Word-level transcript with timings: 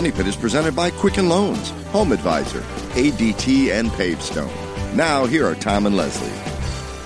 Money 0.00 0.12
Pit. 0.12 0.16
The 0.16 0.22
Money 0.22 0.24
Pit 0.24 0.34
is 0.34 0.40
presented 0.40 0.74
by 0.74 0.90
Quicken 0.92 1.28
Loans, 1.28 1.70
Home 1.92 2.12
Advisor, 2.12 2.60
ADT, 2.94 3.70
and 3.70 3.90
Pavestone. 3.90 4.50
Now, 4.96 5.26
here 5.26 5.46
are 5.46 5.54
Tom 5.54 5.84
and 5.84 5.94
Leslie. 5.94 6.32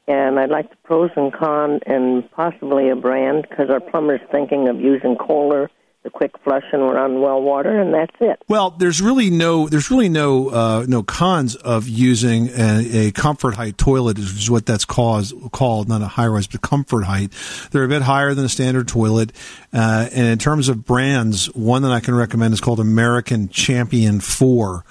and 0.07 0.39
I'd 0.39 0.51
like 0.51 0.71
the 0.71 0.77
pros 0.85 1.11
and 1.17 1.33
cons 1.33 1.81
and 1.87 2.31
possibly 2.33 2.91
a 2.91 2.97
brand 2.97 3.47
because 3.49 3.71
our 3.71 3.81
plumber's 3.81 4.21
thinking 4.33 4.69
of 4.69 4.81
using 4.81 5.17
Kohler, 5.17 5.71
the 6.03 6.11
quick 6.11 6.33
flush 6.43 6.65
and 6.73 6.83
run 6.83 7.21
well 7.21 7.43
water, 7.43 7.79
and 7.79 7.93
that's 7.93 8.17
it. 8.21 8.43
Well, 8.49 8.71
there's 8.71 9.03
really 9.03 9.29
no 9.29 9.69
there's 9.69 9.91
really 9.91 10.09
no 10.09 10.49
uh, 10.49 10.87
no 10.89 11.03
cons 11.03 11.57
of 11.57 11.89
using 11.89 12.49
a, 12.49 13.09
a 13.09 13.13
comfort 13.13 13.55
height 13.55 13.77
toilet, 13.77 14.19
is 14.19 14.51
what 14.51 14.65
that's 14.65 14.87
caused, 14.87 15.35
called, 15.53 15.89
not 15.89 16.01
a 16.01 16.07
high 16.07 16.27
rise, 16.27 16.47
but 16.47 16.63
comfort 16.63 17.03
height. 17.03 17.33
They're 17.71 17.85
a 17.85 17.89
bit 17.89 18.03
higher 18.03 18.33
than 18.35 18.47
a 18.47 18.49
standard 18.49 18.89
toilet. 18.89 19.33
Uh, 19.73 20.09
and 20.13 20.27
in 20.27 20.39
terms 20.39 20.69
of 20.69 20.85
brands, 20.87 21.47
one 21.55 21.83
that 21.83 21.93
I 21.93 22.01
can 22.01 22.15
recommend 22.15 22.55
is 22.55 22.61
called 22.61 22.81
American 22.81 23.49
Champion 23.51 24.21
Four. 24.21 24.85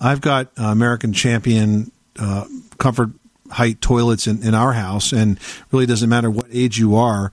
I've 0.00 0.20
got 0.20 0.52
uh, 0.58 0.64
American 0.64 1.12
Champion 1.12 1.90
uh, 2.18 2.44
comfort 2.78 3.10
height 3.50 3.80
toilets 3.80 4.26
in, 4.26 4.42
in 4.42 4.54
our 4.54 4.72
house, 4.72 5.12
and 5.12 5.38
really 5.70 5.86
doesn't 5.86 6.08
matter 6.08 6.30
what 6.30 6.46
age 6.50 6.78
you 6.78 6.96
are 6.96 7.30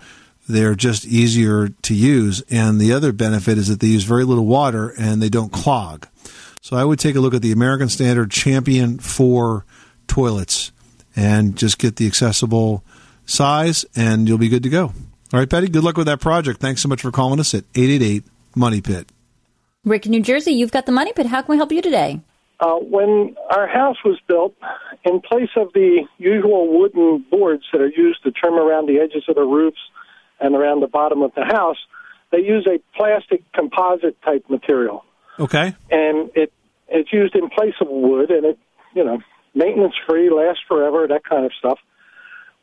they're 0.51 0.75
just 0.75 1.05
easier 1.05 1.69
to 1.69 1.93
use. 1.93 2.43
And 2.49 2.79
the 2.79 2.93
other 2.93 3.11
benefit 3.11 3.57
is 3.57 3.67
that 3.67 3.79
they 3.79 3.87
use 3.87 4.03
very 4.03 4.23
little 4.23 4.45
water 4.45 4.93
and 4.97 5.21
they 5.21 5.29
don't 5.29 5.51
clog. 5.51 6.07
So 6.61 6.75
I 6.77 6.83
would 6.83 6.99
take 6.99 7.15
a 7.15 7.19
look 7.19 7.33
at 7.33 7.41
the 7.41 7.51
American 7.51 7.89
Standard 7.89 8.31
Champion 8.31 8.99
4 8.99 9.65
toilets 10.07 10.71
and 11.15 11.57
just 11.57 11.79
get 11.79 11.95
the 11.95 12.07
accessible 12.07 12.83
size 13.25 13.85
and 13.95 14.27
you'll 14.27 14.37
be 14.37 14.49
good 14.49 14.63
to 14.63 14.69
go. 14.69 14.93
All 15.33 15.39
right, 15.39 15.49
Betty, 15.49 15.69
good 15.69 15.83
luck 15.83 15.97
with 15.97 16.07
that 16.07 16.19
project. 16.19 16.59
Thanks 16.59 16.81
so 16.81 16.89
much 16.89 17.01
for 17.01 17.11
calling 17.11 17.39
us 17.39 17.53
at 17.53 17.63
888 17.73 18.25
Money 18.55 18.81
Pit. 18.81 19.09
Rick 19.83 20.05
New 20.05 20.21
Jersey, 20.21 20.51
you've 20.51 20.71
got 20.71 20.85
the 20.85 20.91
Money 20.91 21.13
Pit. 21.13 21.25
How 21.25 21.41
can 21.41 21.53
we 21.53 21.57
help 21.57 21.71
you 21.71 21.81
today? 21.81 22.21
Uh, 22.61 22.75
when 22.75 23.35
our 23.49 23.67
house 23.67 23.97
was 24.05 24.19
built, 24.27 24.53
in 25.03 25.19
place 25.19 25.49
of 25.57 25.73
the 25.73 26.03
usual 26.19 26.79
wooden 26.79 27.25
boards 27.31 27.63
that 27.71 27.81
are 27.81 27.89
used 27.89 28.23
to 28.23 28.31
trim 28.31 28.53
around 28.53 28.87
the 28.87 28.99
edges 28.99 29.23
of 29.27 29.35
the 29.35 29.41
roofs 29.41 29.79
and 30.39 30.55
around 30.55 30.81
the 30.81 30.87
bottom 30.87 31.23
of 31.23 31.33
the 31.35 31.43
house, 31.43 31.77
they 32.31 32.37
use 32.37 32.67
a 32.67 32.79
plastic 32.95 33.43
composite 33.53 34.21
type 34.21 34.45
material. 34.47 35.03
Okay. 35.39 35.75
And 35.89 36.29
it 36.35 36.53
it's 36.87 37.11
used 37.11 37.35
in 37.35 37.49
place 37.49 37.73
of 37.81 37.87
wood 37.89 38.29
and 38.29 38.45
it 38.45 38.59
you 38.93 39.03
know, 39.03 39.19
maintenance 39.53 39.95
free, 40.07 40.29
lasts 40.29 40.63
forever, 40.67 41.07
that 41.07 41.23
kind 41.23 41.45
of 41.45 41.51
stuff. 41.57 41.79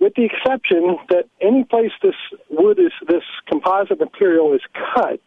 With 0.01 0.15
the 0.15 0.25
exception 0.25 0.97
that 1.09 1.25
any 1.41 1.65
place 1.65 1.91
this 2.03 2.15
wood 2.49 2.79
is 2.79 2.93
this 3.07 3.25
composite 3.49 3.99
material 3.99 4.55
is 4.55 4.61
cut, 4.95 5.21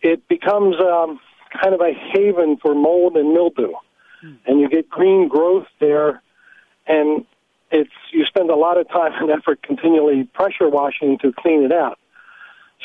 it 0.00 0.26
becomes 0.28 0.76
um, 0.80 1.20
kind 1.50 1.74
of 1.74 1.80
a 1.80 1.92
haven 1.92 2.56
for 2.56 2.74
mold 2.74 3.16
and 3.16 3.32
mildew. 3.32 3.72
And 4.46 4.60
you 4.60 4.68
get 4.68 4.88
green 4.88 5.28
growth 5.28 5.66
there 5.78 6.22
and 6.86 7.24
it's 7.70 7.90
you 8.12 8.24
spend 8.24 8.50
a 8.50 8.56
lot 8.56 8.78
of 8.78 8.88
time 8.88 9.12
and 9.20 9.30
effort 9.30 9.62
continually 9.62 10.24
pressure 10.24 10.68
washing 10.68 11.18
to 11.18 11.32
clean 11.32 11.62
it 11.62 11.72
out. 11.72 11.98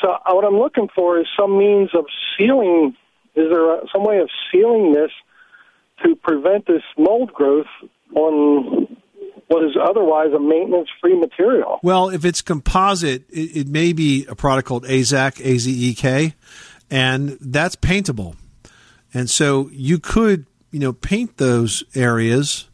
So 0.00 0.10
uh, 0.10 0.18
what 0.34 0.44
I'm 0.44 0.58
looking 0.58 0.88
for 0.94 1.18
is 1.18 1.26
some 1.38 1.58
means 1.58 1.90
of 1.94 2.06
sealing. 2.36 2.96
Is 3.34 3.48
there 3.50 3.76
a, 3.76 3.88
some 3.92 4.04
way 4.04 4.18
of 4.18 4.28
sealing 4.52 4.92
this 4.92 5.10
to 6.04 6.14
prevent 6.16 6.66
this 6.66 6.82
mold 6.98 7.32
growth 7.32 7.66
on 8.14 8.96
what 9.48 9.64
is 9.64 9.76
otherwise 9.80 10.32
a 10.32 10.40
maintenance-free 10.40 11.18
material? 11.18 11.78
Well, 11.82 12.10
if 12.10 12.24
it's 12.24 12.42
composite, 12.42 13.24
it, 13.30 13.56
it 13.56 13.68
may 13.68 13.92
be 13.92 14.26
a 14.28 14.34
product 14.34 14.68
called 14.68 14.84
Azek, 14.84 15.40
A 15.44 15.58
Z 15.58 15.70
E 15.90 15.94
K, 15.94 16.34
and 16.90 17.38
that's 17.40 17.74
paintable. 17.74 18.36
And 19.14 19.30
so 19.30 19.70
you 19.72 19.98
could, 19.98 20.46
you 20.70 20.80
know, 20.80 20.92
paint 20.92 21.38
those 21.38 21.84
areas 21.94 22.68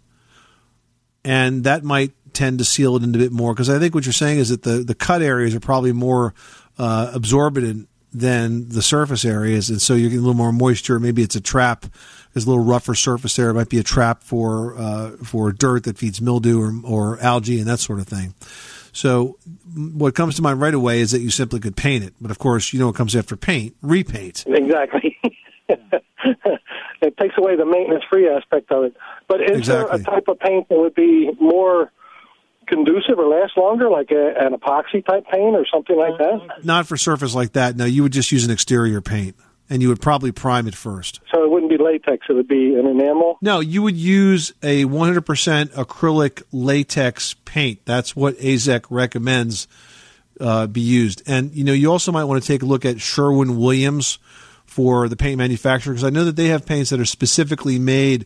and 1.24 1.64
that 1.64 1.84
might 1.84 2.12
tend 2.32 2.58
to 2.58 2.64
seal 2.64 2.96
it 2.96 3.02
in 3.02 3.14
a 3.14 3.18
bit 3.18 3.32
more 3.32 3.52
because 3.54 3.68
I 3.68 3.78
think 3.78 3.94
what 3.94 4.06
you're 4.06 4.12
saying 4.12 4.38
is 4.38 4.48
that 4.50 4.62
the, 4.62 4.78
the 4.78 4.94
cut 4.94 5.22
areas 5.22 5.54
are 5.54 5.60
probably 5.60 5.92
more 5.92 6.34
uh, 6.78 7.10
absorbent 7.14 7.88
than 8.12 8.68
the 8.70 8.82
surface 8.82 9.24
areas, 9.24 9.70
and 9.70 9.80
so 9.80 9.94
you're 9.94 10.10
getting 10.10 10.18
a 10.18 10.22
little 10.22 10.34
more 10.34 10.52
moisture. 10.52 10.98
Maybe 10.98 11.22
it's 11.22 11.36
a 11.36 11.40
trap. 11.40 11.86
There's 12.32 12.44
a 12.44 12.48
little 12.48 12.64
rougher 12.64 12.94
surface 12.94 13.36
there. 13.36 13.50
It 13.50 13.54
might 13.54 13.68
be 13.68 13.78
a 13.78 13.84
trap 13.84 14.24
for 14.24 14.76
uh, 14.76 15.10
for 15.22 15.52
dirt 15.52 15.84
that 15.84 15.98
feeds 15.98 16.20
mildew 16.20 16.60
or, 16.60 16.72
or 16.84 17.20
algae 17.20 17.60
and 17.60 17.68
that 17.68 17.78
sort 17.78 18.00
of 18.00 18.08
thing. 18.08 18.34
So 18.92 19.38
what 19.76 20.16
comes 20.16 20.34
to 20.36 20.42
mind 20.42 20.60
right 20.60 20.74
away 20.74 21.00
is 21.00 21.12
that 21.12 21.20
you 21.20 21.30
simply 21.30 21.60
could 21.60 21.76
paint 21.76 22.02
it, 22.02 22.14
but 22.20 22.32
of 22.32 22.38
course 22.40 22.72
you 22.72 22.80
know 22.80 22.86
what 22.86 22.96
comes 22.96 23.14
after 23.14 23.36
paint: 23.36 23.76
repaint. 23.82 24.44
Exactly. 24.46 25.16
it 27.02 27.16
takes 27.16 27.34
away 27.38 27.56
the 27.56 27.64
maintenance-free 27.64 28.28
aspect 28.28 28.70
of 28.70 28.84
it. 28.84 28.96
But 29.28 29.42
is 29.42 29.58
Exactly. 29.58 29.98
there 29.98 30.00
a 30.00 30.04
type 30.04 30.28
of 30.28 30.38
paint 30.38 30.68
that 30.68 30.78
would 30.78 30.94
be 30.94 31.30
more 31.40 31.90
conducive 32.66 33.18
or 33.18 33.26
last 33.26 33.56
longer, 33.56 33.90
like 33.90 34.10
a, 34.10 34.34
an 34.38 34.54
epoxy 34.54 35.04
type 35.04 35.26
paint 35.30 35.56
or 35.56 35.66
something 35.72 35.96
like 35.96 36.18
that? 36.18 36.64
Not 36.64 36.86
for 36.86 36.96
surface 36.96 37.34
like 37.34 37.52
that. 37.52 37.76
No, 37.76 37.84
you 37.84 38.02
would 38.02 38.12
just 38.12 38.30
use 38.32 38.44
an 38.44 38.50
exterior 38.50 39.00
paint, 39.00 39.36
and 39.68 39.82
you 39.82 39.88
would 39.88 40.00
probably 40.00 40.32
prime 40.32 40.68
it 40.68 40.74
first. 40.74 41.20
So 41.32 41.42
it 41.44 41.50
wouldn't 41.50 41.70
be 41.70 41.78
latex; 41.82 42.26
it 42.28 42.32
would 42.32 42.48
be 42.48 42.74
an 42.74 42.86
enamel. 42.86 43.38
No, 43.42 43.60
you 43.60 43.82
would 43.82 43.96
use 43.96 44.52
a 44.62 44.84
100% 44.84 45.68
acrylic 45.70 46.42
latex 46.52 47.34
paint. 47.44 47.80
That's 47.84 48.14
what 48.14 48.36
AZEK 48.36 48.84
recommends 48.90 49.66
uh, 50.40 50.66
be 50.66 50.80
used. 50.80 51.22
And 51.26 51.52
you 51.52 51.64
know, 51.64 51.72
you 51.72 51.90
also 51.90 52.12
might 52.12 52.24
want 52.24 52.42
to 52.42 52.46
take 52.46 52.62
a 52.62 52.66
look 52.66 52.84
at 52.84 53.00
Sherwin 53.00 53.56
Williams 53.58 54.18
for 54.70 55.08
the 55.08 55.16
paint 55.16 55.36
manufacturer 55.36 55.92
because 55.92 56.04
I 56.04 56.10
know 56.10 56.24
that 56.24 56.36
they 56.36 56.46
have 56.46 56.64
paints 56.64 56.90
that 56.90 57.00
are 57.00 57.04
specifically 57.04 57.76
made 57.80 58.24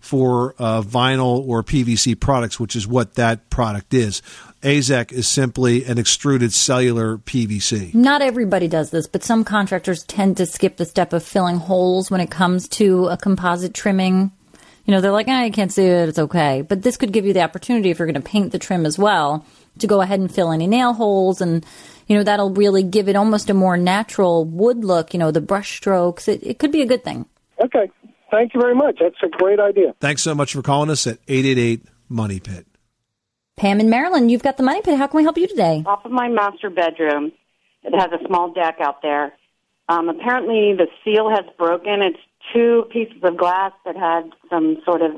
for 0.00 0.56
uh, 0.58 0.82
vinyl 0.82 1.46
or 1.46 1.62
PVC 1.62 2.18
products, 2.18 2.58
which 2.58 2.74
is 2.74 2.84
what 2.84 3.14
that 3.14 3.48
product 3.48 3.94
is. 3.94 4.20
AZEK 4.62 5.12
is 5.12 5.28
simply 5.28 5.84
an 5.84 5.98
extruded 5.98 6.52
cellular 6.52 7.18
PVC. 7.18 7.94
Not 7.94 8.22
everybody 8.22 8.66
does 8.66 8.90
this, 8.90 9.06
but 9.06 9.22
some 9.22 9.44
contractors 9.44 10.02
tend 10.02 10.36
to 10.38 10.46
skip 10.46 10.78
the 10.78 10.84
step 10.84 11.12
of 11.12 11.22
filling 11.22 11.58
holes 11.58 12.10
when 12.10 12.20
it 12.20 12.30
comes 12.30 12.66
to 12.70 13.06
a 13.06 13.16
composite 13.16 13.72
trimming. 13.72 14.32
You 14.86 14.92
know, 14.92 15.00
they're 15.00 15.12
like, 15.12 15.28
"Ah, 15.28 15.42
I 15.42 15.50
can't 15.50 15.72
see 15.72 15.84
it, 15.84 16.08
it's 16.08 16.18
okay. 16.18 16.62
But 16.62 16.82
this 16.82 16.96
could 16.96 17.12
give 17.12 17.24
you 17.24 17.32
the 17.32 17.42
opportunity, 17.42 17.90
if 17.90 18.00
you're 18.00 18.06
going 18.06 18.20
to 18.20 18.20
paint 18.20 18.50
the 18.50 18.58
trim 18.58 18.84
as 18.84 18.98
well, 18.98 19.46
to 19.78 19.86
go 19.86 20.00
ahead 20.00 20.18
and 20.18 20.34
fill 20.34 20.50
any 20.50 20.66
nail 20.66 20.92
holes. 20.92 21.40
And, 21.40 21.64
you 22.06 22.16
know, 22.16 22.22
that'll 22.22 22.50
really 22.50 22.82
give 22.82 23.08
it 23.08 23.16
almost 23.16 23.50
a 23.50 23.54
more 23.54 23.76
natural 23.76 24.44
wood 24.44 24.84
look, 24.84 25.14
you 25.14 25.18
know, 25.18 25.30
the 25.30 25.40
brush 25.40 25.76
strokes. 25.76 26.28
It, 26.28 26.42
it 26.42 26.58
could 26.58 26.72
be 26.72 26.82
a 26.82 26.86
good 26.86 27.04
thing. 27.04 27.26
Okay. 27.62 27.90
Thank 28.30 28.54
you 28.54 28.60
very 28.60 28.74
much. 28.74 28.98
That's 29.00 29.16
a 29.22 29.28
great 29.28 29.60
idea. 29.60 29.94
Thanks 30.00 30.22
so 30.22 30.34
much 30.34 30.52
for 30.52 30.62
calling 30.62 30.90
us 30.90 31.06
at 31.06 31.18
888 31.28 31.82
Money 32.08 32.40
Pit. 32.40 32.66
Pam 33.56 33.78
in 33.78 33.88
Maryland, 33.88 34.30
you've 34.30 34.42
got 34.42 34.56
the 34.56 34.64
money 34.64 34.82
pit. 34.82 34.98
How 34.98 35.06
can 35.06 35.18
we 35.18 35.22
help 35.22 35.38
you 35.38 35.46
today? 35.46 35.84
off 35.86 36.04
of 36.04 36.10
my 36.10 36.28
master 36.28 36.70
bedroom. 36.70 37.30
It 37.84 37.94
has 37.94 38.10
a 38.12 38.26
small 38.26 38.52
deck 38.52 38.78
out 38.80 39.02
there. 39.02 39.32
Um, 39.88 40.08
apparently, 40.08 40.74
the 40.74 40.86
seal 41.04 41.30
has 41.30 41.44
broken. 41.56 42.02
It's 42.02 42.18
two 42.52 42.86
pieces 42.90 43.22
of 43.22 43.36
glass 43.36 43.72
that 43.84 43.96
had 43.96 44.30
some 44.50 44.78
sort 44.84 45.02
of, 45.02 45.12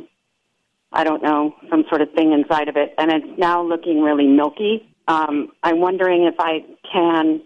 I 0.92 1.04
don't 1.04 1.22
know, 1.22 1.54
some 1.70 1.84
sort 1.88 2.02
of 2.02 2.12
thing 2.12 2.32
inside 2.32 2.68
of 2.68 2.76
it, 2.76 2.94
and 2.98 3.10
it's 3.10 3.38
now 3.38 3.62
looking 3.62 4.02
really 4.02 4.26
milky. 4.26 4.86
Um, 5.08 5.52
I'm 5.62 5.80
wondering 5.80 6.24
if 6.24 6.34
I 6.38 6.64
can 6.92 7.42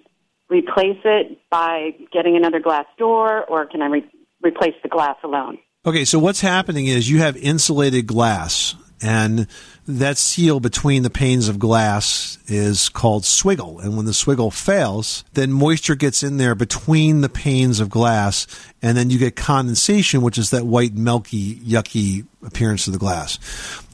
replace 0.48 0.98
it 1.04 1.38
by 1.50 1.90
getting 2.12 2.36
another 2.36 2.60
glass 2.60 2.86
door, 2.98 3.44
or 3.44 3.66
can 3.66 3.82
I 3.82 3.86
re- 3.86 4.10
replace 4.42 4.74
the 4.82 4.88
glass 4.88 5.16
alone? 5.22 5.58
Okay, 5.86 6.04
so 6.04 6.18
what's 6.18 6.40
happening 6.40 6.86
is 6.86 7.10
you 7.10 7.18
have 7.18 7.36
insulated 7.36 8.06
glass, 8.06 8.74
and 9.00 9.46
that 9.86 10.18
seal 10.18 10.60
between 10.60 11.02
the 11.02 11.10
panes 11.10 11.48
of 11.48 11.58
glass 11.58 12.38
is 12.46 12.88
called 12.90 13.22
swiggle. 13.22 13.82
And 13.82 13.96
when 13.96 14.04
the 14.04 14.12
swiggle 14.12 14.52
fails, 14.52 15.24
then 15.32 15.52
moisture 15.52 15.94
gets 15.94 16.22
in 16.22 16.36
there 16.36 16.54
between 16.54 17.22
the 17.22 17.30
panes 17.30 17.80
of 17.80 17.88
glass, 17.88 18.46
and 18.82 18.96
then 18.96 19.08
you 19.08 19.18
get 19.18 19.36
condensation, 19.36 20.20
which 20.20 20.36
is 20.36 20.50
that 20.50 20.66
white, 20.66 20.94
milky, 20.94 21.56
yucky 21.56 22.26
appearance 22.44 22.86
of 22.86 22.92
the 22.92 22.98
glass. 22.98 23.38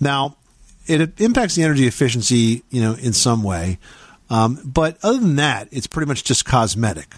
Now, 0.00 0.36
it 0.86 1.20
impacts 1.20 1.54
the 1.54 1.62
energy 1.62 1.86
efficiency, 1.86 2.62
you 2.70 2.80
know, 2.80 2.94
in 2.94 3.12
some 3.12 3.42
way. 3.42 3.78
Um, 4.30 4.60
but 4.64 4.98
other 5.02 5.18
than 5.18 5.36
that, 5.36 5.68
it's 5.70 5.86
pretty 5.86 6.08
much 6.08 6.24
just 6.24 6.44
cosmetic. 6.44 7.14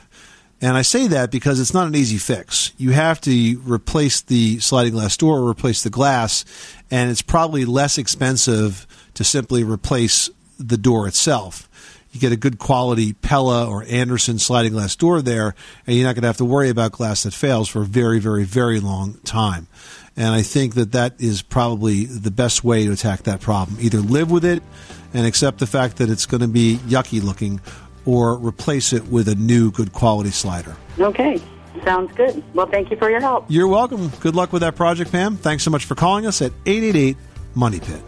And 0.61 0.77
I 0.77 0.83
say 0.83 1.07
that 1.07 1.31
because 1.31 1.61
it's 1.61 1.73
not 1.73 1.87
an 1.87 1.95
easy 1.95 2.19
fix. 2.19 2.73
You 2.77 2.91
have 2.91 3.21
to 3.23 3.61
replace 3.65 4.21
the 4.21 4.59
sliding 4.59 4.93
glass 4.93 5.17
door 5.17 5.39
or 5.39 5.49
replace 5.49 5.83
the 5.83 5.91
glass, 5.91 6.45
and 6.91 7.11
it's 7.11 7.23
probably 7.23 7.65
less 7.65 7.97
expensive 7.97 8.87
to 9.15 9.23
simply 9.23 9.63
replace 9.63 10.31
the 10.59 10.77
door 10.77 11.07
itself. 11.07 11.69
You 12.11 12.21
get 12.21 12.33
a 12.33 12.37
good 12.37 12.59
quality 12.59 13.13
Pella 13.13 13.69
or 13.69 13.85
Andersen 13.85 14.39
sliding 14.39 14.73
glass 14.73 14.97
door 14.97 15.23
there, 15.23 15.55
and 15.87 15.95
you're 15.95 16.07
not 16.07 16.15
going 16.15 16.23
to 16.23 16.29
have 16.29 16.39
to 16.39 16.45
worry 16.45 16.71
about 16.71 16.93
glass 16.93 17.23
that 17.23 17.35
fails 17.35 17.69
for 17.69 17.83
a 17.83 17.87
very, 17.87 18.19
very, 18.19 18.45
very 18.45 18.81
long 18.81 19.15
time. 19.25 19.69
And 20.19 20.35
I 20.35 20.43
think 20.43 20.75
that 20.75 20.93
that 20.93 21.15
is 21.21 21.43
probably 21.43 22.05
the 22.05 22.33
best 22.33 22.65
way 22.65 22.85
to 22.85 22.93
attack 22.93 23.23
that 23.23 23.41
problem. 23.41 23.79
Either 23.81 23.99
live 23.99 24.33
with 24.33 24.45
it 24.45 24.65
and 25.15 25.25
accept 25.25 25.59
the 25.59 25.67
fact 25.67 25.99
that 25.99 26.11
it's 26.11 26.27
going 26.27 26.41
to 26.41 26.49
be 26.49 26.77
yucky 26.89 27.23
looking, 27.23 27.61
or 28.05 28.35
replace 28.37 28.93
it 28.93 29.07
with 29.07 29.29
a 29.29 29.37
new 29.37 29.71
good 29.71 29.93
quality 29.93 30.31
slider. 30.31 30.77
Okay, 30.99 31.41
sounds 31.85 32.13
good. 32.17 32.43
Well, 32.53 32.67
thank 32.67 32.91
you 32.91 32.97
for 32.97 33.09
your 33.09 33.21
help. 33.21 33.47
You're 33.49 33.69
welcome. 33.69 34.09
Good 34.21 34.35
luck 34.35 34.53
with 34.53 34.63
that 34.63 34.75
project, 34.75 35.13
Pam. 35.13 35.37
Thanks 35.37 35.63
so 35.63 35.71
much 35.71 35.85
for 35.85 35.95
calling 35.95 36.27
us 36.27 36.43
at 36.43 36.53
888 36.67 37.17
Money 37.55 37.79
Pit. 37.79 38.03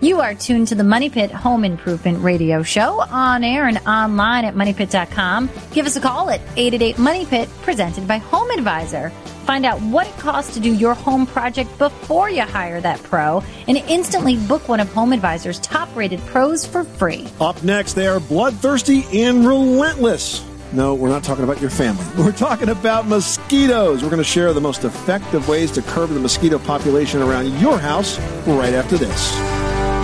You 0.00 0.20
are 0.20 0.34
tuned 0.34 0.68
to 0.68 0.74
the 0.74 0.84
Money 0.84 1.08
Pit 1.08 1.30
Home 1.30 1.64
Improvement 1.64 2.22
Radio 2.22 2.62
Show 2.62 3.00
on 3.00 3.42
air 3.42 3.66
and 3.66 3.78
online 3.86 4.44
at 4.44 4.54
moneypit.com. 4.54 5.48
Give 5.72 5.86
us 5.86 5.96
a 5.96 6.00
call 6.02 6.28
at 6.28 6.42
888 6.56 6.98
Money 6.98 7.24
Pit, 7.24 7.48
presented 7.62 8.06
by 8.06 8.18
Home 8.18 8.50
Advisor. 8.50 9.08
Find 9.46 9.64
out 9.64 9.80
what 9.80 10.06
it 10.06 10.16
costs 10.18 10.52
to 10.52 10.60
do 10.60 10.74
your 10.74 10.92
home 10.92 11.24
project 11.24 11.78
before 11.78 12.28
you 12.28 12.42
hire 12.42 12.78
that 12.82 13.02
pro 13.04 13.42
and 13.68 13.78
instantly 13.88 14.36
book 14.36 14.68
one 14.68 14.80
of 14.80 14.92
Home 14.92 15.14
Advisor's 15.14 15.60
top 15.60 15.88
rated 15.96 16.20
pros 16.26 16.66
for 16.66 16.84
free. 16.84 17.26
Up 17.40 17.62
next, 17.62 17.94
they 17.94 18.06
are 18.06 18.20
bloodthirsty 18.20 19.04
and 19.22 19.46
relentless. 19.46 20.44
No, 20.74 20.94
we're 20.94 21.08
not 21.08 21.24
talking 21.24 21.44
about 21.44 21.60
your 21.60 21.70
family. 21.70 22.04
We're 22.18 22.32
talking 22.32 22.68
about 22.68 23.06
mosquitoes. 23.06 24.02
We're 24.02 24.10
going 24.10 24.18
to 24.18 24.24
share 24.24 24.52
the 24.52 24.60
most 24.60 24.84
effective 24.84 25.48
ways 25.48 25.70
to 25.70 25.80
curb 25.80 26.10
the 26.10 26.20
mosquito 26.20 26.58
population 26.58 27.22
around 27.22 27.58
your 27.60 27.78
house 27.78 28.18
right 28.46 28.74
after 28.74 28.98
this. 28.98 29.55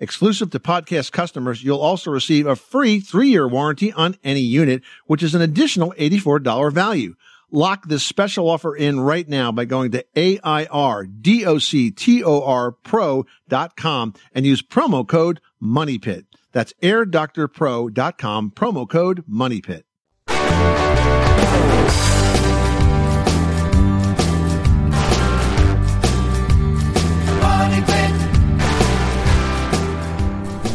Exclusive 0.00 0.50
to 0.50 0.58
podcast 0.58 1.12
customers, 1.12 1.62
you'll 1.62 1.80
also 1.80 2.10
receive 2.10 2.46
a 2.46 2.56
free 2.56 3.00
three-year 3.00 3.46
warranty 3.46 3.92
on 3.92 4.16
any 4.24 4.40
unit, 4.40 4.82
which 5.06 5.22
is 5.22 5.34
an 5.34 5.42
additional 5.42 5.94
$84 5.98 6.72
value. 6.72 7.14
Lock 7.50 7.86
this 7.86 8.02
special 8.02 8.50
offer 8.50 8.74
in 8.74 8.98
right 8.98 9.28
now 9.28 9.52
by 9.52 9.64
going 9.64 9.92
to 9.92 10.04
A-I-R-D-O-C-T-O-R 10.16 11.12
pro.com 12.72 14.14
and 14.34 14.44
use 14.44 14.62
promo 14.62 15.06
code 15.06 15.40
MONEYPIT. 15.62 16.24
That's 16.52 16.72
airdoctorpro.com, 16.82 18.50
promo 18.50 18.88
code 18.88 19.24
MONEYPIT. 19.28 19.84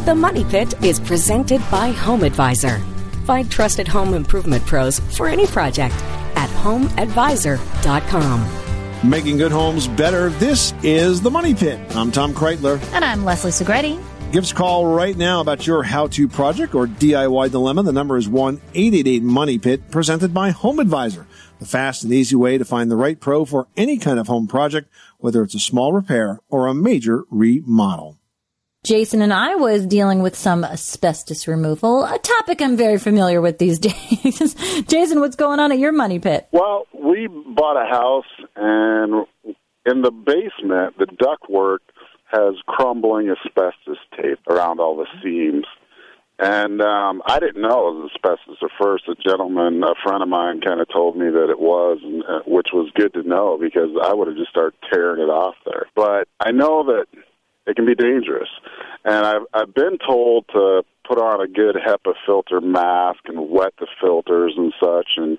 The 0.10 0.16
Money 0.16 0.44
Pit 0.44 0.74
is 0.84 1.00
presented 1.00 1.62
by 1.70 1.92
Home 1.92 2.24
Advisor. 2.24 2.80
Find 3.28 3.51
trusted 3.51 3.88
home 3.88 4.16
improvement 4.16 4.66
pros 4.66 4.98
for 5.16 5.28
any 5.28 5.46
project 5.46 5.94
at 6.36 6.50
homeadvisor.com. 6.63 9.08
Making 9.08 9.38
good 9.38 9.51
homes 9.51 9.88
better. 9.88 10.32
This 10.32 10.74
is 10.82 11.22
the 11.22 11.30
Money 11.30 11.54
Pit. 11.54 11.80
I'm 11.96 12.12
Tom 12.12 12.34
Kraeutler. 12.34 12.82
And 12.92 13.06
I'm 13.06 13.24
Leslie 13.24 13.51
Segrete. 13.51 14.01
Give 14.32 14.44
us 14.44 14.51
a 14.51 14.56
call 14.56 14.88
right 14.88 15.16
now 15.16 15.42
about 15.42 15.68
your 15.68 15.84
how 15.84 16.08
to 16.08 16.28
project 16.28 16.74
or 16.74 16.88
DIY 16.88 17.51
dilemma. 17.51 17.84
The 17.84 17.92
number 17.92 18.18
is 18.18 18.28
1 18.28 18.60
888 18.74 19.22
Money 19.22 19.60
Pit, 19.60 19.92
presented 19.92 20.34
by 20.34 20.50
Home 20.50 20.80
Advisor, 20.80 21.28
the 21.60 21.68
fast 21.68 22.04
and 22.04 22.12
easy 22.12 22.36
way 22.36 22.58
to 22.58 22.66
find 22.66 22.89
the 22.89 22.96
right 22.96 23.20
pro 23.20 23.46
for 23.46 23.68
any 23.78 24.00
kind 24.00 24.18
of 24.18 24.25
home 24.25 24.48
project, 24.48 24.89
whether 25.20 25.44
it's 25.44 25.54
a 25.54 25.60
small 25.60 25.94
repair 25.94 26.39
or 26.50 26.66
a 26.66 26.74
major 26.74 27.25
remodel. 27.30 28.19
Jason 28.89 29.22
and 29.22 29.31
I 29.31 29.53
was 29.53 29.86
dealing 29.86 30.24
with 30.24 30.36
some 30.36 30.63
asbestos 30.63 31.48
removal, 31.48 32.05
a 32.05 32.17
topic 32.17 32.60
I'm 32.60 32.75
very 32.75 32.98
familiar 32.98 33.39
with 33.39 33.60
these 33.60 33.77
days. 33.79 34.55
Jason, 34.88 35.19
what's 35.19 35.36
going 35.36 35.60
on 35.60 35.72
at 35.72 35.77
your 35.77 35.91
money 35.91 36.17
pit? 36.17 36.48
Well, 36.51 36.88
we 36.91 37.27
bought 37.27 37.77
a 37.79 37.88
house, 37.88 38.25
and 38.55 39.27
in 39.86 40.01
the 40.01 40.10
basement, 40.10 40.98
the 40.98 41.05
ductwork 41.05 41.86
has 42.31 42.55
crumbling 42.65 43.29
asbestos 43.29 44.00
tape 44.19 44.39
around 44.50 44.79
all 44.79 44.98
the 44.98 45.05
seams. 45.22 45.67
And 46.39 46.81
um, 46.81 47.22
I 47.27 47.39
didn't 47.39 47.62
know 47.62 47.89
it 47.89 47.96
was 47.96 48.12
asbestos 48.15 48.58
at 48.63 48.72
first. 48.81 49.08
A 49.08 49.13
gentleman, 49.13 49.84
a 49.84 49.93
friend 50.01 50.24
of 50.24 50.29
mine, 50.29 50.62
kind 50.62 50.81
of 50.81 50.88
told 50.88 51.15
me 51.15 51.29
that 51.29 51.50
it 51.51 51.60
was, 51.60 52.00
and, 52.01 52.24
uh, 52.24 52.39
which 52.48 52.69
was 52.74 52.89
good 52.96 53.13
to 53.13 53.22
know 53.22 53.60
because 53.62 53.89
I 54.01 54.15
would 54.15 54.29
have 54.29 54.38
just 54.38 54.50
started 54.50 54.79
tearing 54.91 55.22
it 55.22 55.29
off 55.29 55.55
there. 55.65 55.86
But 55.96 56.27
I 56.39 56.51
know 56.51 56.86
that 56.86 57.05
it 57.68 57.75
can 57.75 57.86
be 57.86 57.96
dangerous, 57.96 58.50
and 59.06 59.25
I've 59.25 59.42
I've 59.54 59.74
been 59.74 59.98
told 60.06 60.46
to 60.54 60.84
put 61.10 61.18
on 61.18 61.42
a 61.42 61.48
good 61.48 61.75
HEPA 61.75 62.13
filter 62.25 62.62
mask 62.62 63.20
and 63.25 63.50
wet 63.50 63.74
the 63.80 63.88
filters 64.00 64.54
and 64.56 64.72
such, 64.80 65.10
and 65.18 65.38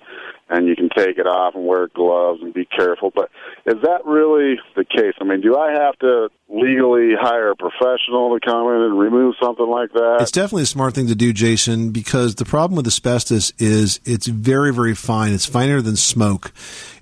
and 0.49 0.67
you 0.67 0.75
can 0.75 0.89
take 0.89 1.17
it 1.17 1.25
off 1.25 1.55
and 1.55 1.65
wear 1.65 1.87
gloves 1.87 2.41
and 2.41 2.53
be 2.53 2.65
careful. 2.65 3.09
But 3.15 3.29
is 3.65 3.81
that 3.83 4.05
really 4.05 4.59
the 4.75 4.83
case? 4.83 5.13
I 5.21 5.23
mean, 5.23 5.39
do 5.39 5.57
I 5.57 5.71
have 5.71 5.97
to 5.99 6.27
legally 6.49 7.13
hire 7.17 7.51
a 7.51 7.55
professional 7.55 8.37
to 8.37 8.45
come 8.45 8.67
in 8.67 8.81
and 8.81 8.99
remove 8.99 9.35
something 9.41 9.67
like 9.67 9.93
that? 9.93 10.17
It's 10.19 10.31
definitely 10.31 10.63
a 10.63 10.67
smart 10.67 10.93
thing 10.93 11.07
to 11.07 11.15
do, 11.15 11.31
Jason, 11.31 11.91
because 11.91 12.35
the 12.35 12.43
problem 12.43 12.75
with 12.75 12.85
asbestos 12.85 13.53
is 13.57 14.01
it's 14.03 14.27
very, 14.27 14.73
very 14.73 14.93
fine. 14.93 15.31
It's 15.31 15.45
finer 15.45 15.81
than 15.81 15.95
smoke. 15.95 16.51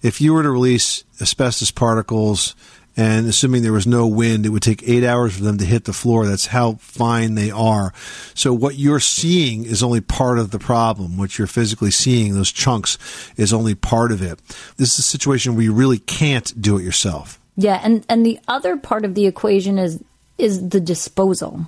If 0.03 0.21
you 0.21 0.33
were 0.35 0.43
to 0.43 0.51
release 0.51 1.03
asbestos 1.19 1.71
particles, 1.71 2.55
and 2.99 3.27
assuming 3.27 3.63
there 3.63 3.71
was 3.71 3.87
no 3.87 4.05
wind, 4.05 4.45
it 4.45 4.49
would 4.49 4.61
take 4.61 4.83
eight 4.85 5.05
hours 5.05 5.37
for 5.37 5.41
them 5.41 5.57
to 5.57 5.63
hit 5.63 5.85
the 5.85 5.93
floor. 5.93 6.27
That's 6.27 6.47
how 6.47 6.73
fine 6.81 7.35
they 7.35 7.49
are. 7.49 7.93
So 8.33 8.51
what 8.53 8.75
you're 8.75 8.99
seeing 8.99 9.63
is 9.63 9.81
only 9.81 10.01
part 10.01 10.37
of 10.37 10.51
the 10.51 10.59
problem. 10.59 11.17
What 11.17 11.37
you're 11.37 11.47
physically 11.47 11.91
seeing, 11.91 12.33
those 12.33 12.51
chunks, 12.51 12.97
is 13.37 13.53
only 13.53 13.73
part 13.73 14.11
of 14.11 14.21
it. 14.21 14.41
This 14.75 14.95
is 14.95 14.99
a 14.99 15.03
situation 15.03 15.55
where 15.55 15.63
you 15.63 15.71
really 15.71 15.99
can't 15.99 16.61
do 16.61 16.77
it 16.77 16.83
yourself. 16.83 17.39
Yeah, 17.55 17.79
and 17.81 18.05
and 18.09 18.25
the 18.25 18.37
other 18.49 18.75
part 18.75 19.05
of 19.05 19.15
the 19.15 19.27
equation 19.27 19.79
is 19.79 20.03
is 20.37 20.67
the 20.67 20.81
disposal. 20.81 21.67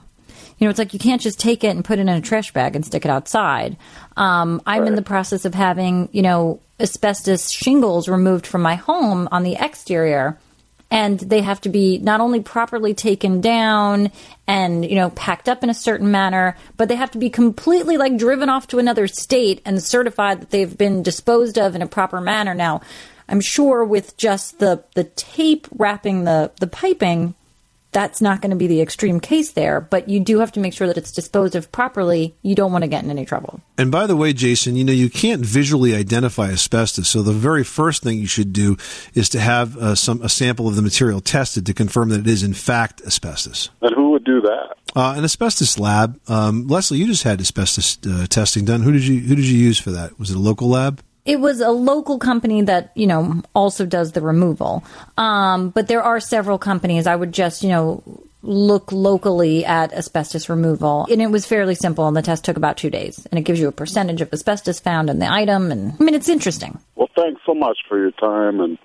You 0.57 0.65
know, 0.65 0.69
it's 0.69 0.79
like 0.79 0.93
you 0.93 0.99
can't 0.99 1.21
just 1.21 1.39
take 1.39 1.63
it 1.63 1.69
and 1.69 1.85
put 1.85 1.97
it 1.97 2.01
in 2.01 2.09
a 2.09 2.19
trash 2.19 2.51
bag 2.51 2.75
and 2.75 2.85
stick 2.85 3.05
it 3.05 3.09
outside. 3.09 3.77
Um, 4.17 4.61
I'm 4.65 4.85
in 4.85 4.95
the 4.95 5.01
process 5.01 5.45
of 5.45 5.55
having, 5.55 6.09
you 6.11 6.23
know, 6.23 6.59
asbestos 6.77 7.51
shingles 7.51 8.09
removed 8.09 8.45
from 8.45 8.61
my 8.61 8.75
home 8.75 9.29
on 9.31 9.43
the 9.43 9.55
exterior 9.55 10.37
and 10.91 11.19
they 11.19 11.41
have 11.41 11.61
to 11.61 11.69
be 11.69 11.97
not 11.97 12.19
only 12.19 12.41
properly 12.41 12.93
taken 12.93 13.41
down 13.41 14.11
and 14.45 14.85
you 14.85 14.95
know 14.95 15.09
packed 15.11 15.49
up 15.49 15.63
in 15.63 15.69
a 15.69 15.73
certain 15.73 16.11
manner 16.11 16.55
but 16.77 16.89
they 16.89 16.95
have 16.95 17.09
to 17.11 17.17
be 17.17 17.29
completely 17.29 17.97
like 17.97 18.17
driven 18.17 18.49
off 18.49 18.67
to 18.67 18.77
another 18.77 19.07
state 19.07 19.61
and 19.65 19.81
certified 19.81 20.41
that 20.41 20.49
they've 20.51 20.77
been 20.77 21.01
disposed 21.01 21.57
of 21.57 21.73
in 21.73 21.81
a 21.81 21.87
proper 21.87 22.21
manner. 22.21 22.53
Now 22.53 22.81
i'm 23.29 23.41
sure 23.41 23.83
with 23.83 24.17
just 24.17 24.59
the 24.59 24.83
the 24.95 25.05
tape 25.05 25.67
wrapping 25.71 26.25
the 26.25 26.51
the 26.59 26.67
piping 26.67 27.33
that's 27.91 28.21
not 28.21 28.41
going 28.41 28.51
to 28.51 28.55
be 28.55 28.67
the 28.67 28.81
extreme 28.81 29.19
case 29.19 29.51
there, 29.51 29.81
but 29.81 30.09
you 30.09 30.19
do 30.19 30.39
have 30.39 30.51
to 30.53 30.59
make 30.59 30.73
sure 30.73 30.87
that 30.87 30.97
it's 30.97 31.11
disposed 31.11 31.55
of 31.55 31.71
properly. 31.71 32.35
You 32.41 32.55
don't 32.55 32.71
want 32.71 32.83
to 32.83 32.87
get 32.87 33.03
in 33.03 33.09
any 33.09 33.25
trouble. 33.25 33.61
And 33.77 33.91
by 33.91 34.07
the 34.07 34.15
way, 34.15 34.33
Jason, 34.33 34.75
you 34.75 34.83
know, 34.83 34.93
you 34.93 35.09
can't 35.09 35.41
visually 35.41 35.95
identify 35.95 36.51
asbestos. 36.51 37.07
So 37.09 37.21
the 37.21 37.33
very 37.33 37.63
first 37.63 38.03
thing 38.03 38.19
you 38.19 38.27
should 38.27 38.53
do 38.53 38.77
is 39.13 39.29
to 39.29 39.39
have 39.39 39.77
uh, 39.77 39.95
some 39.95 40.21
a 40.21 40.29
sample 40.29 40.67
of 40.67 40.75
the 40.75 40.81
material 40.81 41.21
tested 41.21 41.65
to 41.65 41.73
confirm 41.73 42.09
that 42.09 42.21
it 42.21 42.27
is 42.27 42.43
in 42.43 42.53
fact 42.53 43.01
asbestos. 43.01 43.69
And 43.81 43.93
who 43.95 44.11
would 44.11 44.23
do 44.23 44.41
that? 44.41 44.75
Uh, 44.95 45.13
an 45.17 45.23
asbestos 45.23 45.79
lab. 45.79 46.19
Um, 46.29 46.67
Leslie, 46.67 46.97
you 46.97 47.07
just 47.07 47.23
had 47.23 47.39
asbestos 47.39 47.97
uh, 48.07 48.27
testing 48.27 48.65
done. 48.65 48.81
Who 48.81 48.91
did 48.91 49.05
you 49.05 49.19
who 49.19 49.35
did 49.35 49.45
you 49.45 49.57
use 49.57 49.79
for 49.79 49.91
that? 49.91 50.19
Was 50.19 50.31
it 50.31 50.37
a 50.37 50.39
local 50.39 50.69
lab? 50.69 51.01
It 51.25 51.39
was 51.39 51.61
a 51.61 51.69
local 51.69 52.17
company 52.17 52.63
that, 52.63 52.91
you 52.95 53.07
know, 53.07 53.41
also 53.53 53.85
does 53.85 54.13
the 54.13 54.21
removal. 54.21 54.83
Um, 55.17 55.69
but 55.69 55.87
there 55.87 56.01
are 56.01 56.19
several 56.19 56.57
companies. 56.57 57.07
I 57.07 57.15
would 57.15 57.31
just, 57.31 57.63
you 57.63 57.69
know, 57.69 58.03
look 58.43 58.91
locally 58.91 59.65
at 59.65 59.93
asbestos 59.93 60.49
removal. 60.49 61.07
And 61.11 61.21
it 61.21 61.27
was 61.27 61.45
fairly 61.45 61.75
simple, 61.75 62.07
and 62.07 62.17
the 62.17 62.21
test 62.21 62.43
took 62.43 62.57
about 62.57 62.77
two 62.77 62.89
days. 62.89 63.25
And 63.31 63.37
it 63.37 63.43
gives 63.43 63.59
you 63.59 63.67
a 63.67 63.71
percentage 63.71 64.21
of 64.21 64.33
asbestos 64.33 64.79
found 64.79 65.09
in 65.09 65.19
the 65.19 65.31
item. 65.31 65.71
And 65.71 65.93
I 65.99 66.03
mean, 66.03 66.15
it's 66.15 66.29
interesting. 66.29 66.79
Well, 66.95 67.09
thanks 67.15 67.41
so 67.45 67.53
much 67.53 67.77
for 67.87 67.99
your 67.99 68.11
time, 68.11 68.59
and 68.59 68.77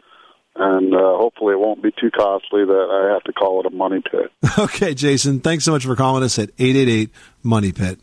and 0.58 0.94
uh, 0.94 1.16
hopefully 1.18 1.52
it 1.52 1.58
won't 1.60 1.82
be 1.82 1.90
too 2.00 2.10
costly 2.10 2.64
that 2.64 2.88
I 2.90 3.12
have 3.12 3.22
to 3.24 3.32
call 3.32 3.60
it 3.60 3.66
a 3.66 3.70
money 3.70 4.00
pit. 4.00 4.32
Okay, 4.58 4.94
Jason, 4.94 5.40
thanks 5.40 5.64
so 5.64 5.72
much 5.72 5.84
for 5.84 5.94
calling 5.94 6.22
us 6.22 6.38
at 6.38 6.50
888 6.58 7.10
Money 7.42 7.72
Pit. 7.72 8.00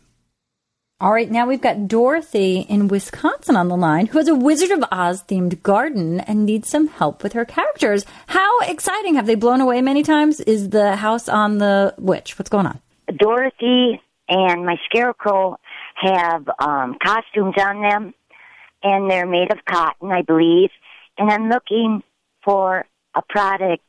All 1.00 1.12
right, 1.12 1.28
now 1.28 1.44
we've 1.44 1.60
got 1.60 1.88
Dorothy 1.88 2.60
in 2.60 2.86
Wisconsin 2.86 3.56
on 3.56 3.66
the 3.66 3.76
line 3.76 4.06
who 4.06 4.18
has 4.18 4.28
a 4.28 4.34
Wizard 4.34 4.70
of 4.70 4.84
Oz 4.92 5.24
themed 5.24 5.60
garden 5.60 6.20
and 6.20 6.46
needs 6.46 6.68
some 6.68 6.86
help 6.86 7.24
with 7.24 7.32
her 7.32 7.44
characters. 7.44 8.06
How 8.28 8.60
exciting! 8.60 9.16
Have 9.16 9.26
they 9.26 9.34
blown 9.34 9.60
away 9.60 9.82
many 9.82 10.04
times? 10.04 10.38
Is 10.38 10.70
the 10.70 10.94
house 10.94 11.28
on 11.28 11.58
the 11.58 11.96
witch? 11.98 12.38
What's 12.38 12.48
going 12.48 12.66
on? 12.66 12.80
Dorothy 13.18 14.00
and 14.28 14.64
my 14.64 14.76
scarecrow 14.84 15.58
have 15.96 16.48
um, 16.60 16.96
costumes 17.04 17.54
on 17.58 17.82
them, 17.82 18.14
and 18.84 19.10
they're 19.10 19.26
made 19.26 19.50
of 19.50 19.58
cotton, 19.68 20.12
I 20.12 20.22
believe. 20.22 20.70
And 21.18 21.28
I'm 21.28 21.48
looking 21.48 22.04
for 22.44 22.86
a 23.16 23.22
product 23.28 23.82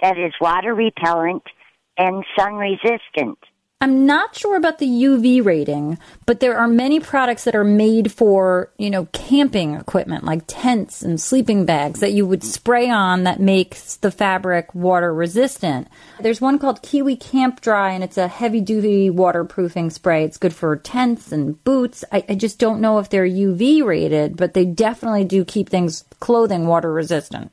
that 0.00 0.16
is 0.16 0.32
water 0.40 0.74
repellent 0.74 1.42
and 1.98 2.24
sun 2.34 2.54
resistant. 2.54 3.38
I'm 3.78 4.06
not 4.06 4.34
sure 4.34 4.56
about 4.56 4.78
the 4.78 4.88
UV 4.88 5.44
rating, 5.44 5.98
but 6.24 6.40
there 6.40 6.56
are 6.56 6.66
many 6.66 6.98
products 6.98 7.44
that 7.44 7.54
are 7.54 7.62
made 7.62 8.10
for, 8.10 8.70
you 8.78 8.88
know, 8.88 9.04
camping 9.12 9.74
equipment 9.74 10.24
like 10.24 10.44
tents 10.46 11.02
and 11.02 11.20
sleeping 11.20 11.66
bags 11.66 12.00
that 12.00 12.14
you 12.14 12.26
would 12.26 12.42
spray 12.42 12.88
on 12.88 13.24
that 13.24 13.38
makes 13.38 13.96
the 13.96 14.10
fabric 14.10 14.74
water 14.74 15.12
resistant. 15.12 15.88
There's 16.18 16.40
one 16.40 16.58
called 16.58 16.80
Kiwi 16.80 17.16
Camp 17.16 17.60
Dry 17.60 17.90
and 17.90 18.02
it's 18.02 18.16
a 18.16 18.28
heavy 18.28 18.62
duty 18.62 19.10
waterproofing 19.10 19.90
spray. 19.90 20.24
It's 20.24 20.38
good 20.38 20.54
for 20.54 20.74
tents 20.76 21.30
and 21.30 21.62
boots. 21.62 22.02
I, 22.10 22.24
I 22.30 22.34
just 22.34 22.58
don't 22.58 22.80
know 22.80 22.98
if 22.98 23.10
they're 23.10 23.28
UV 23.28 23.84
rated, 23.84 24.38
but 24.38 24.54
they 24.54 24.64
definitely 24.64 25.24
do 25.24 25.44
keep 25.44 25.68
things, 25.68 26.02
clothing 26.18 26.66
water 26.66 26.90
resistant. 26.90 27.52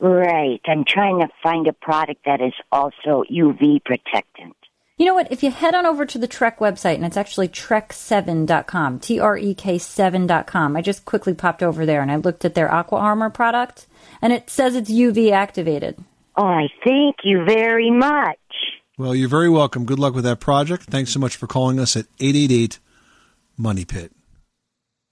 Right. 0.00 0.60
I'm 0.66 0.84
trying 0.84 1.20
to 1.20 1.28
find 1.42 1.66
a 1.66 1.72
product 1.72 2.26
that 2.26 2.42
is 2.42 2.52
also 2.70 3.24
UV 3.30 3.82
protectant. 3.82 4.54
You 5.00 5.06
know 5.06 5.14
what? 5.14 5.32
If 5.32 5.42
you 5.42 5.50
head 5.50 5.74
on 5.74 5.86
over 5.86 6.04
to 6.04 6.18
the 6.18 6.28
Trek 6.28 6.58
website, 6.58 6.96
and 6.96 7.06
it's 7.06 7.16
actually 7.16 7.48
trek7.com, 7.48 9.00
T 9.00 9.18
R 9.18 9.34
E 9.38 9.54
K 9.54 9.76
7.com. 9.76 10.76
I 10.76 10.82
just 10.82 11.06
quickly 11.06 11.32
popped 11.32 11.62
over 11.62 11.86
there 11.86 12.02
and 12.02 12.12
I 12.12 12.16
looked 12.16 12.44
at 12.44 12.54
their 12.54 12.70
Aqua 12.70 12.98
Armor 12.98 13.30
product, 13.30 13.86
and 14.20 14.30
it 14.30 14.50
says 14.50 14.76
it's 14.76 14.90
UV 14.90 15.32
activated. 15.32 15.96
Oh, 16.36 16.44
I 16.44 16.68
thank 16.84 17.16
you 17.24 17.46
very 17.46 17.90
much. 17.90 18.36
Well, 18.98 19.14
you're 19.14 19.30
very 19.30 19.48
welcome. 19.48 19.86
Good 19.86 19.98
luck 19.98 20.12
with 20.12 20.24
that 20.24 20.38
project. 20.38 20.82
Thanks 20.82 21.12
so 21.12 21.18
much 21.18 21.34
for 21.34 21.46
calling 21.46 21.80
us 21.80 21.96
at 21.96 22.04
888 22.20 22.78
Money 23.56 23.86
Pit. 23.86 24.12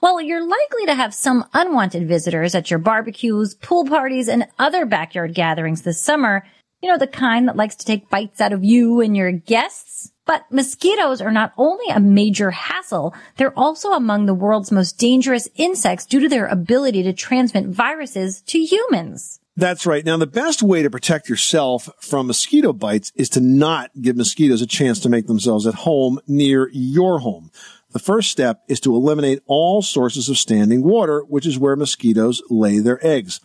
Well, 0.01 0.21
you're 0.21 0.47
likely 0.47 0.85
to 0.85 0.93
have 0.93 1.15
some 1.15 1.45
unwanted 1.55 2.07
visitors 2.07 2.53
at 2.53 2.69
your 2.69 2.77
barbecues, 2.77 3.55
pool 3.55 3.85
parties, 3.85 4.27
and 4.27 4.45
other 4.59 4.85
backyard 4.85 5.33
gatherings 5.33 5.81
this 5.81 5.99
summer. 5.99 6.45
You 6.81 6.89
know, 6.89 6.97
the 6.97 7.07
kind 7.07 7.47
that 7.47 7.57
likes 7.57 7.75
to 7.77 7.85
take 7.85 8.09
bites 8.09 8.39
out 8.39 8.53
of 8.53 8.63
you 8.63 9.01
and 9.01 9.15
your 9.15 9.31
guests. 9.31 10.11
But 10.25 10.45
mosquitoes 10.51 11.21
are 11.21 11.31
not 11.31 11.53
only 11.57 11.85
a 11.89 11.99
major 11.99 12.51
hassle, 12.51 13.13
they're 13.35 13.57
also 13.57 13.91
among 13.91 14.25
the 14.25 14.33
world's 14.33 14.71
most 14.71 14.97
dangerous 14.97 15.49
insects 15.55 16.05
due 16.05 16.19
to 16.19 16.29
their 16.29 16.45
ability 16.45 17.03
to 17.03 17.13
transmit 17.13 17.65
viruses 17.65 18.41
to 18.43 18.59
humans. 18.59 19.39
That's 19.57 19.85
right. 19.85 20.05
Now, 20.05 20.15
the 20.15 20.25
best 20.25 20.63
way 20.63 20.83
to 20.83 20.89
protect 20.89 21.27
yourself 21.27 21.89
from 21.99 22.27
mosquito 22.27 22.71
bites 22.71 23.11
is 23.15 23.27
to 23.31 23.41
not 23.41 23.91
give 24.01 24.15
mosquitoes 24.15 24.61
a 24.61 24.67
chance 24.67 25.01
to 25.01 25.09
make 25.09 25.27
themselves 25.27 25.67
at 25.67 25.73
home 25.73 26.19
near 26.27 26.69
your 26.71 27.19
home. 27.19 27.51
The 27.91 27.99
first 27.99 28.31
step 28.31 28.61
is 28.69 28.79
to 28.81 28.95
eliminate 28.95 29.41
all 29.47 29.81
sources 29.81 30.29
of 30.29 30.37
standing 30.37 30.83
water, 30.83 31.25
which 31.27 31.45
is 31.45 31.59
where 31.59 31.75
mosquitoes 31.75 32.41
lay 32.49 32.79
their 32.79 33.05
eggs. 33.05 33.41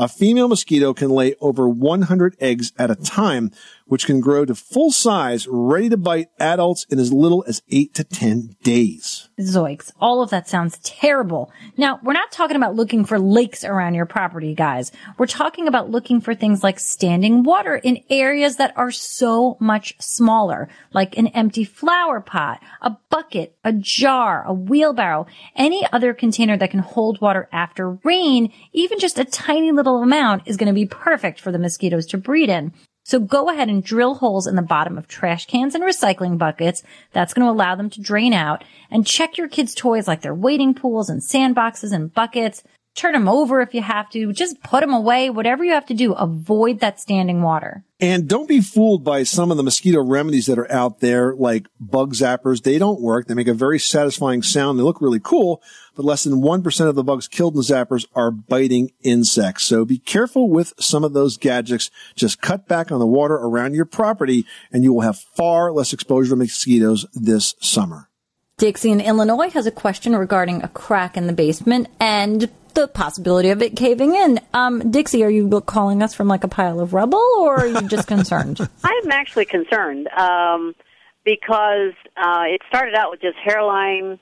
A 0.00 0.06
female 0.06 0.46
mosquito 0.46 0.94
can 0.94 1.10
lay 1.10 1.34
over 1.40 1.68
100 1.68 2.36
eggs 2.38 2.72
at 2.78 2.88
a 2.88 2.94
time, 2.94 3.50
which 3.88 4.06
can 4.06 4.20
grow 4.20 4.44
to 4.44 4.54
full 4.54 4.92
size, 4.92 5.46
ready 5.48 5.88
to 5.88 5.96
bite 5.96 6.28
adults 6.38 6.86
in 6.90 6.98
as 6.98 7.12
little 7.12 7.44
as 7.48 7.62
8 7.70 7.94
to 7.94 8.04
10 8.04 8.56
days. 8.62 9.28
Zoiks. 9.40 9.92
All 10.00 10.22
of 10.22 10.30
that 10.30 10.48
sounds 10.48 10.78
terrible. 10.78 11.52
Now, 11.76 11.98
we're 12.02 12.12
not 12.12 12.30
talking 12.30 12.56
about 12.56 12.74
looking 12.74 13.04
for 13.04 13.18
lakes 13.18 13.64
around 13.64 13.94
your 13.94 14.06
property, 14.06 14.54
guys. 14.54 14.92
We're 15.16 15.26
talking 15.26 15.68
about 15.68 15.90
looking 15.90 16.20
for 16.20 16.34
things 16.34 16.62
like 16.62 16.78
standing 16.78 17.42
water 17.42 17.76
in 17.76 18.02
areas 18.10 18.56
that 18.56 18.72
are 18.76 18.90
so 18.90 19.56
much 19.60 19.94
smaller, 20.00 20.68
like 20.92 21.16
an 21.16 21.28
empty 21.28 21.64
flower 21.64 22.20
pot, 22.20 22.60
a 22.82 22.96
bucket, 23.10 23.56
a 23.64 23.72
jar, 23.72 24.44
a 24.46 24.52
wheelbarrow, 24.52 25.26
any 25.56 25.86
other 25.92 26.14
container 26.14 26.56
that 26.56 26.70
can 26.70 26.80
hold 26.80 27.20
water 27.20 27.48
after 27.52 27.90
rain, 28.04 28.52
even 28.72 28.98
just 28.98 29.18
a 29.18 29.24
tiny 29.24 29.72
little 29.72 30.02
amount 30.02 30.42
is 30.46 30.56
going 30.56 30.66
to 30.66 30.72
be 30.72 30.86
perfect 30.86 31.40
for 31.40 31.52
the 31.52 31.58
mosquitoes 31.58 32.06
to 32.06 32.18
breed 32.18 32.48
in. 32.48 32.72
So 33.08 33.18
go 33.18 33.48
ahead 33.48 33.70
and 33.70 33.82
drill 33.82 34.16
holes 34.16 34.46
in 34.46 34.54
the 34.54 34.60
bottom 34.60 34.98
of 34.98 35.08
trash 35.08 35.46
cans 35.46 35.74
and 35.74 35.82
recycling 35.82 36.36
buckets. 36.36 36.82
That's 37.14 37.32
going 37.32 37.46
to 37.46 37.50
allow 37.50 37.74
them 37.74 37.88
to 37.88 38.02
drain 38.02 38.34
out 38.34 38.64
and 38.90 39.06
check 39.06 39.38
your 39.38 39.48
kids' 39.48 39.74
toys 39.74 40.06
like 40.06 40.20
their 40.20 40.34
wading 40.34 40.74
pools 40.74 41.08
and 41.08 41.22
sandboxes 41.22 41.90
and 41.90 42.12
buckets. 42.12 42.62
Turn 42.98 43.12
them 43.12 43.28
over 43.28 43.60
if 43.60 43.74
you 43.74 43.82
have 43.82 44.10
to. 44.10 44.32
Just 44.32 44.60
put 44.64 44.80
them 44.80 44.92
away. 44.92 45.30
Whatever 45.30 45.62
you 45.62 45.70
have 45.70 45.86
to 45.86 45.94
do, 45.94 46.14
avoid 46.14 46.80
that 46.80 46.98
standing 46.98 47.42
water. 47.42 47.84
And 48.00 48.28
don't 48.28 48.48
be 48.48 48.60
fooled 48.60 49.04
by 49.04 49.22
some 49.22 49.52
of 49.52 49.56
the 49.56 49.62
mosquito 49.62 50.02
remedies 50.02 50.46
that 50.46 50.58
are 50.58 50.70
out 50.70 50.98
there, 50.98 51.32
like 51.32 51.68
bug 51.78 52.14
zappers. 52.14 52.64
They 52.64 52.76
don't 52.76 53.00
work. 53.00 53.28
They 53.28 53.34
make 53.34 53.46
a 53.46 53.54
very 53.54 53.78
satisfying 53.78 54.42
sound. 54.42 54.80
They 54.80 54.82
look 54.82 55.00
really 55.00 55.20
cool, 55.22 55.62
but 55.94 56.04
less 56.04 56.24
than 56.24 56.42
1% 56.42 56.88
of 56.88 56.96
the 56.96 57.04
bugs 57.04 57.28
killed 57.28 57.54
in 57.54 57.60
zappers 57.60 58.04
are 58.16 58.32
biting 58.32 58.90
insects. 59.02 59.66
So 59.66 59.84
be 59.84 59.98
careful 59.98 60.50
with 60.50 60.72
some 60.80 61.04
of 61.04 61.12
those 61.12 61.36
gadgets. 61.36 61.92
Just 62.16 62.40
cut 62.40 62.66
back 62.66 62.90
on 62.90 62.98
the 62.98 63.06
water 63.06 63.34
around 63.34 63.74
your 63.74 63.84
property 63.84 64.44
and 64.72 64.82
you 64.82 64.92
will 64.92 65.02
have 65.02 65.20
far 65.20 65.70
less 65.70 65.92
exposure 65.92 66.30
to 66.30 66.36
mosquitoes 66.36 67.06
this 67.14 67.54
summer. 67.60 68.08
Dixie 68.56 68.90
in 68.90 69.00
Illinois 69.00 69.50
has 69.50 69.66
a 69.66 69.70
question 69.70 70.16
regarding 70.16 70.64
a 70.64 70.68
crack 70.68 71.16
in 71.16 71.28
the 71.28 71.32
basement 71.32 71.86
and 72.00 72.50
the 72.78 72.86
possibility 72.86 73.50
of 73.50 73.60
it 73.60 73.74
caving 73.74 74.14
in. 74.14 74.38
Um, 74.54 74.90
Dixie, 74.90 75.24
are 75.24 75.30
you 75.30 75.60
calling 75.62 76.00
us 76.00 76.14
from 76.14 76.28
like 76.28 76.44
a 76.44 76.48
pile 76.48 76.78
of 76.78 76.94
rubble 76.94 77.18
or 77.38 77.56
are 77.56 77.66
you 77.66 77.88
just 77.88 78.06
concerned? 78.06 78.60
I'm 78.84 79.10
actually 79.10 79.46
concerned 79.46 80.06
um, 80.08 80.76
because 81.24 81.94
uh, 82.16 82.44
it 82.46 82.60
started 82.68 82.94
out 82.94 83.10
with 83.10 83.20
just 83.20 83.36
hairline 83.36 84.20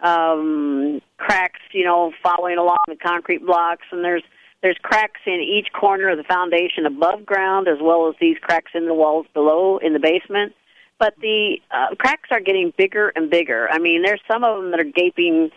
um, 0.00 1.02
cracks, 1.18 1.60
you 1.72 1.84
know, 1.84 2.12
following 2.22 2.56
along 2.56 2.78
the 2.86 2.96
concrete 2.96 3.44
blocks, 3.44 3.84
and 3.92 4.04
there's 4.04 4.22
there's 4.62 4.78
cracks 4.82 5.20
in 5.26 5.40
each 5.40 5.72
corner 5.72 6.08
of 6.08 6.16
the 6.16 6.24
foundation 6.24 6.86
above 6.86 7.26
ground, 7.26 7.68
as 7.68 7.78
well 7.80 8.08
as 8.08 8.14
these 8.20 8.38
cracks 8.40 8.72
in 8.74 8.86
the 8.86 8.94
walls 8.94 9.26
below 9.34 9.78
in 9.78 9.92
the 9.92 9.98
basement. 9.98 10.54
But 10.98 11.14
the 11.20 11.58
uh, 11.70 11.94
cracks 11.96 12.30
are 12.30 12.40
getting 12.40 12.72
bigger 12.76 13.10
and 13.14 13.30
bigger. 13.30 13.68
I 13.70 13.78
mean, 13.78 14.02
there's 14.02 14.20
some 14.26 14.44
of 14.44 14.60
them 14.60 14.70
that 14.70 14.80
are 14.80 14.84
gaping, 14.84 15.50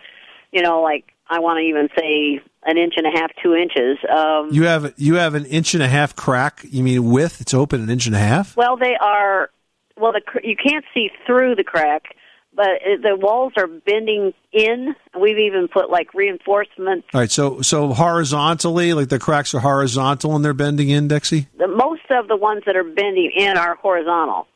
you 0.52 0.62
know, 0.62 0.82
like 0.82 1.04
I 1.32 1.38
want 1.40 1.56
to 1.56 1.62
even 1.62 1.88
say 1.98 2.40
an 2.64 2.76
inch 2.76 2.94
and 2.98 3.06
a 3.06 3.10
half, 3.18 3.30
two 3.42 3.54
inches. 3.54 3.96
Um, 4.08 4.50
You 4.52 4.64
have 4.64 4.92
you 4.98 5.14
have 5.14 5.34
an 5.34 5.46
inch 5.46 5.72
and 5.74 5.82
a 5.82 5.88
half 5.88 6.14
crack. 6.14 6.60
You 6.68 6.82
mean 6.82 7.10
width? 7.10 7.40
It's 7.40 7.54
open 7.54 7.82
an 7.82 7.88
inch 7.88 8.06
and 8.06 8.14
a 8.14 8.18
half. 8.18 8.54
Well, 8.56 8.76
they 8.76 8.94
are. 9.00 9.50
Well, 9.96 10.12
the 10.12 10.20
you 10.44 10.56
can't 10.56 10.84
see 10.92 11.10
through 11.26 11.54
the 11.54 11.64
crack, 11.64 12.14
but 12.54 12.68
it, 12.84 13.02
the 13.02 13.16
walls 13.16 13.54
are 13.56 13.66
bending 13.66 14.34
in. 14.52 14.94
We've 15.18 15.38
even 15.38 15.68
put 15.68 15.88
like 15.90 16.12
reinforcements. 16.12 17.06
All 17.14 17.20
right, 17.20 17.30
so 17.30 17.62
so 17.62 17.94
horizontally, 17.94 18.92
like 18.92 19.08
the 19.08 19.18
cracks 19.18 19.54
are 19.54 19.60
horizontal 19.60 20.36
and 20.36 20.44
they're 20.44 20.52
bending 20.52 20.90
in, 20.90 21.08
Dixie. 21.08 21.48
The, 21.58 21.66
most 21.68 22.02
of 22.10 22.28
the 22.28 22.36
ones 22.36 22.62
that 22.66 22.76
are 22.76 22.84
bending 22.84 23.32
in 23.34 23.56
are 23.56 23.76
horizontal. 23.76 24.46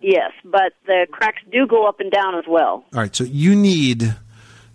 Yes, 0.00 0.30
but 0.44 0.72
the 0.86 1.06
cracks 1.10 1.42
do 1.52 1.66
go 1.66 1.86
up 1.86 2.00
and 2.00 2.10
down 2.10 2.36
as 2.38 2.44
well. 2.48 2.84
All 2.94 3.00
right, 3.00 3.14
so 3.14 3.24
you 3.24 3.54
need 3.54 4.14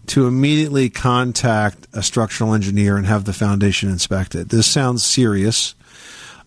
to 0.07 0.27
immediately 0.27 0.89
contact 0.89 1.87
a 1.93 2.03
structural 2.03 2.53
engineer 2.53 2.97
and 2.97 3.05
have 3.05 3.25
the 3.25 3.33
foundation 3.33 3.89
inspected. 3.89 4.49
This 4.49 4.67
sounds 4.67 5.03
serious. 5.03 5.75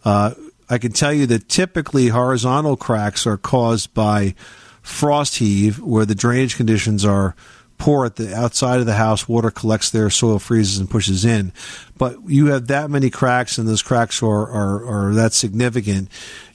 Uh, 0.04 0.34
I 0.70 0.78
can 0.78 0.92
tell 0.92 1.12
you 1.12 1.26
that 1.26 1.48
typically 1.48 2.08
horizontal 2.08 2.76
cracks 2.76 3.26
are 3.26 3.38
caused 3.38 3.94
by 3.94 4.34
frost 4.82 5.36
heave, 5.36 5.78
where 5.80 6.06
the 6.06 6.14
drainage 6.14 6.56
conditions 6.56 7.04
are 7.04 7.34
poor 7.78 8.04
at 8.04 8.16
the 8.16 8.34
outside 8.34 8.80
of 8.80 8.86
the 8.86 8.94
house. 8.94 9.28
Water 9.28 9.50
collects 9.50 9.90
there, 9.90 10.10
soil 10.10 10.38
freezes 10.38 10.78
and 10.78 10.90
pushes 10.90 11.24
in. 11.24 11.52
But 11.96 12.16
you 12.26 12.46
have 12.46 12.66
that 12.66 12.90
many 12.90 13.10
cracks, 13.10 13.56
and 13.58 13.68
those 13.68 13.82
cracks 13.82 14.22
are, 14.22 14.50
are, 14.50 15.08
are 15.08 15.14
that 15.14 15.32
significant. 15.32 16.08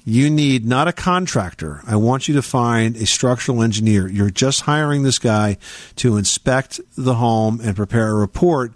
You 0.05 0.29
need 0.29 0.65
not 0.65 0.87
a 0.87 0.93
contractor. 0.93 1.81
I 1.87 1.95
want 1.95 2.27
you 2.27 2.35
to 2.35 2.41
find 2.41 2.95
a 2.97 3.05
structural 3.05 3.63
engineer. 3.63 4.07
You're 4.07 4.29
just 4.29 4.61
hiring 4.61 5.03
this 5.03 5.17
guy 5.17 5.57
to 5.97 6.17
inspect 6.17 6.81
the 6.97 7.15
home 7.15 7.61
and 7.63 7.75
prepare 7.75 8.09
a 8.09 8.13
report 8.13 8.73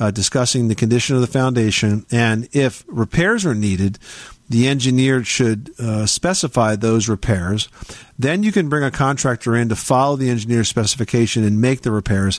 uh, 0.00 0.10
discussing 0.10 0.68
the 0.68 0.74
condition 0.74 1.14
of 1.14 1.20
the 1.20 1.28
foundation. 1.28 2.04
And 2.10 2.48
if 2.52 2.84
repairs 2.88 3.46
are 3.46 3.54
needed, 3.54 3.98
the 4.52 4.68
engineer 4.68 5.24
should 5.24 5.70
uh, 5.80 6.04
specify 6.04 6.76
those 6.76 7.08
repairs. 7.08 7.68
Then 8.18 8.42
you 8.42 8.52
can 8.52 8.68
bring 8.68 8.84
a 8.84 8.90
contractor 8.90 9.56
in 9.56 9.70
to 9.70 9.76
follow 9.76 10.16
the 10.16 10.28
engineer's 10.28 10.68
specification 10.68 11.42
and 11.42 11.58
make 11.58 11.80
the 11.80 11.90
repairs. 11.90 12.38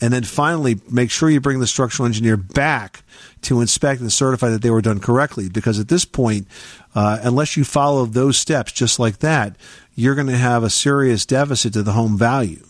And 0.00 0.12
then 0.12 0.24
finally, 0.24 0.80
make 0.90 1.12
sure 1.12 1.30
you 1.30 1.40
bring 1.40 1.60
the 1.60 1.68
structural 1.68 2.06
engineer 2.06 2.36
back 2.36 3.04
to 3.42 3.60
inspect 3.60 4.00
and 4.00 4.12
certify 4.12 4.50
that 4.50 4.62
they 4.62 4.70
were 4.70 4.82
done 4.82 4.98
correctly. 4.98 5.48
Because 5.48 5.78
at 5.78 5.86
this 5.86 6.04
point, 6.04 6.48
uh, 6.96 7.20
unless 7.22 7.56
you 7.56 7.62
follow 7.62 8.06
those 8.06 8.36
steps 8.36 8.72
just 8.72 8.98
like 8.98 9.18
that, 9.18 9.54
you're 9.94 10.16
going 10.16 10.26
to 10.26 10.36
have 10.36 10.64
a 10.64 10.70
serious 10.70 11.24
deficit 11.24 11.74
to 11.74 11.84
the 11.84 11.92
home 11.92 12.18
value. 12.18 12.66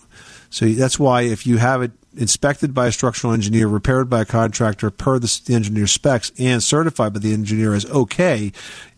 So 0.51 0.67
that's 0.67 0.99
why 0.99 1.23
if 1.23 1.47
you 1.47 1.57
have 1.57 1.81
it 1.81 1.93
inspected 2.17 2.75
by 2.75 2.89
a 2.89 2.93
structural 2.93 3.33
engineer, 3.33 3.67
repaired 3.67 4.11
by 4.11 4.23
a 4.23 4.25
contractor 4.25 4.91
per 4.91 5.19
the, 5.19 5.41
engineer's 5.49 5.93
specs, 5.93 6.31
and 6.39 6.63
certified 6.63 7.15
by 7.15 7.21
the 7.21 7.33
engineer 7.33 7.75
as 7.75 7.87
okay, 7.87 8.53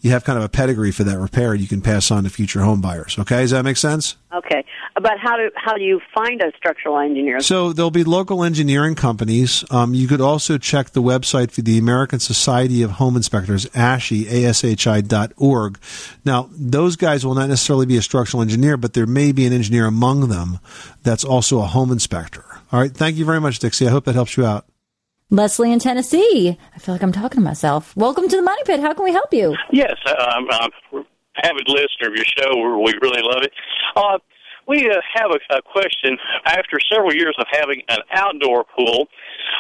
you 0.05 0.11
have 0.11 0.23
kind 0.23 0.37
of 0.37 0.45
a 0.45 0.51
pedigree 0.51 0.93
for 0.93 1.03
that 1.03 1.19
repair 1.19 1.55
you 1.55 1.67
can 1.67 1.81
pass 1.81 2.11
on 2.11 2.25
to 2.25 2.31
future 2.31 2.61
home 2.61 2.83
buyers. 2.83 3.19
Okay, 3.19 3.40
does 3.40 3.53
that 3.53 3.64
make 3.64 3.79
sense? 3.79 4.17
Okay, 4.35 4.62
but 4.97 5.19
how 5.19 5.38
do 5.38 5.51
how 5.57 5.73
do 5.73 5.83
you 5.83 5.99
find 6.14 6.43
a 6.43 6.53
structural 6.59 6.99
engineer? 6.99 7.40
So 7.40 7.73
there'll 7.73 7.90
be 7.90 8.05
local 8.05 8.45
engineering 8.45 8.97
companies. 8.97 9.64
Um, 9.71 9.95
you 9.95 10.07
could 10.07 10.21
also 10.21 10.59
check 10.59 10.90
the 10.90 11.03
website 11.03 11.53
for 11.53 11.62
the 11.62 11.79
American 11.79 12.21
Society 12.21 12.83
of 12.83 12.93
Home 12.93 13.17
Inspectors, 13.17 13.64
ASHI, 13.71 14.31
A-S-H-I 14.31 15.01
dot 15.01 15.33
org. 15.38 15.79
Now, 16.23 16.51
those 16.53 16.97
guys 16.97 17.25
will 17.25 17.35
not 17.35 17.49
necessarily 17.49 17.87
be 17.87 17.97
a 17.97 18.03
structural 18.03 18.43
engineer, 18.43 18.77
but 18.77 18.93
there 18.93 19.07
may 19.07 19.33
be 19.33 19.47
an 19.47 19.55
engineer 19.55 19.87
among 19.87 20.29
them 20.29 20.59
that's 21.03 21.25
also 21.25 21.61
a 21.61 21.67
home 21.67 21.90
inspector. 21.90 22.45
All 22.71 22.81
right, 22.81 22.93
thank 22.93 23.17
you 23.17 23.25
very 23.25 23.40
much, 23.40 23.59
Dixie. 23.59 23.87
I 23.87 23.90
hope 23.90 24.05
that 24.05 24.14
helps 24.14 24.37
you 24.37 24.45
out. 24.45 24.67
Leslie 25.35 25.73
in 25.73 25.81
Tennessee. 25.81 26.59
I 26.75 26.79
feel 26.79 26.94
like 26.94 27.03
I'm 27.03 27.12
talking 27.12 27.38
to 27.38 27.44
myself. 27.44 27.97
Welcome 27.97 28.29
to 28.29 28.37
the 28.37 28.42
Money 28.42 28.62
Pit. 28.64 28.81
How 28.81 28.94
can 28.94 29.05
we 29.05 29.12
help 29.12 29.33
you? 29.33 29.57
Yes, 29.73 29.94
um, 30.07 30.47
I'm 30.51 30.70
an 30.92 31.05
avid 31.42 31.68
listener 31.68 32.09
of 32.09 32.14
your 32.14 32.25
show. 32.25 32.81
We 32.81 32.94
really 33.03 33.23
love 33.23 33.42
it. 33.42 33.53
Uh, 33.97 34.18
we 34.66 34.88
uh, 34.88 35.01
have 35.14 35.31
a, 35.31 35.57
a 35.57 35.62
question. 35.62 36.16
After 36.47 36.79
several 36.90 37.12
years 37.12 37.35
of 37.38 37.47
having 37.51 37.83
an 37.88 37.99
outdoor 38.12 38.64
pool 38.64 39.09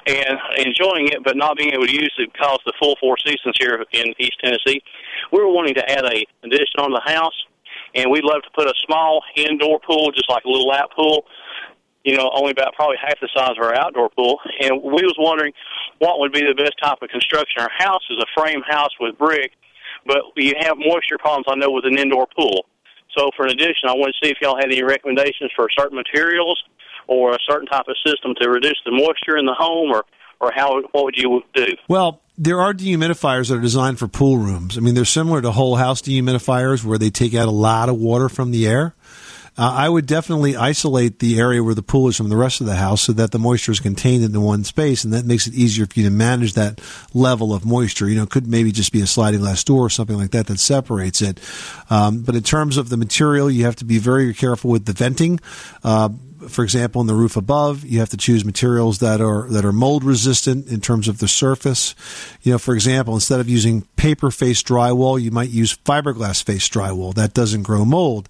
and 0.06 0.38
enjoying 0.58 1.08
it, 1.08 1.24
but 1.24 1.36
not 1.36 1.56
being 1.56 1.72
able 1.72 1.86
to 1.86 1.92
use 1.92 2.12
it 2.18 2.32
because 2.32 2.60
the 2.64 2.72
full 2.80 2.96
four 3.00 3.16
seasons 3.18 3.56
here 3.58 3.84
in 3.92 4.14
East 4.18 4.38
Tennessee, 4.42 4.82
we 5.32 5.38
were 5.40 5.52
wanting 5.52 5.74
to 5.74 5.90
add 5.90 6.04
a 6.04 6.24
addition 6.44 6.78
on 6.78 6.92
the 6.92 7.02
house, 7.04 7.34
and 7.94 8.10
we'd 8.10 8.24
love 8.24 8.42
to 8.42 8.50
put 8.54 8.66
a 8.66 8.74
small 8.86 9.22
indoor 9.36 9.80
pool, 9.80 10.10
just 10.12 10.30
like 10.30 10.44
a 10.44 10.48
little 10.48 10.68
lap 10.68 10.90
pool, 10.96 11.26
you 12.04 12.16
know, 12.16 12.30
only 12.34 12.52
about 12.52 12.74
probably 12.74 12.96
half 13.00 13.18
the 13.20 13.28
size 13.34 13.56
of 13.58 13.64
our 13.64 13.74
outdoor 13.74 14.10
pool. 14.10 14.38
And 14.60 14.82
we 14.82 15.02
was 15.02 15.16
wondering 15.18 15.52
what 15.98 16.20
would 16.20 16.32
be 16.32 16.40
the 16.40 16.54
best 16.54 16.74
type 16.82 16.98
of 17.00 17.08
construction. 17.08 17.62
Our 17.62 17.70
house 17.76 18.02
is 18.10 18.18
a 18.22 18.40
frame 18.40 18.62
house 18.68 18.92
with 19.00 19.18
brick, 19.18 19.52
but 20.06 20.18
you 20.36 20.54
have 20.60 20.76
moisture 20.76 21.18
problems, 21.18 21.46
I 21.48 21.56
know, 21.56 21.70
with 21.70 21.86
an 21.86 21.98
indoor 21.98 22.26
pool. 22.36 22.66
So 23.16 23.30
for 23.36 23.46
an 23.46 23.52
addition, 23.52 23.88
I 23.88 23.92
want 23.92 24.14
to 24.14 24.26
see 24.26 24.30
if 24.30 24.38
y'all 24.42 24.56
had 24.56 24.66
any 24.66 24.82
recommendations 24.82 25.50
for 25.56 25.68
certain 25.76 25.96
materials 25.96 26.62
or 27.06 27.32
a 27.32 27.38
certain 27.48 27.66
type 27.66 27.86
of 27.88 27.96
system 28.04 28.34
to 28.40 28.50
reduce 28.50 28.80
the 28.84 28.92
moisture 28.92 29.36
in 29.36 29.46
the 29.46 29.54
home 29.54 29.90
or, 29.90 30.04
or 30.40 30.52
how, 30.54 30.82
what 30.92 31.04
would 31.04 31.16
you 31.16 31.42
do? 31.54 31.68
Well, 31.88 32.20
there 32.36 32.60
are 32.60 32.74
dehumidifiers 32.74 33.48
that 33.48 33.58
are 33.58 33.60
designed 33.60 33.98
for 33.98 34.08
pool 34.08 34.38
rooms. 34.38 34.76
I 34.76 34.80
mean, 34.80 34.94
they're 34.94 35.04
similar 35.04 35.40
to 35.40 35.52
whole 35.52 35.76
house 35.76 36.02
dehumidifiers 36.02 36.84
where 36.84 36.98
they 36.98 37.10
take 37.10 37.34
out 37.34 37.46
a 37.46 37.52
lot 37.52 37.88
of 37.88 37.96
water 37.96 38.28
from 38.28 38.50
the 38.50 38.66
air. 38.66 38.94
Uh, 39.56 39.72
I 39.72 39.88
would 39.88 40.06
definitely 40.06 40.56
isolate 40.56 41.20
the 41.20 41.38
area 41.38 41.62
where 41.62 41.74
the 41.74 41.82
pool 41.82 42.08
is 42.08 42.16
from 42.16 42.28
the 42.28 42.36
rest 42.36 42.60
of 42.60 42.66
the 42.66 42.74
house 42.74 43.02
so 43.02 43.12
that 43.12 43.30
the 43.30 43.38
moisture 43.38 43.70
is 43.70 43.78
contained 43.78 44.24
into 44.24 44.40
one 44.40 44.64
space, 44.64 45.04
and 45.04 45.12
that 45.12 45.26
makes 45.26 45.46
it 45.46 45.54
easier 45.54 45.86
for 45.86 46.00
you 46.00 46.06
to 46.06 46.10
manage 46.10 46.54
that 46.54 46.80
level 47.12 47.54
of 47.54 47.64
moisture. 47.64 48.08
You 48.08 48.16
know, 48.16 48.24
it 48.24 48.30
could 48.30 48.48
maybe 48.48 48.72
just 48.72 48.92
be 48.92 49.00
a 49.00 49.06
sliding 49.06 49.40
glass 49.40 49.62
door 49.62 49.86
or 49.86 49.90
something 49.90 50.16
like 50.16 50.32
that 50.32 50.48
that 50.48 50.58
separates 50.58 51.22
it. 51.22 51.38
Um, 51.88 52.22
but 52.22 52.34
in 52.34 52.42
terms 52.42 52.76
of 52.76 52.88
the 52.88 52.96
material, 52.96 53.48
you 53.48 53.64
have 53.64 53.76
to 53.76 53.84
be 53.84 53.98
very 53.98 54.34
careful 54.34 54.70
with 54.70 54.86
the 54.86 54.92
venting. 54.92 55.38
Uh, 55.84 56.08
for 56.48 56.64
example, 56.64 57.00
in 57.00 57.06
the 57.06 57.14
roof 57.14 57.36
above, 57.36 57.84
you 57.84 58.00
have 58.00 58.10
to 58.10 58.16
choose 58.16 58.44
materials 58.44 58.98
that 58.98 59.20
are 59.20 59.48
that 59.50 59.64
are 59.64 59.72
mold 59.72 60.04
resistant 60.04 60.66
in 60.68 60.80
terms 60.80 61.08
of 61.08 61.18
the 61.18 61.28
surface. 61.28 61.94
You 62.42 62.52
know, 62.52 62.58
for 62.58 62.74
example, 62.74 63.14
instead 63.14 63.40
of 63.40 63.48
using 63.48 63.82
paper 63.96 64.30
face 64.30 64.62
drywall, 64.62 65.20
you 65.20 65.30
might 65.30 65.50
use 65.50 65.76
fiberglass 65.76 66.42
face 66.42 66.68
drywall. 66.68 67.14
That 67.14 67.34
doesn't 67.34 67.62
grow 67.62 67.84
mold 67.84 68.28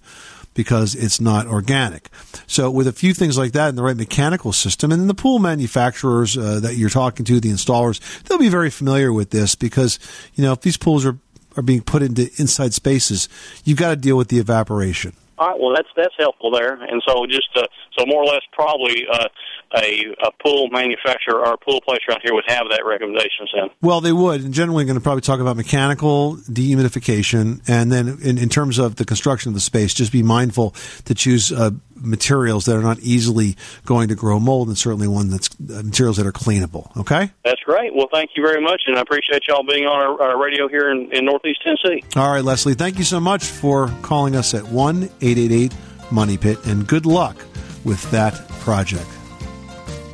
because 0.55 0.95
it's 0.95 1.21
not 1.21 1.45
organic. 1.45 2.09
So 2.47 2.71
with 2.71 2.87
a 2.87 2.93
few 2.93 3.13
things 3.13 3.37
like 3.37 3.51
that 3.51 3.69
and 3.69 3.77
the 3.77 3.83
right 3.83 3.95
mechanical 3.95 4.51
system, 4.51 4.91
and 4.91 5.07
the 5.07 5.13
pool 5.13 5.37
manufacturers 5.37 6.35
uh, 6.35 6.59
that 6.61 6.75
you're 6.75 6.89
talking 6.89 7.25
to, 7.25 7.39
the 7.39 7.51
installers, 7.51 7.99
they'll 8.23 8.39
be 8.39 8.49
very 8.49 8.71
familiar 8.71 9.13
with 9.13 9.29
this 9.29 9.53
because 9.53 9.99
you 10.33 10.43
know 10.43 10.53
if 10.53 10.61
these 10.61 10.77
pools 10.77 11.05
are 11.05 11.19
are 11.57 11.63
being 11.63 11.81
put 11.81 12.01
into 12.01 12.29
inside 12.37 12.73
spaces, 12.73 13.29
you've 13.63 13.77
got 13.77 13.89
to 13.89 13.95
deal 13.95 14.17
with 14.17 14.29
the 14.29 14.39
evaporation. 14.39 15.13
All 15.37 15.49
right, 15.49 15.59
well 15.59 15.73
that's 15.75 15.89
that's 15.97 16.15
helpful 16.17 16.49
there, 16.51 16.73
and 16.73 17.03
so 17.05 17.25
just 17.25 17.49
uh, 17.55 17.67
so 17.97 18.05
more 18.05 18.23
or 18.23 18.25
less 18.25 18.41
probably 18.53 19.05
uh, 19.11 19.27
a, 19.75 20.15
a 20.23 20.31
pool 20.43 20.69
manufacturer 20.69 21.39
or 21.39 21.53
a 21.53 21.57
pool 21.57 21.81
place 21.81 21.99
around 22.09 22.21
here 22.23 22.33
would 22.33 22.45
have 22.47 22.67
that 22.69 22.85
recommendation, 22.85 23.47
in. 23.53 23.69
Well, 23.81 24.01
they 24.01 24.13
would. 24.13 24.41
And 24.41 24.53
generally, 24.53 24.85
going 24.85 24.95
to 24.95 25.01
probably 25.01 25.21
talk 25.21 25.39
about 25.39 25.57
mechanical 25.57 26.37
dehumidification, 26.49 27.61
and 27.67 27.91
then 27.91 28.17
in, 28.21 28.37
in 28.37 28.49
terms 28.49 28.79
of 28.79 28.95
the 28.95 29.05
construction 29.05 29.49
of 29.49 29.53
the 29.53 29.61
space, 29.61 29.93
just 29.93 30.11
be 30.11 30.23
mindful 30.23 30.75
to 31.05 31.13
choose 31.13 31.51
uh, 31.51 31.71
materials 31.95 32.65
that 32.65 32.75
are 32.75 32.81
not 32.81 32.99
easily 32.99 33.55
going 33.85 34.07
to 34.09 34.15
grow 34.15 34.39
mold, 34.39 34.67
and 34.67 34.77
certainly 34.77 35.07
one 35.07 35.29
that's 35.29 35.49
uh, 35.49 35.81
materials 35.83 36.17
that 36.17 36.25
are 36.25 36.33
cleanable. 36.33 36.95
Okay. 36.97 37.31
That's 37.43 37.61
great. 37.61 37.93
Well, 37.95 38.07
thank 38.11 38.31
you 38.35 38.43
very 38.43 38.61
much, 38.61 38.83
and 38.87 38.97
I 38.97 39.01
appreciate 39.01 39.47
y'all 39.47 39.63
being 39.63 39.85
on 39.85 40.01
our, 40.01 40.21
our 40.21 40.41
radio 40.41 40.67
here 40.67 40.89
in, 40.91 41.11
in 41.11 41.25
Northeast 41.25 41.61
Tennessee. 41.63 42.03
All 42.15 42.31
right, 42.31 42.43
Leslie. 42.43 42.73
Thank 42.75 42.97
you 42.97 43.03
so 43.03 43.19
much 43.19 43.45
for 43.45 43.91
calling 44.01 44.35
us 44.35 44.53
at 44.53 44.67
one 44.67 45.09
eight 45.21 45.37
eight 45.37 45.51
eight 45.51 45.75
Money 46.11 46.37
Pit, 46.37 46.65
and 46.65 46.87
good 46.87 47.05
luck 47.05 47.35
with 47.83 48.09
that 48.11 48.33
project. 48.59 49.07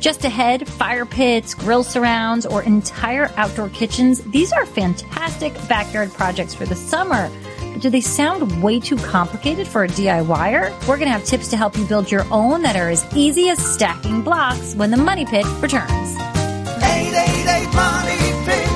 Just 0.02 0.24
ahead, 0.24 0.68
fire 0.68 1.06
pits, 1.06 1.54
grill 1.54 1.84
surrounds, 1.84 2.44
or 2.44 2.64
entire 2.64 3.30
outdoor 3.36 3.68
kitchens. 3.68 4.20
These 4.32 4.52
are 4.52 4.66
fantastic 4.66 5.54
backyard 5.68 6.10
projects 6.12 6.56
for 6.56 6.66
the 6.66 6.74
summer. 6.74 7.30
But 7.60 7.82
do 7.82 7.88
they 7.88 8.00
sound 8.00 8.64
way 8.64 8.80
too 8.80 8.96
complicated 8.96 9.68
for 9.68 9.84
a 9.84 9.88
DIYer? 9.88 10.72
We're 10.88 10.96
going 10.96 11.06
to 11.06 11.12
have 11.12 11.22
tips 11.22 11.46
to 11.50 11.56
help 11.56 11.78
you 11.78 11.84
build 11.84 12.10
your 12.10 12.26
own 12.32 12.62
that 12.62 12.74
are 12.74 12.88
as 12.88 13.06
easy 13.14 13.48
as 13.48 13.64
stacking 13.64 14.22
blocks 14.22 14.74
when 14.74 14.90
the 14.90 14.96
Money 14.96 15.24
Pit 15.24 15.46
returns. 15.60 16.16
888 16.18 17.72
Money 17.72 18.18
Pit. 18.44 18.68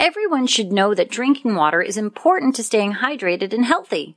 Everyone 0.00 0.48
should 0.48 0.72
know 0.72 0.92
that 0.92 1.08
drinking 1.08 1.54
water 1.54 1.80
is 1.80 1.96
important 1.96 2.56
to 2.56 2.64
staying 2.64 2.94
hydrated 2.94 3.52
and 3.52 3.64
healthy. 3.64 4.16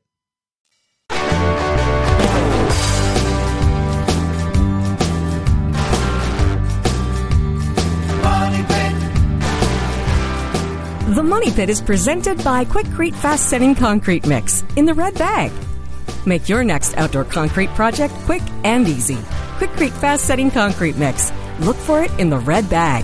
The 11.11 11.21
Money 11.21 11.51
Pit 11.51 11.69
is 11.69 11.81
presented 11.81 12.41
by 12.41 12.63
Quikrete 12.63 13.13
Fast 13.13 13.49
Setting 13.49 13.75
Concrete 13.75 14.25
Mix 14.25 14.63
in 14.77 14.85
the 14.85 14.93
red 14.93 15.13
bag. 15.15 15.51
Make 16.25 16.47
your 16.47 16.63
next 16.63 16.95
outdoor 16.95 17.25
concrete 17.25 17.69
project 17.71 18.13
quick 18.23 18.41
and 18.63 18.87
easy. 18.87 19.17
Quikrete 19.57 19.91
Fast 19.91 20.23
Setting 20.23 20.49
Concrete 20.49 20.95
Mix. 20.95 21.33
Look 21.59 21.75
for 21.75 22.01
it 22.01 22.17
in 22.17 22.29
the 22.29 22.37
red 22.37 22.69
bag. 22.69 23.03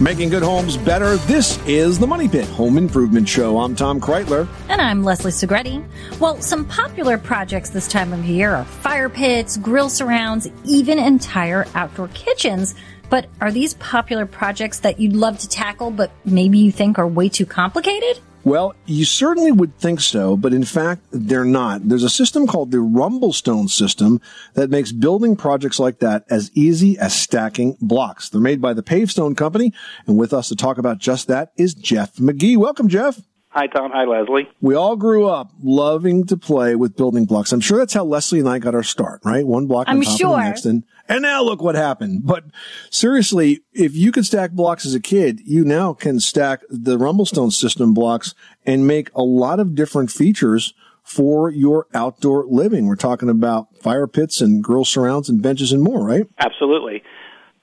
Making 0.00 0.30
good 0.30 0.42
homes 0.42 0.76
better. 0.76 1.18
This 1.18 1.64
is 1.68 2.00
the 2.00 2.06
Money 2.08 2.26
Pit 2.26 2.46
Home 2.48 2.76
Improvement 2.76 3.28
Show. 3.28 3.60
I'm 3.60 3.76
Tom 3.76 4.00
Kraeutler. 4.00 4.48
And 4.68 4.80
I'm 4.80 5.04
Leslie 5.04 5.30
Segrete. 5.30 5.84
Well, 6.18 6.40
some 6.40 6.64
popular 6.64 7.16
projects 7.16 7.70
this 7.70 7.86
time 7.86 8.12
of 8.12 8.24
year 8.24 8.56
are 8.56 8.64
fire 8.64 9.08
pits, 9.08 9.56
grill 9.56 9.88
surrounds, 9.88 10.48
even 10.64 10.98
entire 10.98 11.64
outdoor 11.76 12.08
kitchens. 12.08 12.74
But 13.10 13.26
are 13.40 13.52
these 13.52 13.74
popular 13.74 14.24
projects 14.24 14.80
that 14.80 15.00
you'd 15.00 15.14
love 15.14 15.38
to 15.40 15.48
tackle, 15.48 15.90
but 15.90 16.10
maybe 16.24 16.58
you 16.58 16.72
think 16.72 16.98
are 16.98 17.06
way 17.06 17.28
too 17.28 17.44
complicated? 17.44 18.20
Well, 18.42 18.74
you 18.86 19.04
certainly 19.04 19.52
would 19.52 19.76
think 19.76 20.00
so, 20.00 20.34
but 20.34 20.54
in 20.54 20.64
fact, 20.64 21.02
they're 21.10 21.44
not. 21.44 21.86
There's 21.86 22.04
a 22.04 22.08
system 22.08 22.46
called 22.46 22.70
the 22.70 22.78
Rumblestone 22.78 23.68
system 23.68 24.18
that 24.54 24.70
makes 24.70 24.92
building 24.92 25.36
projects 25.36 25.78
like 25.78 25.98
that 25.98 26.24
as 26.30 26.50
easy 26.54 26.98
as 26.98 27.14
stacking 27.14 27.76
blocks. 27.82 28.30
They're 28.30 28.40
made 28.40 28.62
by 28.62 28.72
the 28.72 28.82
Pavestone 28.82 29.34
Company, 29.36 29.74
and 30.06 30.16
with 30.16 30.32
us 30.32 30.48
to 30.48 30.56
talk 30.56 30.78
about 30.78 30.98
just 30.98 31.28
that 31.28 31.52
is 31.58 31.74
Jeff 31.74 32.14
McGee. 32.14 32.56
Welcome, 32.56 32.88
Jeff. 32.88 33.20
Hi, 33.52 33.66
Tom. 33.66 33.90
Hi, 33.92 34.04
Leslie. 34.04 34.48
We 34.60 34.76
all 34.76 34.94
grew 34.94 35.26
up 35.26 35.50
loving 35.60 36.24
to 36.26 36.36
play 36.36 36.76
with 36.76 36.96
building 36.96 37.24
blocks. 37.24 37.50
I'm 37.50 37.60
sure 37.60 37.78
that's 37.78 37.92
how 37.92 38.04
Leslie 38.04 38.38
and 38.38 38.48
I 38.48 38.60
got 38.60 38.76
our 38.76 38.84
start, 38.84 39.22
right? 39.24 39.44
One 39.44 39.66
block 39.66 39.88
on 39.88 39.96
I'm 39.96 40.02
top 40.02 40.18
sure. 40.18 40.30
of 40.34 40.36
the 40.36 40.44
next, 40.44 40.64
and 40.66 40.84
and 41.08 41.22
now 41.22 41.42
look 41.42 41.60
what 41.60 41.74
happened. 41.74 42.24
But 42.24 42.44
seriously, 42.90 43.62
if 43.72 43.96
you 43.96 44.12
could 44.12 44.24
stack 44.24 44.52
blocks 44.52 44.86
as 44.86 44.94
a 44.94 45.00
kid, 45.00 45.40
you 45.44 45.64
now 45.64 45.94
can 45.94 46.20
stack 46.20 46.62
the 46.68 46.96
Rumblestone 46.96 47.52
system 47.52 47.92
blocks 47.92 48.36
and 48.64 48.86
make 48.86 49.10
a 49.16 49.22
lot 49.22 49.58
of 49.58 49.74
different 49.74 50.12
features 50.12 50.72
for 51.02 51.50
your 51.50 51.88
outdoor 51.92 52.44
living. 52.46 52.86
We're 52.86 52.94
talking 52.94 53.28
about 53.28 53.76
fire 53.78 54.06
pits 54.06 54.40
and 54.40 54.62
grill 54.62 54.84
surrounds 54.84 55.28
and 55.28 55.42
benches 55.42 55.72
and 55.72 55.82
more, 55.82 56.06
right? 56.06 56.28
Absolutely. 56.38 57.02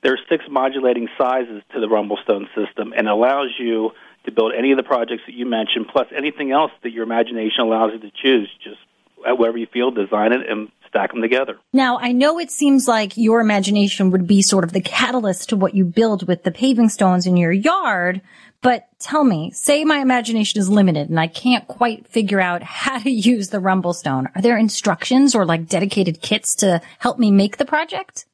There 0.04 0.12
are 0.12 0.19
six 0.28 0.43
modulating 0.50 1.08
sizes 1.17 1.63
to 1.73 1.80
the 1.80 1.88
Rumblestone 1.88 2.47
system, 2.54 2.93
and 2.95 3.08
it 3.08 3.12
allows 3.12 3.54
you 3.58 3.91
to 4.28 4.32
build 4.32 4.54
any 4.56 4.72
of 4.72 4.78
the 4.78 4.84
projects 4.84 5.24
that 5.26 5.34
you 5.34 5.46
mentioned, 5.46 5.88
plus 5.92 6.08
anything 6.16 6.52
else 6.52 6.72
that 6.84 6.92
your 6.92 7.04
imagination 7.04 7.62
allows 7.62 7.94
you 7.94 8.00
to 8.00 8.12
choose. 8.12 8.50
Just 8.63 8.78
whatever 9.26 9.58
you 9.58 9.66
feel, 9.66 9.90
design 9.90 10.34
it 10.34 10.48
and 10.48 10.70
stack 10.88 11.12
them 11.12 11.22
together. 11.22 11.58
Now, 11.74 11.98
I 11.98 12.12
know 12.12 12.38
it 12.38 12.52
seems 12.52 12.88
like 12.88 13.18
your 13.18 13.40
imagination 13.40 14.12
would 14.12 14.28
be 14.28 14.42
sort 14.42 14.63
of 14.63 14.74
the 14.74 14.82
catalyst 14.82 15.50
to 15.50 15.56
what 15.56 15.74
you 15.74 15.86
build 15.86 16.28
with 16.28 16.44
the 16.44 16.52
paving 16.52 16.90
stones 16.90 17.26
in 17.26 17.38
your 17.38 17.52
yard, 17.52 18.22
but 18.62 18.88
tell 19.00 19.24
me, 19.24 19.52
say 19.52 19.86
my 19.86 20.00
imagination 20.00 20.60
is 20.60 20.70
limited 20.70 21.10
and 21.10 21.20
I 21.20 21.28
can't 21.28 21.68
quite 21.68 22.08
figure 22.08 22.42
out 22.42 22.63
how 22.63 23.00
to 23.00 23.10
use 23.10 23.50
the 23.50 23.60
Rumblestone. 23.60 24.28
Are 24.36 24.42
there 24.42 24.58
instructions 24.58 25.36
or 25.36 25.46
like 25.46 25.68
dedicated 25.68 26.22
kits 26.22 26.56
to 26.56 26.82
help 27.00 27.18
me 27.18 27.32
make 27.32 27.58
the 27.58 27.66
project? 27.66 28.26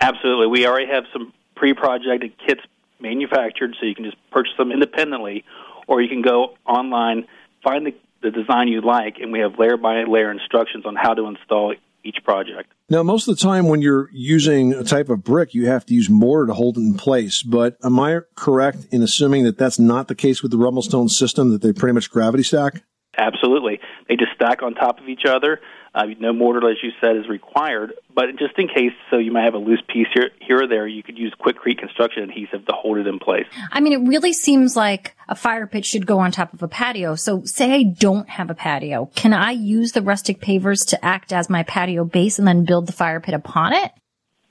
Absolutely. 0.00 0.46
We 0.48 0.66
already 0.66 0.90
have 0.90 1.04
some 1.12 1.32
pre-projected 1.54 2.32
kits 2.38 2.62
manufactured, 3.00 3.76
so 3.78 3.86
you 3.86 3.94
can 3.94 4.04
just 4.04 4.16
purchase 4.30 4.52
them 4.58 4.72
independently, 4.72 5.44
or 5.86 6.00
you 6.00 6.08
can 6.08 6.22
go 6.22 6.56
online, 6.66 7.26
find 7.62 7.86
the, 7.86 7.94
the 8.22 8.30
design 8.30 8.68
you 8.68 8.80
like, 8.80 9.16
and 9.20 9.32
we 9.32 9.40
have 9.40 9.58
layer 9.58 9.76
by 9.76 10.04
layer 10.04 10.30
instructions 10.30 10.84
on 10.86 10.96
how 10.96 11.14
to 11.14 11.26
install 11.26 11.74
each 12.04 12.22
project. 12.24 12.72
Now, 12.88 13.02
most 13.02 13.26
of 13.26 13.36
the 13.36 13.42
time 13.42 13.66
when 13.66 13.82
you're 13.82 14.08
using 14.12 14.72
a 14.72 14.84
type 14.84 15.08
of 15.08 15.24
brick, 15.24 15.54
you 15.54 15.66
have 15.66 15.84
to 15.86 15.94
use 15.94 16.08
mortar 16.08 16.46
to 16.46 16.54
hold 16.54 16.78
it 16.78 16.80
in 16.80 16.94
place. 16.94 17.42
But 17.42 17.76
am 17.82 17.98
I 17.98 18.20
correct 18.36 18.86
in 18.92 19.02
assuming 19.02 19.44
that 19.44 19.58
that's 19.58 19.78
not 19.78 20.06
the 20.06 20.14
case 20.14 20.42
with 20.42 20.52
the 20.52 20.58
Rumblestone 20.58 21.10
system, 21.10 21.50
that 21.50 21.62
they 21.62 21.72
pretty 21.72 21.94
much 21.94 22.10
gravity 22.10 22.44
stack? 22.44 22.84
Absolutely. 23.16 23.80
They 24.08 24.16
just 24.16 24.32
stack 24.34 24.62
on 24.62 24.74
top 24.74 25.00
of 25.00 25.08
each 25.08 25.24
other. 25.26 25.60
Uh, 25.94 26.04
no 26.20 26.32
mortar, 26.34 26.68
as 26.70 26.76
you 26.82 26.90
said, 27.00 27.16
is 27.16 27.26
required. 27.26 27.94
But 28.14 28.36
just 28.38 28.58
in 28.58 28.68
case, 28.68 28.92
so 29.10 29.16
you 29.16 29.32
might 29.32 29.44
have 29.44 29.54
a 29.54 29.58
loose 29.58 29.82
piece 29.88 30.08
here, 30.12 30.30
here 30.40 30.62
or 30.62 30.66
there, 30.66 30.86
you 30.86 31.02
could 31.02 31.16
use 31.16 31.32
Quikrete 31.40 31.78
construction 31.78 32.24
adhesive 32.24 32.66
to 32.66 32.74
hold 32.74 32.98
it 32.98 33.06
in 33.06 33.18
place. 33.18 33.46
I 33.72 33.80
mean, 33.80 33.94
it 33.94 34.06
really 34.06 34.34
seems 34.34 34.76
like 34.76 35.16
a 35.26 35.34
fire 35.34 35.66
pit 35.66 35.86
should 35.86 36.06
go 36.06 36.18
on 36.18 36.32
top 36.32 36.52
of 36.52 36.62
a 36.62 36.68
patio. 36.68 37.14
So 37.14 37.44
say 37.44 37.72
I 37.72 37.82
don't 37.84 38.28
have 38.28 38.50
a 38.50 38.54
patio. 38.54 39.10
Can 39.14 39.32
I 39.32 39.52
use 39.52 39.92
the 39.92 40.02
rustic 40.02 40.40
pavers 40.40 40.86
to 40.88 41.02
act 41.02 41.32
as 41.32 41.48
my 41.48 41.62
patio 41.62 42.04
base 42.04 42.38
and 42.38 42.46
then 42.46 42.66
build 42.66 42.86
the 42.86 42.92
fire 42.92 43.20
pit 43.20 43.34
upon 43.34 43.72
it? 43.72 43.90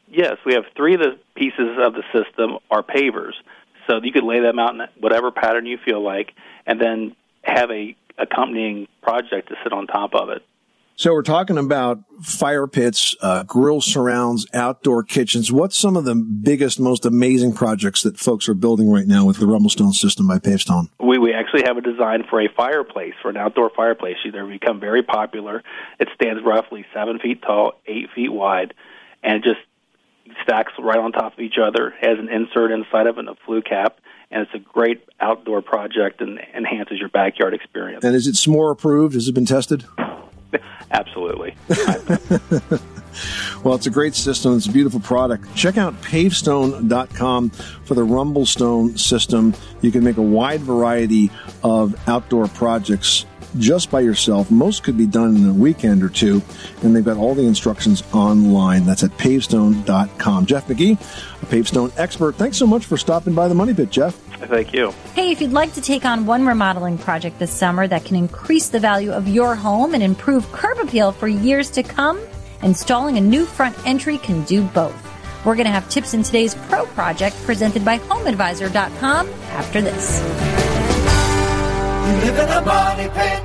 Yes, 0.08 0.38
we 0.46 0.54
have 0.56 0.64
three 0.76 0.96
of 0.96 1.02
the 1.02 1.20
pieces 1.36 1.78
of 1.80 1.94
the 1.94 2.04
system 2.12 2.58
are 2.72 2.82
pavers. 2.82 3.34
So 3.88 4.00
you 4.02 4.12
could 4.12 4.24
lay 4.24 4.40
them 4.40 4.58
out 4.58 4.74
in 4.74 4.82
whatever 5.00 5.30
pattern 5.30 5.68
you 5.68 5.78
feel 5.86 6.04
like 6.04 6.32
and 6.66 6.82
then 6.82 7.16
have 7.44 7.70
a 7.70 7.96
accompanying 8.18 8.88
project 9.02 9.50
to 9.50 9.56
sit 9.64 9.74
on 9.74 9.88
top 9.88 10.14
of 10.14 10.30
it. 10.30 10.44
So 10.98 11.12
we're 11.12 11.24
talking 11.24 11.58
about 11.58 12.00
fire 12.22 12.68
pits, 12.68 13.18
uh, 13.20 13.44
grill 13.44 13.82
surrounds, 13.82 14.48
outdoor 14.54 15.04
kitchens. 15.04 15.52
What's 15.52 15.78
some 15.78 15.98
of 15.98 16.06
the 16.06 16.16
biggest, 16.16 16.80
most 16.80 17.06
amazing 17.06 17.52
projects 17.52 18.02
that 18.04 18.18
folks 18.18 18.48
are 18.48 18.54
building 18.54 18.90
right 18.90 19.06
now 19.06 19.26
with 19.26 19.38
the 19.38 19.46
Rumblestone 19.46 19.94
system 19.94 20.26
by 20.26 20.40
Pavestone? 20.40 20.88
We, 20.98 21.18
we 21.18 21.34
actually 21.34 21.64
have 21.66 21.76
a 21.76 21.82
design 21.82 22.24
for 22.30 22.42
a 22.42 22.48
fireplace, 22.48 23.14
for 23.22 23.30
an 23.30 23.36
outdoor 23.36 23.72
fireplace. 23.76 24.16
They've 24.24 24.48
become 24.48 24.80
very 24.80 25.04
popular. 25.04 25.64
It 26.00 26.08
stands 26.16 26.42
roughly 26.46 26.86
seven 26.94 27.20
feet 27.20 27.42
tall, 27.42 27.74
eight 27.86 28.08
feet 28.16 28.32
wide, 28.32 28.74
and 29.22 29.36
it 29.36 29.44
just 29.44 29.60
stacks 30.44 30.72
right 30.80 30.98
on 30.98 31.12
top 31.12 31.34
of 31.34 31.40
each 31.40 31.58
other, 31.62 31.94
has 32.00 32.18
an 32.18 32.30
insert 32.30 32.72
inside 32.72 33.08
of 33.08 33.18
it 33.18 33.20
and 33.20 33.30
a 33.30 33.36
flue 33.46 33.62
cap, 33.62 34.00
and 34.32 34.42
it's 34.42 34.54
a 34.54 34.60
great 34.60 35.04
outdoor 35.20 35.62
project 35.62 36.22
and 36.22 36.40
enhances 36.56 37.00
your 37.00 37.10
backyard 37.10 37.54
experience. 37.54 38.04
And 38.04 38.16
is 38.16 38.28
it 38.28 38.36
SMORE 38.36 38.72
approved? 38.72 39.14
Has 39.16 39.28
it 39.28 39.34
been 39.34 39.46
tested? 39.46 39.86
Absolutely. 40.92 41.56
well, 43.64 43.76
it's 43.76 43.88
a 43.88 43.92
great 43.92 44.16
system. 44.16 44.56
It's 44.56 44.68
a 44.68 44.72
beautiful 44.72 45.00
product. 45.00 45.54
Check 45.56 45.78
out 45.78 46.00
pavestone.com 46.02 47.50
for 47.50 47.94
the 47.94 48.06
Rumblestone 48.06 49.00
system. 49.00 49.54
You 49.82 49.92
can 49.92 50.04
make 50.04 50.18
a 50.18 50.22
wide 50.22 50.62
variety 50.62 51.32
of 51.64 51.96
outdoor 52.08 52.48
projects 52.48 53.26
just 53.58 53.92
by 53.92 54.02
yourself. 54.02 54.52
Most 54.52 54.84
could 54.84 54.98
be 54.98 55.06
done 55.06 55.36
in 55.36 55.50
a 55.50 55.54
weekend 55.54 56.04
or 56.04 56.10
two, 56.10 56.42
and 56.84 56.96
they've 56.96 57.06
got 57.06 57.18
all 57.18 57.36
the 57.36 57.46
instructions 57.46 58.04
online. 58.14 58.86
That's 58.86 59.04
at 59.04 59.12
pavestone.com. 59.12 60.46
Jeff 60.46 60.68
McGee, 60.68 60.94
a 60.94 61.46
Pavestone 61.46 61.92
expert. 61.98 62.36
Thanks 62.36 62.58
so 62.58 62.68
much 62.68 62.86
for 62.86 62.98
stopping 62.98 63.34
by 63.34 63.48
the 63.48 63.56
Money 63.56 63.74
Pit, 63.74 63.90
Jeff. 63.92 64.16
Thank 64.16 64.74
you. 64.74 64.92
Hey, 65.14 65.32
if 65.32 65.42
you'd 65.42 65.54
like 65.54 65.74
to 65.74 65.82
take 65.82 66.06
on 66.06 66.26
one 66.26 66.46
remodeling 66.46 66.98
project 66.98 67.40
this 67.40 67.52
summer 67.52 67.88
that 67.88 68.06
can 68.06 68.16
increase 68.16 68.70
the 68.70 68.80
value 68.80 69.12
of 69.12 69.28
your 69.28 69.56
home 69.56 69.94
and 69.94 70.04
improve 70.04 70.52
curb 70.52 70.78
appeal 70.80 71.12
for 71.12 71.28
years 71.28 71.70
to 71.72 71.84
come, 71.84 72.20
installing 72.62 73.18
a 73.18 73.22
new 73.22 73.46
front 73.46 73.76
entry 73.86 74.18
can 74.18 74.44
do 74.44 74.64
both. 74.64 74.96
We're 75.46 75.56
going 75.56 75.66
to 75.66 75.72
have 75.72 75.88
tips 75.90 76.14
in 76.14 76.24
today's 76.24 76.56
Pro 76.56 76.86
Project 76.88 77.36
presented 77.44 77.86
by 77.86 78.00
HomeAdvisor.com 78.00 79.30
after 79.52 79.82
this. 79.82 80.55
You 82.06 82.12
live 82.12 82.38
in 82.38 82.50
a 82.50 82.62
money 82.62 83.10
pit. 83.10 83.42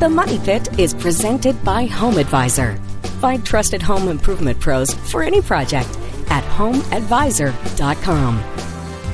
The 0.00 0.08
Money 0.08 0.38
Pit 0.40 0.80
is 0.80 0.92
presented 0.92 1.64
by 1.64 1.86
Home 1.86 2.18
Advisor. 2.18 2.74
Find 3.20 3.46
trusted 3.46 3.80
home 3.80 4.08
improvement 4.08 4.60
pros 4.60 4.92
for 4.92 5.22
any 5.22 5.40
project 5.40 5.88
at 6.28 6.42
homeadvisor.com. 6.42 8.51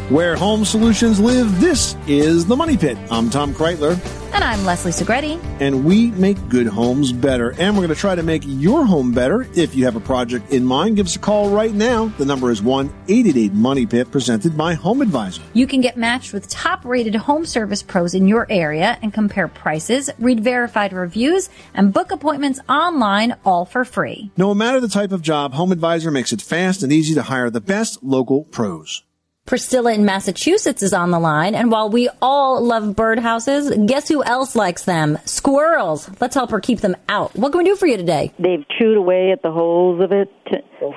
Where 0.09 0.37
home 0.37 0.65
solutions 0.65 1.21
live, 1.21 1.61
this 1.61 1.95
is 2.07 2.47
the 2.47 2.57
Money 2.57 2.79
Pit. 2.79 2.97
I'm 3.11 3.29
Tom 3.29 3.53
Kraeutler. 3.53 3.99
And 4.33 4.43
I'm 4.43 4.65
Leslie 4.65 4.91
Segrete. 4.93 5.39
and 5.61 5.85
we 5.85 6.13
make 6.13 6.49
good 6.49 6.67
homes 6.67 7.13
better. 7.13 7.51
And 7.59 7.75
we're 7.75 7.83
going 7.83 7.95
to 7.95 8.01
try 8.01 8.15
to 8.15 8.23
make 8.23 8.43
your 8.47 8.87
home 8.87 9.13
better. 9.13 9.47
If 9.55 9.75
you 9.75 9.85
have 9.85 9.97
a 9.97 10.01
project 10.01 10.51
in 10.51 10.65
mind, 10.65 10.97
give 10.97 11.05
us 11.05 11.17
a 11.17 11.19
call 11.19 11.51
right 11.51 11.75
now. 11.75 12.07
The 12.17 12.25
number 12.25 12.51
is 12.51 12.63
1 12.63 12.87
888 13.09 13.53
Money 13.53 13.85
Pit, 13.85 14.11
presented 14.11 14.57
by 14.57 14.73
Home 14.73 15.03
Advisor. 15.03 15.43
You 15.53 15.67
can 15.67 15.83
get 15.83 15.99
matched 15.99 16.33
with 16.33 16.49
top 16.49 16.87
rated 16.87 17.15
home 17.15 17.45
service 17.45 17.83
pros 17.83 18.15
in 18.15 18.27
your 18.27 18.47
area 18.49 18.99
and 19.03 19.13
compare 19.13 19.49
prices, 19.49 20.09
read 20.19 20.41
verified 20.41 20.95
reviews, 20.95 21.51
and 21.75 21.93
book 21.93 22.13
appointments 22.13 22.61
online 22.67 23.37
all 23.45 23.67
for 23.67 23.85
free. 23.85 24.31
No 24.39 24.55
matter 24.55 24.81
the 24.81 24.89
type 24.89 25.13
of 25.13 25.21
job, 25.21 25.53
Home 25.53 25.71
Advisor 25.71 26.11
makes 26.11 26.33
it 26.33 26.41
fast 26.41 26.83
and 26.83 26.91
easy 26.95 27.13
to 27.15 27.23
hire 27.23 27.51
the 27.51 27.61
best 27.61 28.03
local 28.03 28.45
pros. 28.45 29.03
Priscilla 29.49 29.95
in 29.95 30.05
Massachusetts 30.05 30.83
is 30.83 30.93
on 30.93 31.11
the 31.11 31.19
line, 31.19 31.55
and 31.55 31.71
while 31.71 31.89
we 31.89 32.11
all 32.21 32.63
love 32.63 32.95
birdhouses, 32.95 33.87
guess 33.87 34.07
who 34.07 34.23
else 34.23 34.55
likes 34.55 34.85
them? 34.85 35.17
Squirrels. 35.25 36.11
Let's 36.21 36.35
help 36.35 36.51
her 36.51 36.61
keep 36.61 36.81
them 36.81 36.95
out. 37.09 37.35
What 37.35 37.53
can 37.53 37.61
we 37.61 37.65
do 37.65 37.75
for 37.75 37.87
you 37.87 37.97
today? 37.97 38.31
They've 38.39 38.67
chewed 38.79 38.99
away 38.99 39.31
at 39.33 39.43
the 39.43 39.51
holes 39.51 40.05
of 40.05 40.13
it 40.13 40.29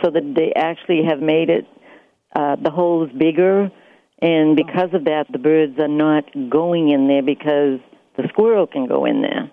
so 0.03 0.11
that 0.11 0.33
they 0.35 0.51
actually 0.53 1.03
have 1.07 1.21
made 1.21 1.49
it 1.49 1.65
uh, 2.35 2.57
the 2.61 2.71
holes 2.71 3.09
bigger, 3.17 3.71
and 4.21 4.57
because 4.57 4.89
of 4.93 5.05
that, 5.05 5.27
the 5.31 5.39
birds 5.39 5.79
are 5.79 5.87
not 5.87 6.25
going 6.49 6.91
in 6.91 7.07
there 7.07 7.23
because 7.23 7.79
the 8.17 8.27
squirrel 8.33 8.67
can 8.67 8.85
go 8.85 9.05
in 9.05 9.21
there. 9.21 9.49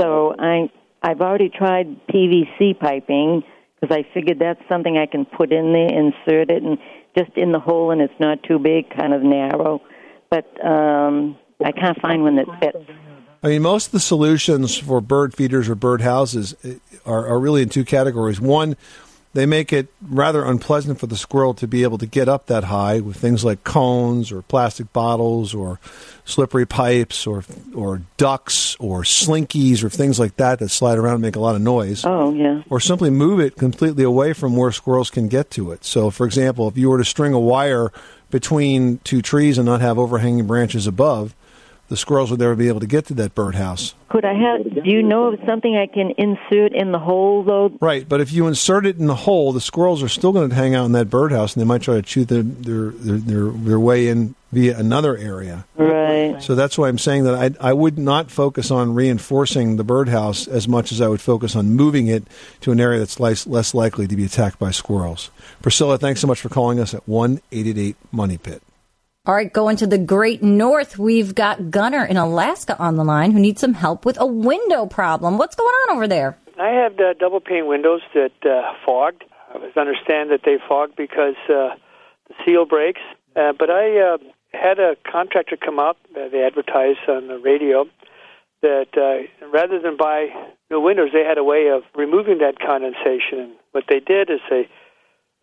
So 0.00 0.34
I 0.38 0.70
I've 1.02 1.20
already 1.20 1.50
tried 1.50 2.06
PVC 2.08 2.80
piping 2.80 3.42
because 3.78 3.94
I 3.94 4.08
figured 4.14 4.38
that's 4.38 4.60
something 4.70 4.96
I 4.96 5.04
can 5.04 5.26
put 5.26 5.52
in 5.52 5.74
there, 5.74 5.88
insert 5.88 6.50
it, 6.50 6.62
and 6.62 6.78
just 7.16 7.36
in 7.36 7.52
the 7.52 7.60
hole, 7.60 7.90
and 7.90 8.00
it's 8.00 8.18
not 8.20 8.42
too 8.42 8.58
big, 8.58 8.90
kind 8.90 9.14
of 9.14 9.22
narrow. 9.22 9.80
But 10.30 10.46
um, 10.64 11.36
I 11.64 11.72
can't 11.72 12.00
find 12.00 12.22
one 12.22 12.36
that 12.36 12.46
fits. 12.60 12.90
I 13.42 13.48
mean, 13.48 13.62
most 13.62 13.86
of 13.86 13.92
the 13.92 14.00
solutions 14.00 14.76
for 14.76 15.00
bird 15.00 15.34
feeders 15.34 15.68
or 15.68 15.74
bird 15.74 16.00
houses 16.00 16.56
eh, 16.64 16.74
are, 17.04 17.26
are 17.28 17.38
really 17.38 17.62
in 17.62 17.68
two 17.68 17.84
categories. 17.84 18.40
One, 18.40 18.76
they 19.36 19.44
make 19.44 19.70
it 19.70 19.88
rather 20.00 20.46
unpleasant 20.46 20.98
for 20.98 21.06
the 21.06 21.16
squirrel 21.16 21.52
to 21.52 21.68
be 21.68 21.82
able 21.82 21.98
to 21.98 22.06
get 22.06 22.26
up 22.26 22.46
that 22.46 22.64
high 22.64 23.00
with 23.00 23.18
things 23.18 23.44
like 23.44 23.62
cones 23.64 24.32
or 24.32 24.40
plastic 24.40 24.90
bottles 24.94 25.54
or 25.54 25.78
slippery 26.24 26.64
pipes 26.64 27.26
or 27.26 27.44
or 27.74 28.00
ducks 28.16 28.76
or 28.76 29.02
slinkies 29.02 29.84
or 29.84 29.90
things 29.90 30.18
like 30.18 30.36
that 30.36 30.58
that 30.58 30.70
slide 30.70 30.96
around 30.96 31.16
and 31.16 31.22
make 31.22 31.36
a 31.36 31.40
lot 31.40 31.54
of 31.54 31.60
noise. 31.60 32.02
Oh, 32.06 32.32
yeah. 32.32 32.62
Or 32.70 32.80
simply 32.80 33.10
move 33.10 33.38
it 33.38 33.56
completely 33.56 34.04
away 34.04 34.32
from 34.32 34.56
where 34.56 34.72
squirrels 34.72 35.10
can 35.10 35.28
get 35.28 35.50
to 35.50 35.70
it. 35.70 35.84
So, 35.84 36.08
for 36.10 36.24
example, 36.24 36.66
if 36.68 36.78
you 36.78 36.88
were 36.88 36.98
to 36.98 37.04
string 37.04 37.34
a 37.34 37.38
wire 37.38 37.92
between 38.30 38.98
two 39.04 39.20
trees 39.20 39.58
and 39.58 39.66
not 39.66 39.82
have 39.82 39.98
overhanging 39.98 40.46
branches 40.46 40.86
above, 40.86 41.34
the 41.88 41.96
squirrels 41.96 42.30
would 42.30 42.40
never 42.40 42.56
be 42.56 42.68
able 42.68 42.80
to 42.80 42.86
get 42.86 43.06
to 43.06 43.14
that 43.14 43.34
birdhouse. 43.34 43.94
Could 44.08 44.24
I 44.24 44.34
have? 44.34 44.74
Do 44.74 44.80
you 44.84 45.02
know 45.02 45.32
of 45.32 45.40
something 45.46 45.76
I 45.76 45.86
can 45.86 46.12
insert 46.16 46.72
in 46.72 46.92
the 46.92 46.98
hole 46.98 47.42
though? 47.42 47.76
Right, 47.80 48.08
but 48.08 48.20
if 48.20 48.32
you 48.32 48.46
insert 48.46 48.86
it 48.86 48.98
in 48.98 49.06
the 49.06 49.14
hole, 49.14 49.52
the 49.52 49.60
squirrels 49.60 50.02
are 50.02 50.08
still 50.08 50.32
going 50.32 50.48
to 50.48 50.54
hang 50.54 50.74
out 50.74 50.86
in 50.86 50.92
that 50.92 51.10
birdhouse, 51.10 51.54
and 51.54 51.60
they 51.60 51.66
might 51.66 51.82
try 51.82 51.94
to 51.94 52.02
chew 52.02 52.24
their 52.24 52.42
their 52.42 52.90
their, 52.90 53.18
their, 53.18 53.50
their 53.50 53.80
way 53.80 54.08
in 54.08 54.34
via 54.52 54.78
another 54.78 55.16
area. 55.16 55.66
Right. 55.76 56.40
So 56.40 56.54
that's 56.54 56.78
why 56.78 56.88
I'm 56.88 56.98
saying 56.98 57.24
that 57.24 57.34
I 57.34 57.70
I 57.70 57.72
would 57.72 57.98
not 57.98 58.30
focus 58.30 58.70
on 58.70 58.94
reinforcing 58.94 59.76
the 59.76 59.84
birdhouse 59.84 60.46
as 60.46 60.68
much 60.68 60.92
as 60.92 61.00
I 61.00 61.08
would 61.08 61.20
focus 61.20 61.56
on 61.56 61.74
moving 61.74 62.06
it 62.06 62.24
to 62.60 62.72
an 62.72 62.80
area 62.80 63.00
that's 63.00 63.20
less, 63.20 63.46
less 63.46 63.74
likely 63.74 64.06
to 64.06 64.16
be 64.16 64.24
attacked 64.24 64.58
by 64.58 64.70
squirrels. 64.70 65.30
Priscilla, 65.62 65.98
thanks 65.98 66.20
so 66.20 66.26
much 66.26 66.40
for 66.40 66.48
calling 66.48 66.80
us 66.80 66.94
at 66.94 67.06
one 67.08 67.40
eight 67.52 67.66
eight 67.66 67.78
eight 67.78 67.96
Money 68.12 68.38
Pit. 68.38 68.62
All 69.26 69.34
right, 69.34 69.52
going 69.52 69.76
to 69.78 69.88
the 69.88 69.98
great 69.98 70.40
north, 70.40 71.00
we've 71.00 71.34
got 71.34 71.68
Gunner 71.72 72.04
in 72.04 72.16
Alaska 72.16 72.78
on 72.78 72.94
the 72.94 73.02
line 73.02 73.32
who 73.32 73.40
needs 73.40 73.60
some 73.60 73.74
help 73.74 74.04
with 74.04 74.16
a 74.20 74.26
window 74.26 74.86
problem. 74.86 75.36
What's 75.36 75.56
going 75.56 75.66
on 75.66 75.96
over 75.96 76.06
there? 76.06 76.38
I 76.60 76.68
have 76.68 76.92
uh, 77.00 77.14
double 77.18 77.40
pane 77.40 77.66
windows 77.66 78.02
that 78.14 78.30
uh, 78.44 78.72
fogged. 78.86 79.24
I 79.52 79.80
understand 79.80 80.30
that 80.30 80.42
they 80.44 80.58
fogged 80.68 80.94
because 80.94 81.34
uh, 81.48 81.74
the 82.28 82.34
seal 82.44 82.66
breaks. 82.66 83.00
Uh, 83.34 83.52
but 83.58 83.68
I 83.68 83.98
uh, 83.98 84.18
had 84.52 84.78
a 84.78 84.94
contractor 85.10 85.56
come 85.56 85.80
out. 85.80 85.96
Uh, 86.14 86.28
they 86.28 86.44
advertised 86.44 87.00
on 87.08 87.26
the 87.26 87.40
radio 87.40 87.86
that 88.62 88.94
uh, 88.96 89.46
rather 89.48 89.80
than 89.80 89.96
buy 89.96 90.28
new 90.70 90.80
windows, 90.80 91.10
they 91.12 91.24
had 91.24 91.36
a 91.36 91.44
way 91.44 91.66
of 91.74 91.82
removing 91.96 92.38
that 92.38 92.60
condensation. 92.60 93.40
And 93.40 93.52
what 93.72 93.84
they 93.88 93.98
did 93.98 94.30
is 94.30 94.38
they 94.48 94.68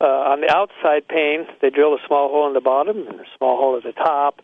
uh, 0.01 0.05
on 0.05 0.41
the 0.41 0.51
outside 0.51 1.07
pane, 1.07 1.45
they 1.61 1.69
drilled 1.69 1.99
a 1.99 2.07
small 2.07 2.29
hole 2.29 2.47
in 2.47 2.53
the 2.53 2.61
bottom 2.61 3.07
and 3.07 3.19
a 3.19 3.29
small 3.37 3.57
hole 3.57 3.77
at 3.77 3.83
the 3.83 3.93
top, 3.93 4.41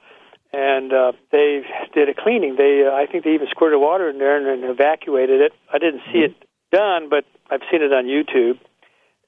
and 0.53 0.93
uh, 0.93 1.11
they 1.31 1.61
did 1.93 2.09
a 2.09 2.13
cleaning. 2.13 2.55
They, 2.57 2.83
uh, 2.85 2.95
I 2.95 3.05
think, 3.05 3.23
they 3.23 3.33
even 3.33 3.47
squirted 3.51 3.79
water 3.79 4.09
in 4.09 4.17
there 4.19 4.37
and, 4.37 4.47
and 4.47 4.71
evacuated 4.71 5.41
it. 5.41 5.53
I 5.71 5.77
didn't 5.77 6.01
see 6.11 6.19
it 6.19 6.35
done, 6.71 7.09
but 7.09 7.25
I've 7.49 7.61
seen 7.71 7.81
it 7.81 7.93
on 7.93 8.05
YouTube. 8.05 8.59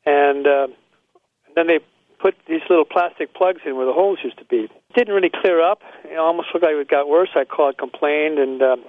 And 0.06 0.48
uh, 0.48 0.68
then 1.56 1.68
they 1.68 1.80
put 2.20 2.36
these 2.48 2.62
little 2.70 2.86
plastic 2.86 3.34
plugs 3.34 3.62
in 3.66 3.76
where 3.76 3.86
the 3.86 3.94
holes 3.94 4.20
used 4.24 4.38
to 4.40 4.46
be. 4.46 4.66
It 4.66 4.96
didn't 4.96 5.14
really 5.14 5.30
clear 5.30 5.62
up. 5.62 5.82
It 6.06 6.18
almost 6.18 6.50
looked 6.54 6.66
like 6.66 6.76
it 6.76 6.88
got 6.88 7.08
worse. 7.08 7.30
I 7.36 7.46
called, 7.46 7.78
complained, 7.78 8.40
and 8.40 8.62
um, 8.62 8.84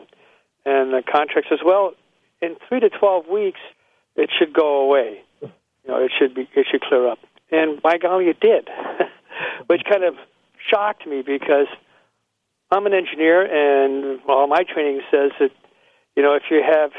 and 0.65 0.93
the 0.93 1.03
contract 1.03 1.49
says, 1.51 1.59
well, 1.65 1.93
in 2.41 2.57
three 2.69 2.81
to 2.81 2.91
twelve 2.91 3.27
weeks, 3.27 3.61
it 4.17 4.31
should 4.39 4.53
go 4.53 4.85
away. 4.85 5.23
You 5.85 5.91
know, 5.91 6.05
it 6.05 6.13
should 6.19 6.35
be 6.35 6.49
it 6.55 6.67
should 6.71 6.83
clear 6.83 7.09
up. 7.09 7.19
And 7.51 7.81
by 7.83 7.99
golly, 7.99 8.27
it 8.27 8.41
did, 8.41 8.69
which 9.67 9.83
kind 9.91 10.05
of 10.05 10.15
shocked 10.71 11.07
me 11.07 11.23
because 11.23 11.67
I'm 12.71 12.87
an 12.87 12.95
engineer, 12.95 13.43
and 13.43 14.21
all 14.29 14.47
my 14.47 14.63
training 14.63 15.03
says 15.11 15.33
that 15.41 15.51
you 16.17 16.23
know 16.23 16.35
if 16.35 16.45
you 16.51 16.63
have 16.65 16.93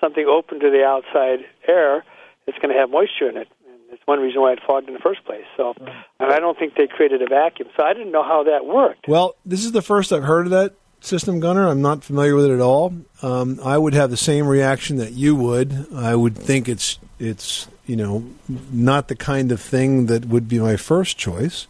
something 0.00 0.26
open 0.26 0.60
to 0.60 0.70
the 0.70 0.84
outside 0.84 1.44
air, 1.66 2.04
it's 2.46 2.58
going 2.58 2.74
to 2.74 2.80
have 2.80 2.90
moisture 2.90 3.28
in 3.28 3.36
it. 3.36 3.48
And 3.66 3.80
it's 3.90 4.02
one 4.06 4.20
reason 4.20 4.40
why 4.40 4.52
it 4.52 4.60
fogged 4.66 4.88
in 4.88 4.94
the 4.94 5.00
first 5.00 5.24
place. 5.24 5.44
So, 5.56 5.74
and 6.20 6.32
I 6.32 6.38
don't 6.38 6.58
think 6.58 6.74
they 6.76 6.86
created 6.86 7.22
a 7.22 7.26
vacuum. 7.26 7.68
So 7.76 7.84
I 7.84 7.92
didn't 7.92 8.12
know 8.12 8.22
how 8.22 8.44
that 8.44 8.64
worked. 8.64 9.06
Well, 9.08 9.34
this 9.44 9.64
is 9.64 9.72
the 9.72 9.82
first 9.82 10.12
I've 10.12 10.24
heard 10.24 10.46
of 10.46 10.50
that 10.50 10.74
system, 11.00 11.40
Gunner. 11.40 11.66
I'm 11.68 11.82
not 11.82 12.02
familiar 12.02 12.34
with 12.34 12.46
it 12.46 12.52
at 12.52 12.60
all. 12.60 12.94
Um, 13.22 13.60
I 13.62 13.78
would 13.78 13.94
have 13.94 14.10
the 14.10 14.16
same 14.16 14.46
reaction 14.46 14.96
that 14.96 15.12
you 15.12 15.36
would. 15.36 15.86
I 15.94 16.14
would 16.14 16.36
think 16.36 16.68
it's 16.68 16.98
it's 17.18 17.68
you 17.88 17.96
know 17.96 18.24
not 18.70 19.08
the 19.08 19.16
kind 19.16 19.50
of 19.50 19.60
thing 19.60 20.06
that 20.06 20.26
would 20.26 20.48
be 20.48 20.60
my 20.60 20.76
first 20.76 21.18
choice. 21.18 21.66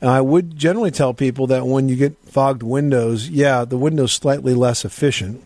I 0.00 0.20
would 0.20 0.56
generally 0.56 0.90
tell 0.90 1.12
people 1.12 1.46
that 1.48 1.66
when 1.66 1.88
you 1.88 1.96
get 1.96 2.16
fogged 2.24 2.62
windows, 2.62 3.28
yeah, 3.28 3.64
the 3.64 3.76
window's 3.76 4.12
slightly 4.12 4.54
less 4.54 4.84
efficient, 4.84 5.44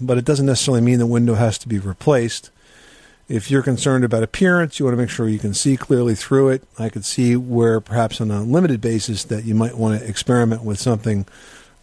but 0.00 0.18
it 0.18 0.24
doesn't 0.24 0.46
necessarily 0.46 0.80
mean 0.80 0.98
the 0.98 1.06
window 1.06 1.34
has 1.34 1.58
to 1.58 1.68
be 1.68 1.78
replaced. 1.78 2.50
If 3.28 3.50
you're 3.50 3.62
concerned 3.62 4.04
about 4.04 4.22
appearance, 4.22 4.78
you 4.78 4.84
want 4.84 4.94
to 4.94 5.02
make 5.02 5.10
sure 5.10 5.28
you 5.28 5.40
can 5.40 5.52
see 5.52 5.76
clearly 5.76 6.14
through 6.14 6.50
it. 6.50 6.62
I 6.78 6.88
could 6.88 7.04
see 7.04 7.34
where 7.34 7.80
perhaps 7.80 8.20
on 8.20 8.30
a 8.30 8.42
limited 8.42 8.80
basis 8.80 9.24
that 9.24 9.44
you 9.44 9.54
might 9.54 9.76
want 9.76 10.00
to 10.00 10.08
experiment 10.08 10.62
with 10.62 10.78
something 10.78 11.26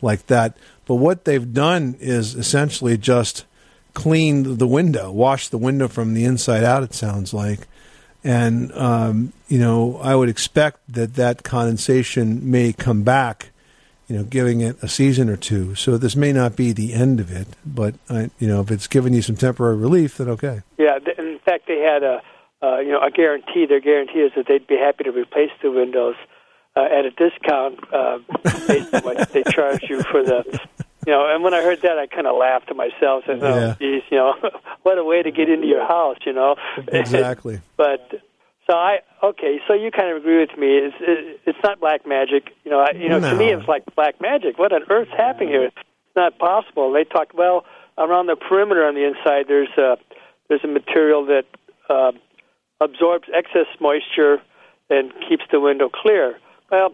like 0.02 0.28
that. 0.28 0.56
But 0.86 0.95
what 0.95 1.26
they've 1.26 1.54
done 1.54 1.97
is 1.99 2.36
essentially 2.36 2.97
just 2.97 3.43
cleaned 3.93 4.60
the 4.60 4.67
window, 4.67 5.12
washed 5.12 5.51
the 5.51 5.58
window 5.58 5.88
from 5.88 6.13
the 6.13 6.25
inside 6.25 6.63
out, 6.63 6.84
it 6.84 6.93
sounds 6.93 7.34
like. 7.34 7.67
And, 8.23 8.71
um, 8.73 9.34
you 9.47 9.60
know, 9.60 9.97
I 10.01 10.15
would 10.15 10.29
expect 10.29 10.79
that 10.93 11.15
that 11.15 11.43
condensation 11.43 12.49
may 12.49 12.71
come 12.71 13.03
back, 13.03 13.51
you 14.08 14.15
know, 14.15 14.23
giving 14.23 14.62
it 14.62 14.82
a 14.82 14.88
season 14.88 15.29
or 15.29 15.36
two. 15.36 15.75
So 15.75 15.97
this 15.97 16.15
may 16.15 16.32
not 16.32 16.56
be 16.56 16.71
the 16.71 16.93
end 16.93 17.19
of 17.19 17.32
it, 17.32 17.47
but, 17.65 17.95
I, 18.10 18.29
you 18.39 18.47
know, 18.47 18.62
if 18.62 18.71
it's 18.71 18.88
giving 18.88 19.13
you 19.13 19.21
some 19.21 19.36
temporary 19.36 19.75
relief, 19.75 20.17
then 20.17 20.29
okay. 20.29 20.62
Yeah, 20.77 20.97
in 21.17 21.39
fact, 21.39 21.67
they 21.67 21.79
had 21.79 22.03
a 22.03 22.21
uh, 22.63 22.79
you 22.79 22.91
know 22.91 23.01
a 23.01 23.12
guarantee. 23.12 23.65
Their 23.67 23.82
guarantee 23.82 24.19
is 24.19 24.32
that 24.36 24.45
they'd 24.47 24.65
be 24.65 24.77
happy 24.77 25.03
to 25.03 25.12
replace 25.12 25.51
the 25.62 25.69
windows 25.69 26.15
uh, 26.75 26.86
at 26.86 27.06
a 27.06 27.12
discount 27.12 27.79
uh, 27.93 28.19
based 28.67 28.93
on 28.93 29.01
what 29.01 29.29
they 29.32 29.43
charge 29.43 29.84
you 29.89 30.01
for 30.03 30.23
the. 30.23 30.60
You 31.06 31.13
know, 31.13 31.34
and 31.34 31.44
when 31.44 31.54
I 31.54 31.62
heard 31.62 31.82
that, 31.82 31.98
I 31.98 32.08
kind 32.08 32.28
of 32.28 32.36
laughed 32.38 32.68
to 32.70 32.74
myself. 32.74 33.24
and 33.28 33.42
Yeah. 33.42 33.48
"Oh, 33.48 33.76
geez, 33.80 34.04
you 34.10 34.18
know, 34.18 34.34
what 34.84 34.98
a 34.98 35.04
way 35.04 35.22
to 35.24 35.32
get 35.32 35.50
into 35.50 35.68
your 35.68 35.86
house." 35.86 36.18
You 36.26 36.34
know, 36.34 36.56
Exactly. 36.92 37.60
but 37.78 38.10
so 38.68 38.74
I 38.74 39.00
okay, 39.22 39.60
so 39.68 39.74
you 39.74 39.92
kind 39.92 40.10
of 40.12 40.18
agree 40.18 40.39
with 40.39 40.58
me. 40.58 40.78
It's 40.78 40.96
it, 41.00 41.42
it's 41.46 41.60
not 41.63 41.80
black 41.80 42.06
magic. 42.08 42.52
You 42.63 42.72
know, 42.72 42.80
I, 42.80 42.92
you 42.92 43.10
know, 43.10 43.20
to 43.20 43.36
me 43.36 43.52
it's 43.52 43.68
like 43.68 43.84
black 43.96 44.22
magic. 44.22 44.58
What 44.58 44.72
on 44.72 44.84
earth's 44.89 45.12
happening 45.12 45.50
here? 45.50 45.66
It's 45.66 45.76
not 46.16 46.38
possible. 46.39 46.92
They 46.94 47.04
talk 47.04 47.34
well 47.34 47.66
around 47.98 48.28
the 48.28 48.36
perimeter 48.36 48.86
on 48.86 48.96
the 48.96 49.06
inside. 49.06 49.46
There's 49.48 49.70
a 49.78 49.98
there's 50.48 50.63
a 50.63 50.68
material 50.68 51.26
that 51.26 51.46
uh, 51.89 52.12
absorbs 52.80 53.28
excess 53.34 53.68
moisture 53.80 54.42
and 54.89 55.12
keeps 55.28 55.44
the 55.52 55.60
window 55.60 55.89
clear. 55.89 56.38
Well, 56.72 56.94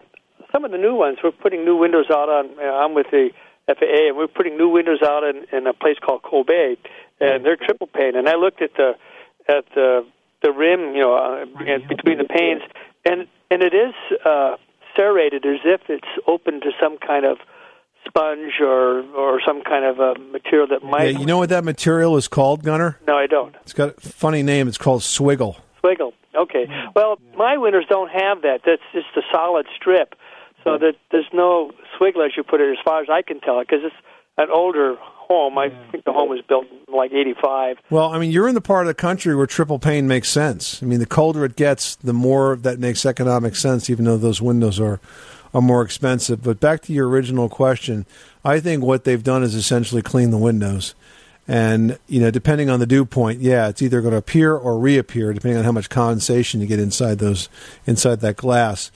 some 0.52 0.64
of 0.64 0.70
the 0.72 0.78
new 0.78 0.94
ones 0.94 1.18
we're 1.22 1.30
putting 1.32 1.64
new 1.64 1.76
windows 1.76 2.06
out 2.10 2.28
on. 2.28 2.50
Uh, 2.58 2.62
I'm 2.62 2.94
with 2.94 3.06
the 3.10 3.30
FAA, 3.78 4.08
and 4.08 4.16
we're 4.16 4.28
putting 4.28 4.56
new 4.56 4.68
windows 4.68 5.00
out 5.02 5.22
in, 5.24 5.46
in 5.56 5.66
a 5.66 5.72
place 5.72 5.96
called 6.04 6.22
Kobe, 6.22 6.76
and 7.20 7.44
they're 7.44 7.56
triple 7.56 7.86
pane. 7.86 8.16
And 8.16 8.28
I 8.28 8.36
looked 8.36 8.62
at 8.62 8.74
the 8.76 8.92
at 9.48 9.64
the 9.74 10.06
the 10.42 10.52
rim, 10.52 10.94
you 10.94 11.02
know, 11.02 11.14
uh, 11.14 11.44
between 11.88 12.18
the 12.18 12.24
panes, 12.24 12.62
and 13.04 13.26
and 13.50 13.62
it 13.62 13.74
is 13.74 13.94
uh, 14.24 14.56
serrated 14.96 15.44
as 15.44 15.60
if 15.64 15.82
it's 15.88 16.08
open 16.26 16.60
to 16.60 16.70
some 16.80 16.98
kind 16.98 17.24
of 17.24 17.38
sponge 18.06 18.54
or 18.60 19.02
or 19.14 19.40
some 19.46 19.62
kind 19.62 19.84
of 19.84 19.98
a 19.98 20.18
material 20.18 20.66
that 20.68 20.82
might. 20.82 21.12
Yeah, 21.12 21.18
you 21.18 21.26
know 21.26 21.38
what 21.38 21.50
that 21.50 21.64
material 21.64 22.16
is 22.16 22.28
called, 22.28 22.62
Gunner? 22.62 22.98
no, 23.06 23.16
I 23.16 23.26
don't. 23.26 23.54
It's 23.62 23.72
got 23.72 23.96
a 23.96 24.00
funny 24.00 24.42
name. 24.42 24.68
It's 24.68 24.78
called 24.78 25.02
swiggle. 25.02 25.56
Swiggle. 25.82 26.12
Okay. 26.34 26.66
Well, 26.94 27.18
my 27.36 27.56
windows 27.56 27.84
don't 27.88 28.10
have 28.10 28.42
that. 28.42 28.60
That's 28.64 28.82
just 28.92 29.08
a 29.16 29.22
solid 29.32 29.66
strip, 29.74 30.14
so 30.64 30.78
that 30.78 30.94
there's 31.10 31.28
no 31.32 31.72
swiggle 31.98 32.24
as 32.24 32.32
you 32.36 32.42
put 32.42 32.60
it, 32.60 32.70
as 32.70 32.78
far 32.84 33.02
as 33.02 33.08
I 33.10 33.22
can 33.22 33.40
tell, 33.40 33.60
because 33.60 33.80
it's 33.84 33.96
an 34.38 34.48
older 34.50 34.96
home. 35.00 35.58
I 35.58 35.70
think 35.90 36.04
the 36.04 36.12
home 36.12 36.28
was 36.28 36.40
built 36.48 36.66
in 36.70 36.94
like 36.94 37.12
'85. 37.12 37.78
Well, 37.90 38.10
I 38.12 38.18
mean, 38.18 38.30
you're 38.30 38.48
in 38.48 38.54
the 38.54 38.60
part 38.60 38.82
of 38.82 38.88
the 38.88 38.94
country 38.94 39.34
where 39.34 39.46
triple 39.46 39.78
pane 39.78 40.08
makes 40.08 40.28
sense. 40.28 40.82
I 40.82 40.86
mean, 40.86 40.98
the 40.98 41.06
colder 41.06 41.44
it 41.44 41.56
gets, 41.56 41.96
the 41.96 42.12
more 42.12 42.56
that 42.56 42.78
makes 42.78 43.06
economic 43.06 43.56
sense, 43.56 43.90
even 43.90 44.04
though 44.04 44.16
those 44.16 44.42
windows 44.42 44.80
are 44.80 45.00
are 45.52 45.62
more 45.62 45.82
expensive. 45.82 46.42
But 46.42 46.60
back 46.60 46.82
to 46.82 46.92
your 46.92 47.08
original 47.08 47.48
question, 47.48 48.06
I 48.44 48.60
think 48.60 48.82
what 48.82 49.04
they've 49.04 49.22
done 49.22 49.42
is 49.42 49.54
essentially 49.54 50.02
clean 50.02 50.30
the 50.30 50.38
windows. 50.38 50.94
And, 51.48 51.98
you 52.06 52.20
know, 52.20 52.30
depending 52.30 52.70
on 52.70 52.78
the 52.78 52.86
dew 52.86 53.04
point, 53.04 53.40
yeah, 53.40 53.68
it's 53.68 53.82
either 53.82 54.00
going 54.00 54.12
to 54.12 54.18
appear 54.18 54.54
or 54.54 54.78
reappear, 54.78 55.32
depending 55.32 55.58
on 55.58 55.64
how 55.64 55.72
much 55.72 55.90
condensation 55.90 56.60
you 56.60 56.68
get 56.68 56.78
inside 56.78 57.18
those 57.18 57.48
inside 57.86 58.20
that 58.20 58.36
glass. 58.36 58.92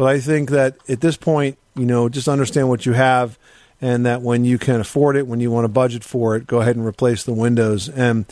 But 0.00 0.08
I 0.08 0.18
think 0.18 0.48
that 0.48 0.76
at 0.88 1.02
this 1.02 1.18
point, 1.18 1.58
you 1.76 1.84
know, 1.84 2.08
just 2.08 2.26
understand 2.26 2.70
what 2.70 2.86
you 2.86 2.94
have 2.94 3.38
and 3.82 4.06
that 4.06 4.22
when 4.22 4.46
you 4.46 4.56
can 4.56 4.80
afford 4.80 5.14
it, 5.14 5.26
when 5.26 5.40
you 5.40 5.50
want 5.50 5.66
to 5.66 5.68
budget 5.68 6.04
for 6.04 6.36
it, 6.36 6.46
go 6.46 6.62
ahead 6.62 6.74
and 6.74 6.86
replace 6.86 7.24
the 7.24 7.34
windows. 7.34 7.86
And 7.86 8.24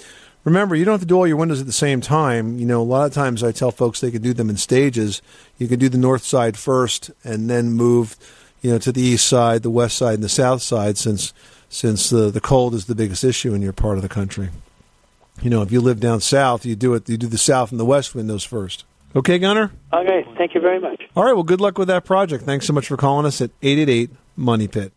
remember, 0.44 0.74
you 0.74 0.86
don't 0.86 0.94
have 0.94 1.00
to 1.00 1.06
do 1.06 1.16
all 1.16 1.26
your 1.26 1.36
windows 1.36 1.60
at 1.60 1.66
the 1.66 1.72
same 1.72 2.00
time. 2.00 2.58
You 2.58 2.64
know, 2.64 2.80
a 2.80 2.82
lot 2.82 3.04
of 3.04 3.12
times 3.12 3.44
I 3.44 3.52
tell 3.52 3.70
folks 3.70 4.00
they 4.00 4.10
can 4.10 4.22
do 4.22 4.32
them 4.32 4.48
in 4.48 4.56
stages. 4.56 5.20
You 5.58 5.68
can 5.68 5.78
do 5.78 5.90
the 5.90 5.98
north 5.98 6.24
side 6.24 6.56
first 6.56 7.10
and 7.22 7.50
then 7.50 7.72
move, 7.72 8.16
you 8.62 8.70
know, 8.70 8.78
to 8.78 8.90
the 8.90 9.02
east 9.02 9.28
side, 9.28 9.62
the 9.62 9.68
west 9.68 9.98
side, 9.98 10.14
and 10.14 10.24
the 10.24 10.30
south 10.30 10.62
side 10.62 10.96
since 10.96 11.34
since 11.68 12.08
the 12.08 12.30
the 12.30 12.40
cold 12.40 12.72
is 12.72 12.86
the 12.86 12.94
biggest 12.94 13.24
issue 13.24 13.52
in 13.52 13.60
your 13.60 13.74
part 13.74 13.98
of 13.98 14.02
the 14.02 14.08
country. 14.08 14.48
You 15.42 15.50
know, 15.50 15.60
if 15.60 15.70
you 15.70 15.82
live 15.82 16.00
down 16.00 16.22
south, 16.22 16.64
you 16.64 16.76
do 16.76 16.94
it 16.94 17.06
you 17.10 17.18
do 17.18 17.26
the 17.26 17.36
south 17.36 17.72
and 17.72 17.78
the 17.78 17.84
west 17.84 18.14
windows 18.14 18.42
first. 18.42 18.86
Okay, 19.16 19.38
Gunner? 19.38 19.72
Okay. 19.92 20.24
Thank 20.36 20.54
you 20.54 20.60
very 20.60 20.80
much. 20.80 21.02
All 21.16 21.24
right, 21.24 21.32
well 21.32 21.42
good 21.42 21.60
luck 21.60 21.78
with 21.78 21.88
that 21.88 22.04
project. 22.04 22.44
Thanks 22.44 22.66
so 22.66 22.72
much 22.72 22.88
for 22.88 22.96
calling 22.96 23.26
us 23.26 23.40
at 23.40 23.50
888 23.62 24.10
Money 24.36 24.68
Pit. 24.68 24.92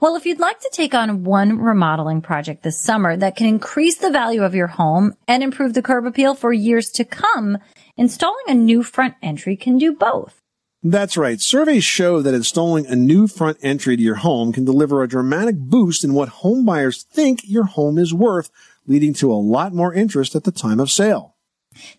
Well, 0.00 0.16
if 0.16 0.26
you'd 0.26 0.40
like 0.40 0.60
to 0.60 0.70
take 0.70 0.92
on 0.92 1.24
one 1.24 1.58
remodeling 1.58 2.20
project 2.20 2.62
this 2.62 2.78
summer 2.78 3.16
that 3.16 3.36
can 3.36 3.46
increase 3.46 3.96
the 3.96 4.10
value 4.10 4.42
of 4.42 4.54
your 4.54 4.66
home 4.66 5.14
and 5.26 5.42
improve 5.42 5.72
the 5.72 5.82
curb 5.82 6.04
appeal 6.04 6.34
for 6.34 6.52
years 6.52 6.90
to 6.90 7.04
come, 7.04 7.56
installing 7.96 8.44
a 8.48 8.54
new 8.54 8.82
front 8.82 9.14
entry 9.22 9.56
can 9.56 9.78
do 9.78 9.94
both. 9.94 10.42
That's 10.82 11.16
right. 11.16 11.40
Surveys 11.40 11.84
show 11.84 12.20
that 12.20 12.34
installing 12.34 12.84
a 12.86 12.94
new 12.94 13.26
front 13.26 13.56
entry 13.62 13.96
to 13.96 14.02
your 14.02 14.16
home 14.16 14.52
can 14.52 14.66
deliver 14.66 15.02
a 15.02 15.08
dramatic 15.08 15.56
boost 15.56 16.04
in 16.04 16.12
what 16.12 16.28
home 16.28 16.66
buyers 16.66 17.04
think 17.04 17.40
your 17.44 17.64
home 17.64 17.96
is 17.96 18.12
worth, 18.12 18.50
leading 18.86 19.14
to 19.14 19.32
a 19.32 19.40
lot 19.40 19.72
more 19.72 19.94
interest 19.94 20.36
at 20.36 20.44
the 20.44 20.52
time 20.52 20.78
of 20.78 20.90
sale. 20.90 21.33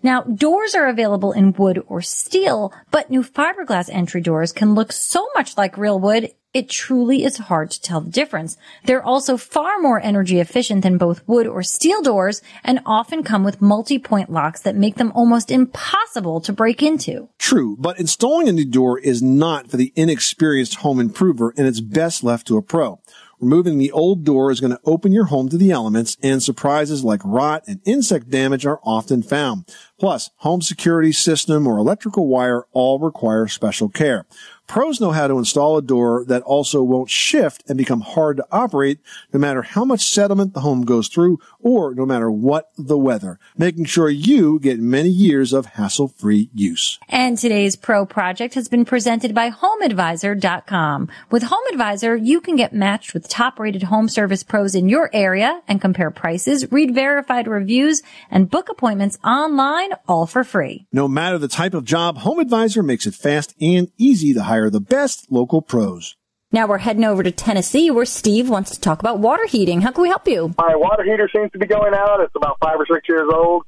Now, 0.02 0.22
doors 0.22 0.76
are 0.76 0.88
available 0.88 1.32
in 1.32 1.54
wood 1.54 1.84
or 1.88 2.02
steel, 2.02 2.74
but 2.92 3.10
new 3.10 3.24
fiberglass 3.24 3.90
entry 3.92 4.22
doors 4.22 4.52
can 4.52 4.76
look 4.76 4.92
so 4.92 5.28
much 5.36 5.58
like 5.58 5.78
real 5.78 6.00
wood, 6.00 6.32
it 6.56 6.70
truly 6.70 7.26
is 7.26 7.38
hard 7.38 7.70
to 7.72 7.82
tell 7.82 8.00
the 8.00 8.10
difference. 8.10 8.56
They're 8.86 9.04
also 9.04 9.36
far 9.36 9.78
more 9.80 10.00
energy 10.00 10.40
efficient 10.40 10.84
than 10.84 10.98
both 10.98 11.28
wood 11.28 11.48
or 11.48 11.62
steel 11.62 12.02
doors 12.02 12.42
and 12.64 12.80
often 12.86 13.24
come 13.24 13.44
with 13.44 13.62
multi-point 13.62 14.30
locks 14.30 14.62
that 14.62 14.74
make 14.74 14.96
them 14.96 15.12
almost 15.14 15.52
impossible 15.52 16.40
to 16.40 16.54
break 16.54 16.82
into. 16.82 17.28
True, 17.40 17.76
but 17.78 18.00
installing 18.00 18.48
a 18.48 18.54
new 18.54 18.64
door 18.64 18.98
is 18.98 19.22
not 19.22 19.70
for 19.70 19.76
the 19.76 19.92
inexperienced 19.98 20.76
home 20.76 21.02
improver 21.02 21.54
and 21.58 21.68
it's 21.68 21.82
best 21.82 22.24
left 22.24 22.48
to 22.48 22.56
a 22.56 22.62
pro. 22.62 23.02
Removing 23.40 23.78
the 23.78 23.92
old 23.92 24.24
door 24.24 24.50
is 24.50 24.60
going 24.62 24.72
to 24.72 24.80
open 24.86 25.12
your 25.12 25.26
home 25.26 25.50
to 25.50 25.58
the 25.58 25.72
elements 25.72 26.16
and 26.24 26.42
surprises 26.42 27.04
like 27.04 27.22
rot 27.24 27.64
and 27.68 27.82
insect 27.86 28.30
damage 28.30 28.66
are 28.66 28.80
often 28.84 29.22
found. 29.22 29.66
Plus, 30.00 30.30
home 30.38 30.62
security 30.62 31.12
system 31.12 31.68
or 31.68 31.78
electrical 31.78 32.28
wire 32.28 32.66
all 32.72 32.98
require 33.00 33.48
special 33.48 33.90
care. 33.90 34.26
Pros 34.68 35.00
know 35.00 35.12
how 35.12 35.28
to 35.28 35.38
install 35.38 35.78
a 35.78 35.82
door 35.82 36.26
that 36.26 36.42
also 36.44 36.82
won't 36.82 37.10
shift 37.10 37.64
and 37.70 37.78
become 37.78 38.02
hard 38.02 38.38
to 38.38 38.48
operate 38.52 39.00
no 39.32 39.40
matter 39.40 39.62
how 39.62 39.86
much 39.86 40.06
settlement 40.06 40.54
the 40.54 40.62
home 40.62 40.86
goes 40.86 41.08
through 41.08 41.40
or 41.60 41.94
no 41.94 42.06
matter 42.06 42.32
what 42.32 42.72
the 42.78 42.98
weather, 42.98 43.40
making 43.58 43.86
sure 43.86 44.10
you 44.10 44.60
get 44.60 44.80
many 44.80 45.10
years 45.10 45.54
of 45.54 45.66
hassle-free 45.66 46.50
use. 46.54 47.00
And 47.10 47.38
today's 47.38 47.76
pro 47.76 48.06
project 48.06 48.56
has 48.56 48.68
been 48.68 48.86
presented 48.86 49.36
by 49.36 49.52
HomeAdvisor.com. 49.52 51.10
With 51.30 51.44
HomeAdvisor, 51.44 52.26
you 52.26 52.42
can 52.42 52.56
get 52.56 52.74
matched 52.74 53.14
with 53.14 53.30
top 53.30 53.60
rated 53.60 53.84
home 53.84 54.10
service 54.10 54.44
pros 54.44 54.74
in 54.74 54.90
your 54.90 55.10
area 55.14 55.62
and 55.68 55.80
compare 55.80 56.12
prices, 56.12 56.72
read 56.72 56.96
verified 56.96 57.48
reviews, 57.48 58.02
and 58.32 58.50
book 58.50 58.70
appointments 58.70 59.18
online 59.24 59.92
all 60.08 60.26
for 60.26 60.44
free. 60.44 60.88
No 60.92 61.08
matter 61.08 61.38
the 61.38 61.48
type 61.48 61.74
of 61.74 61.86
job, 61.86 62.18
HomeAdvisor 62.18 62.84
makes 62.84 63.06
it 63.06 63.14
fast 63.14 63.54
and 63.62 63.92
easy 63.98 64.34
to 64.34 64.42
hire 64.42 64.55
the 64.70 64.82
best 64.82 65.32
local 65.32 65.62
pros. 65.62 66.16
Now 66.52 66.68
we're 66.68 66.78
heading 66.78 67.04
over 67.04 67.22
to 67.22 67.32
Tennessee 67.32 67.92
where 67.92 68.06
Steve 68.06 68.50
wants 68.50 68.72
to 68.72 68.80
talk 68.80 69.00
about 69.00 69.20
water 69.20 69.46
heating. 69.46 69.82
How 69.82 69.92
can 69.92 70.04
we 70.04 70.10
help 70.10 70.28
you? 70.28 70.54
My 70.58 70.76
water 70.76 71.04
heater 71.04 71.30
seems 71.36 71.52
to 71.52 71.60
be 71.60 71.66
going 71.66 71.94
out. 71.94 72.22
It's 72.22 72.36
about 72.36 72.58
five 72.62 72.80
or 72.80 72.86
six 72.86 73.08
years 73.10 73.30
old, 73.34 73.66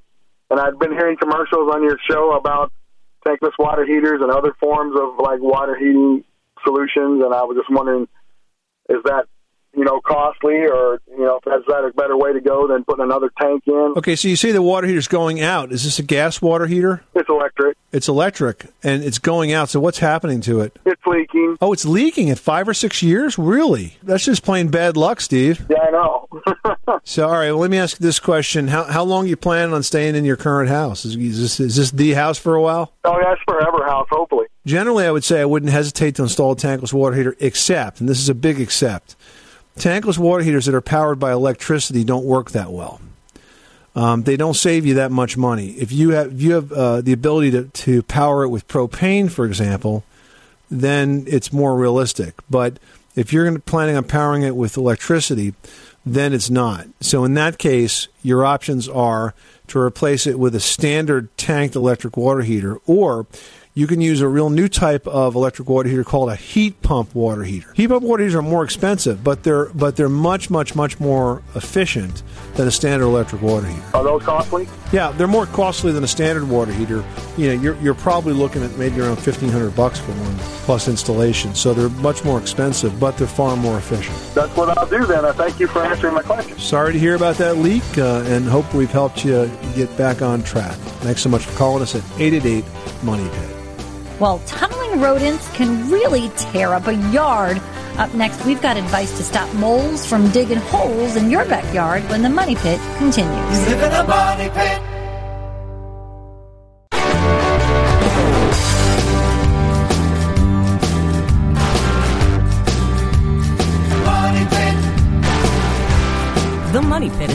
and 0.50 0.60
I've 0.60 0.80
been 0.80 0.92
hearing 0.92 1.18
commercials 1.18 1.70
on 1.74 1.84
your 1.84 1.98
show 2.10 2.32
about 2.32 2.72
tankless 3.26 3.52
water 3.60 3.86
heaters 3.86 4.22
and 4.22 4.32
other 4.32 4.54
forms 4.60 4.96
of 4.98 5.20
like 5.20 5.42
water 5.42 5.76
heating 5.78 6.24
solutions. 6.64 7.24
And 7.24 7.34
I 7.34 7.44
was 7.44 7.58
just 7.58 7.70
wondering, 7.70 8.08
is 8.90 9.04
that 9.04 9.26
you 9.76 9.84
know 9.84 10.00
costly, 10.00 10.66
or 10.68 11.00
you 11.10 11.20
know, 11.20 11.38
is 11.46 11.64
that 11.68 11.84
a 11.84 11.92
better 11.94 12.18
way 12.18 12.34
to 12.34 12.42
go 12.42 12.68
than 12.68 12.84
putting 12.84 13.04
another 13.04 13.32
tank 13.40 13.64
in? 13.68 13.94
Okay, 13.98 14.16
so 14.16 14.28
you 14.28 14.36
say 14.36 14.52
the 14.52 14.62
water 14.62 14.88
heater's 14.88 15.08
going 15.08 15.42
out. 15.42 15.72
Is 15.72 15.84
this 15.84 16.00
a 16.00 16.04
gas 16.04 16.42
water 16.42 16.68
heater? 16.68 17.04
It's 17.16 17.30
electric. 17.30 17.77
It's 17.98 18.08
electric, 18.08 18.68
and 18.84 19.04
it's 19.04 19.18
going 19.18 19.52
out. 19.52 19.70
So 19.70 19.80
what's 19.80 19.98
happening 19.98 20.40
to 20.42 20.62
it? 20.62 20.78
It's 20.86 21.02
leaking. 21.08 21.58
Oh, 21.60 21.74
it's 21.74 21.84
leaking 21.84 22.30
at 22.30 22.38
five 22.38 22.70
or 22.70 22.74
six 22.76 23.02
years? 23.02 23.38
Really? 23.40 23.98
That's 24.04 24.24
just 24.24 24.44
plain 24.44 24.68
bad 24.70 24.96
luck, 24.96 25.20
Steve. 25.20 25.66
Yeah, 25.70 25.80
I 25.82 25.92
know. 25.92 26.28
So, 27.04 27.28
all 27.28 27.34
right, 27.34 27.52
well, 27.52 27.60
let 27.60 27.72
me 27.72 27.78
ask 27.78 28.00
you 28.00 28.04
this 28.06 28.20
question: 28.20 28.68
How 28.68 28.84
how 28.84 29.04
long 29.04 29.28
you 29.28 29.36
plan 29.36 29.74
on 29.74 29.84
staying 29.84 30.16
in 30.16 30.26
your 30.26 30.36
current 30.36 30.70
house? 30.70 31.06
Is, 31.06 31.16
is 31.16 31.40
this 31.40 31.60
is 31.60 31.76
this 31.76 31.92
the 31.92 32.14
house 32.14 32.38
for 32.38 32.56
a 32.56 32.62
while? 32.62 32.94
Oh, 33.04 33.18
that's 33.22 33.42
forever 33.48 33.86
house, 33.86 34.08
hopefully. 34.10 34.48
Generally, 34.66 35.06
I 35.06 35.12
would 35.12 35.24
say 35.24 35.42
I 35.42 35.46
wouldn't 35.46 35.72
hesitate 35.72 36.16
to 36.16 36.24
install 36.24 36.52
a 36.52 36.56
tankless 36.56 36.94
water 36.94 37.16
heater, 37.16 37.36
except, 37.40 38.00
and 38.00 38.10
this 38.10 38.20
is 38.20 38.30
a 38.30 38.36
big 38.36 38.60
except, 38.60 39.16
tankless 39.78 40.18
water 40.18 40.44
heaters 40.44 40.66
that 40.66 40.76
are 40.76 40.82
powered 40.82 41.20
by 41.20 41.32
electricity 41.32 42.04
don't 42.04 42.26
work 42.26 42.52
that 42.52 42.72
well. 42.72 43.00
Um, 43.98 44.22
they 44.22 44.38
don't 44.38 44.54
save 44.54 44.86
you 44.86 44.94
that 44.94 45.12
much 45.12 45.38
money. 45.38 45.70
If 45.72 45.92
you 45.92 46.12
have 46.12 46.32
if 46.32 46.40
you 46.40 46.54
have 46.54 46.72
uh, 46.72 47.02
the 47.02 47.14
ability 47.14 47.50
to, 47.52 47.64
to 47.64 48.04
power 48.04 48.44
it 48.44 48.50
with 48.50 48.68
propane, 48.68 49.32
for 49.32 49.44
example, 49.44 50.04
then 50.70 51.26
it's 51.28 51.52
more 51.52 51.76
realistic. 51.76 52.36
But 52.48 52.78
if 53.16 53.34
you're 53.34 53.58
planning 53.58 53.98
on 53.98 54.04
powering 54.04 54.44
it 54.44 54.56
with 54.56 54.78
electricity, 54.78 55.56
then 56.06 56.32
it's 56.32 56.52
not. 56.52 56.86
So 57.02 57.26
in 57.26 57.34
that 57.34 57.58
case, 57.58 58.08
your 58.22 58.46
options 58.46 58.88
are 58.88 59.34
to 59.70 59.80
replace 59.80 60.28
it 60.28 60.38
with 60.38 60.54
a 60.54 60.60
standard 60.60 61.36
tanked 61.36 61.76
electric 61.76 62.16
water 62.16 62.42
heater, 62.42 62.78
or 62.86 63.26
you 63.78 63.86
can 63.86 64.02
use 64.02 64.22
a 64.22 64.28
real 64.28 64.50
new 64.50 64.68
type 64.68 65.06
of 65.06 65.36
electric 65.36 65.70
water 65.70 65.88
heater 65.88 66.04
called 66.04 66.30
a 66.30 66.36
heat 66.36 66.82
pump 66.82 67.14
water 67.14 67.44
heater. 67.44 67.72
Heat 67.76 67.90
pump 67.90 68.04
water 68.04 68.24
heaters 68.24 68.34
are 68.34 68.42
more 68.42 68.64
expensive, 68.64 69.24
but 69.24 69.44
they're 69.44 69.66
but 69.66 69.96
they're 69.96 70.10
much 70.10 70.50
much 70.50 70.74
much 70.74 71.00
more 71.00 71.44
efficient 71.54 72.24
than 72.56 72.68
a 72.68 72.72
standard 72.72 73.06
electric 73.06 73.44
water 73.44 73.68
heater. 73.68 73.84
Are 73.94 74.04
those 74.04 74.24
costly? 74.24 74.68
Yeah, 74.92 75.12
they're 75.12 75.28
more 75.28 75.46
costly 75.46 75.92
than 75.92 76.04
a 76.04 76.08
standard 76.08 76.50
water 76.50 76.72
heater. 76.74 77.04
You 77.38 77.50
know, 77.50 77.62
you're, 77.62 77.76
you're 77.76 77.94
probably 77.94 78.34
looking 78.34 78.64
at 78.64 78.76
maybe 78.80 79.00
around 79.00 79.18
fifteen 79.18 79.50
hundred 79.50 79.76
bucks 79.76 80.00
for 80.00 80.12
one 80.14 80.36
plus 80.66 80.88
installation. 80.88 81.54
So 81.54 81.76
they're 81.76 81.90
much 82.02 82.24
more 82.26 82.40
expensive, 82.40 83.00
but 83.00 83.16
they're 83.16 83.28
far 83.28 83.56
more 83.56 83.78
efficient. 83.78 84.18
That's 84.34 84.58
what 84.58 84.76
I'll 84.76 84.88
do 84.88 85.06
then. 85.06 85.24
I 85.24 85.34
thank 85.34 85.60
you 85.60 85.68
for 85.68 85.84
answering 85.84 86.16
my 86.16 86.24
question. 86.24 86.58
Sorry 86.58 86.94
to 86.94 87.00
hear 87.00 87.14
about 87.14 87.36
that 87.36 87.58
leak, 87.58 87.84
uh, 88.00 88.24
and 88.26 88.46
hope 88.46 88.74
we've 88.74 88.90
helped 88.90 89.24
you 89.24 89.52
get 89.76 89.96
back 89.98 90.24
on 90.24 90.42
track. 90.42 90.76
Thanks 91.06 91.22
so 91.22 91.30
much 91.30 91.46
for 91.46 91.56
calling 91.56 91.84
us 91.84 91.94
at 91.94 92.04
eight 92.20 92.34
eight 92.34 92.46
eight 92.46 92.66
Money 93.04 93.30
Pit. 93.30 93.67
Well, 94.20 94.42
tunneling 94.48 95.00
rodents 95.00 95.48
can 95.56 95.92
really 95.92 96.30
tear 96.38 96.74
up 96.74 96.88
a 96.88 96.96
yard. 97.12 97.62
Up 97.98 98.12
next, 98.16 98.44
we've 98.46 98.62
got 98.62 98.76
advice 98.76 99.16
to 99.18 99.24
stop 99.24 99.54
moles 99.56 100.06
from 100.08 100.32
digging 100.32 100.58
holes 100.58 101.16
in 101.16 101.30
your 101.30 101.46
backyard 101.46 102.04
when 102.10 102.24
the 102.24 102.30
money 102.30 102.56
pit 102.56 102.80
continues. 102.98 104.87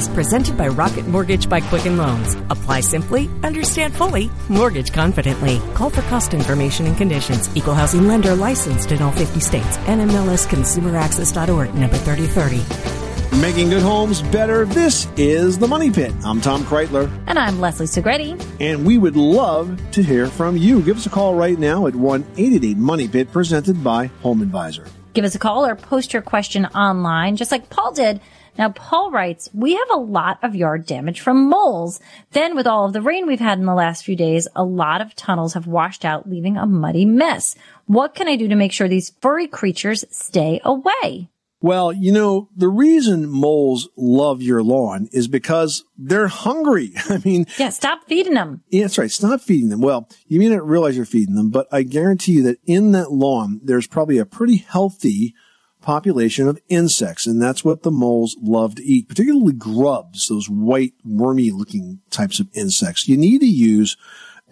Is 0.02 0.08
presented 0.08 0.56
by 0.56 0.66
Rocket 0.66 1.06
Mortgage 1.06 1.48
by 1.48 1.60
Quicken 1.60 1.96
Loans. 1.96 2.34
Apply 2.50 2.80
simply, 2.80 3.30
understand 3.44 3.94
fully, 3.94 4.32
mortgage 4.48 4.92
confidently. 4.92 5.60
Call 5.74 5.90
for 5.90 6.02
cost 6.02 6.34
information 6.34 6.86
and 6.86 6.96
conditions. 6.96 7.48
Equal 7.56 7.74
housing 7.74 8.08
lender 8.08 8.34
licensed 8.34 8.90
in 8.90 9.00
all 9.00 9.12
50 9.12 9.38
states. 9.38 9.76
NMLSConsumerAccess.org, 9.86 11.74
number 11.76 11.96
3030. 11.98 13.40
Making 13.40 13.70
good 13.70 13.82
homes 13.82 14.22
better. 14.22 14.64
This 14.64 15.06
is 15.16 15.56
the 15.56 15.68
Money 15.68 15.92
Pit. 15.92 16.12
I'm 16.24 16.40
Tom 16.40 16.64
Kraeutler, 16.64 17.08
And 17.28 17.38
I'm 17.38 17.60
Leslie 17.60 17.86
Segrete. 17.86 18.44
and 18.60 18.84
we 18.84 18.98
would 18.98 19.14
love 19.14 19.78
to 19.92 20.02
hear 20.02 20.26
from 20.26 20.56
you. 20.56 20.82
Give 20.82 20.96
us 20.96 21.06
a 21.06 21.10
call 21.10 21.36
right 21.36 21.56
now 21.60 21.86
at 21.86 21.94
one 21.94 22.24
eight 22.36 22.54
eight 22.54 22.64
eight 22.64 22.76
Money 22.76 23.06
Pit, 23.06 23.30
presented 23.30 23.84
by 23.84 24.06
Home 24.22 24.42
Advisor. 24.42 24.84
Give 25.14 25.24
us 25.24 25.36
a 25.36 25.38
call 25.38 25.64
or 25.64 25.76
post 25.76 26.12
your 26.12 26.22
question 26.22 26.66
online, 26.66 27.36
just 27.36 27.52
like 27.52 27.70
Paul 27.70 27.92
did. 27.92 28.20
Now, 28.58 28.70
Paul 28.70 29.10
writes, 29.10 29.48
we 29.54 29.74
have 29.74 29.90
a 29.90 29.98
lot 29.98 30.38
of 30.42 30.54
yard 30.54 30.86
damage 30.86 31.20
from 31.20 31.48
moles. 31.48 32.00
Then 32.32 32.54
with 32.54 32.66
all 32.66 32.84
of 32.84 32.92
the 32.92 33.00
rain 33.00 33.26
we've 33.26 33.40
had 33.40 33.58
in 33.58 33.64
the 33.64 33.74
last 33.74 34.04
few 34.04 34.16
days, 34.16 34.46
a 34.54 34.64
lot 34.64 35.00
of 35.00 35.14
tunnels 35.14 35.54
have 35.54 35.66
washed 35.66 36.04
out, 36.04 36.28
leaving 36.28 36.56
a 36.56 36.66
muddy 36.66 37.04
mess. 37.04 37.54
What 37.86 38.14
can 38.14 38.28
I 38.28 38.36
do 38.36 38.48
to 38.48 38.54
make 38.54 38.72
sure 38.72 38.88
these 38.88 39.12
furry 39.20 39.46
creatures 39.46 40.04
stay 40.10 40.60
away? 40.64 41.30
Well, 41.62 41.92
you 41.92 42.10
know, 42.10 42.48
the 42.56 42.68
reason 42.68 43.28
moles 43.28 43.88
love 43.96 44.42
your 44.42 44.64
lawn 44.64 45.08
is 45.12 45.28
because 45.28 45.84
they're 45.96 46.26
hungry. 46.26 46.92
I 47.08 47.22
mean, 47.24 47.46
Yeah, 47.56 47.70
stop 47.70 48.00
feeding 48.08 48.34
them. 48.34 48.62
Yeah, 48.68 48.82
that's 48.82 48.98
right. 48.98 49.10
Stop 49.10 49.40
feeding 49.40 49.68
them. 49.68 49.80
Well, 49.80 50.08
you 50.26 50.40
may 50.40 50.48
not 50.48 50.66
realize 50.66 50.96
you're 50.96 51.06
feeding 51.06 51.36
them, 51.36 51.50
but 51.50 51.68
I 51.70 51.84
guarantee 51.84 52.32
you 52.32 52.42
that 52.42 52.58
in 52.66 52.90
that 52.92 53.12
lawn, 53.12 53.60
there's 53.62 53.86
probably 53.86 54.18
a 54.18 54.26
pretty 54.26 54.56
healthy 54.56 55.34
population 55.82 56.48
of 56.48 56.60
insects. 56.68 57.26
And 57.26 57.42
that's 57.42 57.64
what 57.64 57.82
the 57.82 57.90
moles 57.90 58.36
love 58.40 58.76
to 58.76 58.84
eat, 58.84 59.08
particularly 59.08 59.52
grubs, 59.52 60.28
those 60.28 60.48
white 60.48 60.94
wormy 61.04 61.50
looking 61.50 62.00
types 62.10 62.40
of 62.40 62.48
insects. 62.54 63.08
You 63.08 63.16
need 63.16 63.40
to 63.40 63.46
use 63.46 63.96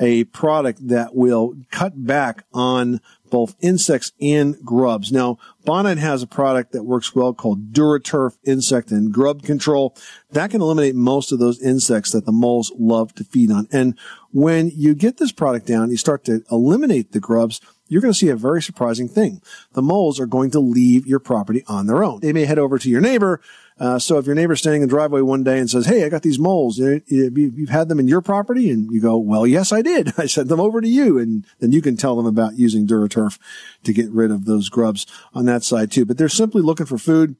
a 0.00 0.24
product 0.24 0.88
that 0.88 1.14
will 1.14 1.54
cut 1.70 2.06
back 2.06 2.44
on 2.54 3.00
both 3.30 3.54
insects 3.60 4.12
and 4.20 4.56
grubs. 4.64 5.12
Now, 5.12 5.38
Bonide 5.64 5.98
has 5.98 6.22
a 6.22 6.26
product 6.26 6.72
that 6.72 6.84
works 6.84 7.14
well 7.14 7.32
called 7.32 7.72
Duraturf 7.72 8.36
Insect 8.44 8.90
and 8.90 9.12
Grub 9.12 9.42
Control. 9.42 9.96
That 10.32 10.50
can 10.50 10.62
eliminate 10.62 10.96
most 10.96 11.32
of 11.32 11.38
those 11.38 11.60
insects 11.60 12.10
that 12.12 12.24
the 12.24 12.32
moles 12.32 12.72
love 12.76 13.14
to 13.16 13.24
feed 13.24 13.52
on. 13.52 13.68
And 13.70 13.96
when 14.32 14.70
you 14.74 14.94
get 14.94 15.18
this 15.18 15.32
product 15.32 15.66
down, 15.66 15.90
you 15.90 15.96
start 15.96 16.24
to 16.24 16.42
eliminate 16.50 17.12
the 17.12 17.20
grubs, 17.20 17.60
you're 17.90 18.00
going 18.00 18.12
to 18.14 18.18
see 18.18 18.28
a 18.28 18.36
very 18.36 18.62
surprising 18.62 19.08
thing. 19.08 19.42
The 19.72 19.82
moles 19.82 20.18
are 20.18 20.24
going 20.26 20.50
to 20.52 20.60
leave 20.60 21.06
your 21.06 21.18
property 21.20 21.62
on 21.66 21.86
their 21.86 22.02
own. 22.02 22.20
They 22.20 22.32
may 22.32 22.46
head 22.46 22.58
over 22.58 22.78
to 22.78 22.88
your 22.88 23.02
neighbor. 23.02 23.42
Uh, 23.78 23.98
so 23.98 24.18
if 24.18 24.26
your 24.26 24.34
neighbor's 24.34 24.60
standing 24.60 24.82
in 24.82 24.88
the 24.88 24.94
driveway 24.94 25.22
one 25.22 25.42
day 25.42 25.58
and 25.58 25.68
says, 25.68 25.86
Hey, 25.86 26.04
I 26.04 26.08
got 26.08 26.22
these 26.22 26.38
moles. 26.38 26.78
You- 26.78 27.02
you- 27.06 27.52
You've 27.56 27.70
had 27.70 27.88
them 27.88 27.98
in 27.98 28.08
your 28.08 28.20
property? 28.20 28.70
And 28.70 28.90
you 28.92 29.00
go, 29.00 29.16
Well, 29.18 29.46
yes, 29.46 29.72
I 29.72 29.82
did. 29.82 30.12
I 30.18 30.26
sent 30.26 30.48
them 30.48 30.60
over 30.60 30.80
to 30.80 30.88
you. 30.88 31.18
And 31.18 31.46
then 31.58 31.72
you 31.72 31.82
can 31.82 31.96
tell 31.96 32.14
them 32.16 32.26
about 32.26 32.58
using 32.58 32.86
Duraturf 32.86 33.38
to 33.84 33.92
get 33.92 34.10
rid 34.10 34.30
of 34.30 34.44
those 34.46 34.68
grubs 34.68 35.06
on 35.34 35.44
that 35.46 35.62
side 35.64 35.90
too. 35.90 36.04
But 36.06 36.16
they're 36.16 36.28
simply 36.28 36.62
looking 36.62 36.86
for 36.86 36.98
food. 36.98 37.36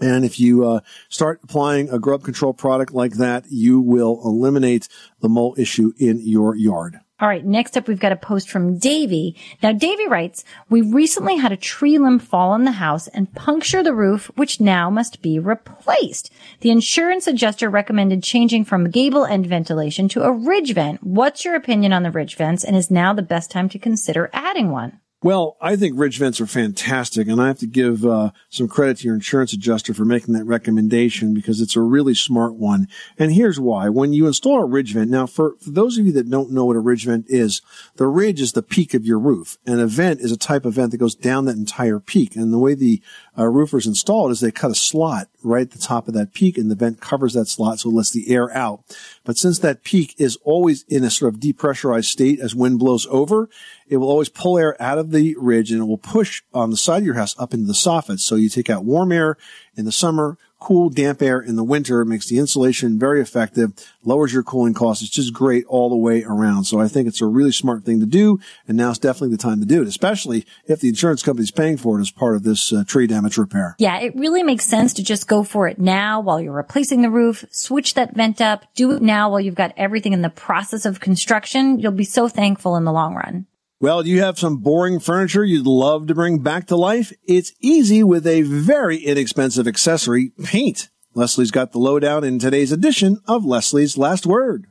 And 0.00 0.24
if 0.24 0.40
you 0.40 0.66
uh, 0.66 0.80
start 1.08 1.40
applying 1.44 1.88
a 1.90 1.98
grub 1.98 2.22
control 2.24 2.52
product 2.54 2.92
like 2.92 3.14
that, 3.14 3.44
you 3.50 3.80
will 3.80 4.20
eliminate 4.24 4.88
the 5.20 5.28
mole 5.28 5.54
issue 5.58 5.92
in 5.98 6.18
your 6.20 6.54
yard. 6.56 7.00
All 7.22 7.28
right, 7.28 7.44
next 7.44 7.76
up 7.76 7.86
we've 7.86 8.00
got 8.00 8.10
a 8.10 8.16
post 8.16 8.50
from 8.50 8.78
Davy. 8.78 9.36
Now 9.62 9.70
Davy 9.70 10.08
writes, 10.08 10.44
we 10.68 10.80
recently 10.80 11.36
had 11.36 11.52
a 11.52 11.56
tree 11.56 11.96
limb 11.96 12.18
fall 12.18 12.50
on 12.50 12.64
the 12.64 12.72
house 12.72 13.06
and 13.06 13.32
puncture 13.32 13.80
the 13.80 13.94
roof, 13.94 14.28
which 14.34 14.60
now 14.60 14.90
must 14.90 15.22
be 15.22 15.38
replaced. 15.38 16.32
The 16.62 16.72
insurance 16.72 17.28
adjuster 17.28 17.70
recommended 17.70 18.24
changing 18.24 18.64
from 18.64 18.90
gable 18.90 19.24
end 19.24 19.46
ventilation 19.46 20.08
to 20.08 20.24
a 20.24 20.32
ridge 20.32 20.74
vent. 20.74 21.04
What's 21.04 21.44
your 21.44 21.54
opinion 21.54 21.92
on 21.92 22.02
the 22.02 22.10
ridge 22.10 22.34
vents 22.34 22.64
and 22.64 22.74
is 22.74 22.90
now 22.90 23.14
the 23.14 23.22
best 23.22 23.52
time 23.52 23.68
to 23.68 23.78
consider 23.78 24.28
adding 24.32 24.72
one? 24.72 24.98
Well, 25.24 25.56
I 25.60 25.76
think 25.76 25.96
ridge 25.96 26.18
vents 26.18 26.40
are 26.40 26.48
fantastic, 26.48 27.28
and 27.28 27.40
I 27.40 27.46
have 27.46 27.60
to 27.60 27.66
give 27.68 28.04
uh, 28.04 28.32
some 28.50 28.66
credit 28.66 28.98
to 28.98 29.04
your 29.04 29.14
insurance 29.14 29.52
adjuster 29.52 29.94
for 29.94 30.04
making 30.04 30.34
that 30.34 30.44
recommendation 30.46 31.32
because 31.32 31.60
it's 31.60 31.76
a 31.76 31.80
really 31.80 32.12
smart 32.12 32.54
one. 32.54 32.88
And 33.16 33.32
here's 33.32 33.60
why: 33.60 33.88
when 33.88 34.12
you 34.12 34.26
install 34.26 34.60
a 34.60 34.66
ridge 34.66 34.94
vent, 34.94 35.10
now 35.10 35.26
for, 35.26 35.54
for 35.60 35.70
those 35.70 35.96
of 35.96 36.06
you 36.06 36.12
that 36.12 36.28
don't 36.28 36.50
know 36.50 36.64
what 36.64 36.74
a 36.74 36.80
ridge 36.80 37.04
vent 37.04 37.26
is, 37.28 37.62
the 37.96 38.08
ridge 38.08 38.40
is 38.40 38.52
the 38.52 38.64
peak 38.64 38.94
of 38.94 39.06
your 39.06 39.20
roof, 39.20 39.58
and 39.64 39.78
a 39.78 39.86
vent 39.86 40.20
is 40.20 40.32
a 40.32 40.36
type 40.36 40.64
of 40.64 40.74
vent 40.74 40.90
that 40.90 40.98
goes 40.98 41.14
down 41.14 41.44
that 41.44 41.56
entire 41.56 42.00
peak. 42.00 42.34
And 42.34 42.52
the 42.52 42.58
way 42.58 42.74
the 42.74 43.00
uh, 43.38 43.46
roofers 43.46 43.86
installed 43.86 44.30
is 44.30 44.40
they 44.40 44.50
cut 44.50 44.70
a 44.70 44.74
slot 44.74 45.28
right 45.42 45.62
at 45.62 45.70
the 45.70 45.78
top 45.78 46.06
of 46.06 46.14
that 46.14 46.34
peak, 46.34 46.58
and 46.58 46.70
the 46.70 46.74
vent 46.74 47.00
covers 47.00 47.32
that 47.32 47.48
slot 47.48 47.80
so 47.80 47.88
it 47.88 47.94
lets 47.94 48.10
the 48.10 48.30
air 48.30 48.54
out. 48.54 48.82
But 49.24 49.38
since 49.38 49.58
that 49.60 49.84
peak 49.84 50.14
is 50.18 50.36
always 50.44 50.82
in 50.84 51.02
a 51.02 51.10
sort 51.10 51.32
of 51.32 51.40
depressurized 51.40 52.06
state 52.06 52.40
as 52.40 52.54
wind 52.54 52.78
blows 52.78 53.06
over, 53.10 53.48
it 53.88 53.96
will 53.96 54.10
always 54.10 54.28
pull 54.28 54.58
air 54.58 54.80
out 54.80 54.98
of 54.98 55.12
the 55.12 55.34
ridge 55.38 55.72
and 55.72 55.80
it 55.80 55.86
will 55.86 55.98
push 55.98 56.42
on 56.52 56.70
the 56.70 56.76
side 56.76 56.98
of 56.98 57.06
your 57.06 57.14
house 57.14 57.34
up 57.38 57.54
into 57.54 57.66
the 57.66 57.72
soffit. 57.72 58.20
So 58.20 58.36
you 58.36 58.48
take 58.48 58.68
out 58.68 58.84
warm 58.84 59.12
air 59.12 59.38
in 59.76 59.86
the 59.86 59.92
summer, 59.92 60.36
cool, 60.62 60.90
damp 60.90 61.20
air 61.22 61.40
in 61.40 61.56
the 61.56 61.64
winter, 61.64 62.04
makes 62.04 62.28
the 62.28 62.38
insulation 62.38 62.98
very 62.98 63.20
effective, 63.20 63.72
lowers 64.04 64.32
your 64.32 64.42
cooling 64.42 64.74
costs. 64.74 65.02
It's 65.02 65.12
just 65.12 65.32
great 65.32 65.64
all 65.66 65.88
the 65.88 65.96
way 65.96 66.22
around. 66.22 66.64
So 66.64 66.80
I 66.80 66.88
think 66.88 67.08
it's 67.08 67.20
a 67.20 67.26
really 67.26 67.52
smart 67.52 67.84
thing 67.84 68.00
to 68.00 68.06
do. 68.06 68.38
And 68.68 68.76
now 68.76 68.92
now's 68.92 68.98
definitely 68.98 69.36
the 69.36 69.42
time 69.42 69.60
to 69.60 69.66
do 69.66 69.82
it, 69.82 69.88
especially 69.88 70.44
if 70.66 70.80
the 70.80 70.88
insurance 70.88 71.22
company's 71.22 71.50
paying 71.50 71.76
for 71.76 71.98
it 71.98 72.02
as 72.02 72.10
part 72.10 72.36
of 72.36 72.42
this 72.42 72.72
uh, 72.72 72.84
tree 72.86 73.06
damage 73.06 73.38
repair. 73.38 73.74
Yeah, 73.78 73.98
it 74.00 74.14
really 74.14 74.42
makes 74.42 74.66
sense 74.66 74.92
to 74.94 75.02
just 75.02 75.26
go 75.26 75.42
for 75.42 75.66
it 75.66 75.78
now 75.78 76.20
while 76.20 76.40
you're 76.40 76.52
replacing 76.52 77.02
the 77.02 77.10
roof. 77.10 77.44
Switch 77.50 77.94
that 77.94 78.14
vent 78.14 78.40
up. 78.40 78.64
Do 78.74 78.92
it 78.92 79.02
now 79.02 79.30
while 79.30 79.40
you've 79.40 79.54
got 79.54 79.72
everything 79.76 80.12
in 80.12 80.22
the 80.22 80.30
process 80.30 80.84
of 80.84 81.00
construction. 81.00 81.78
You'll 81.78 81.92
be 81.92 82.04
so 82.04 82.28
thankful 82.28 82.76
in 82.76 82.84
the 82.84 82.92
long 82.92 83.14
run. 83.14 83.46
Well, 83.82 84.04
do 84.04 84.10
you 84.10 84.20
have 84.20 84.38
some 84.38 84.58
boring 84.58 85.00
furniture 85.00 85.42
you'd 85.42 85.66
love 85.66 86.06
to 86.06 86.14
bring 86.14 86.38
back 86.38 86.68
to 86.68 86.76
life? 86.76 87.12
It's 87.24 87.52
easy 87.58 88.04
with 88.04 88.28
a 88.28 88.42
very 88.42 88.98
inexpensive 88.98 89.66
accessory, 89.66 90.30
paint. 90.44 90.88
Leslie's 91.14 91.50
got 91.50 91.72
the 91.72 91.80
lowdown 91.80 92.22
in 92.22 92.38
today's 92.38 92.70
edition 92.70 93.18
of 93.26 93.44
Leslie's 93.44 93.98
Last 93.98 94.24
Word. 94.24 94.68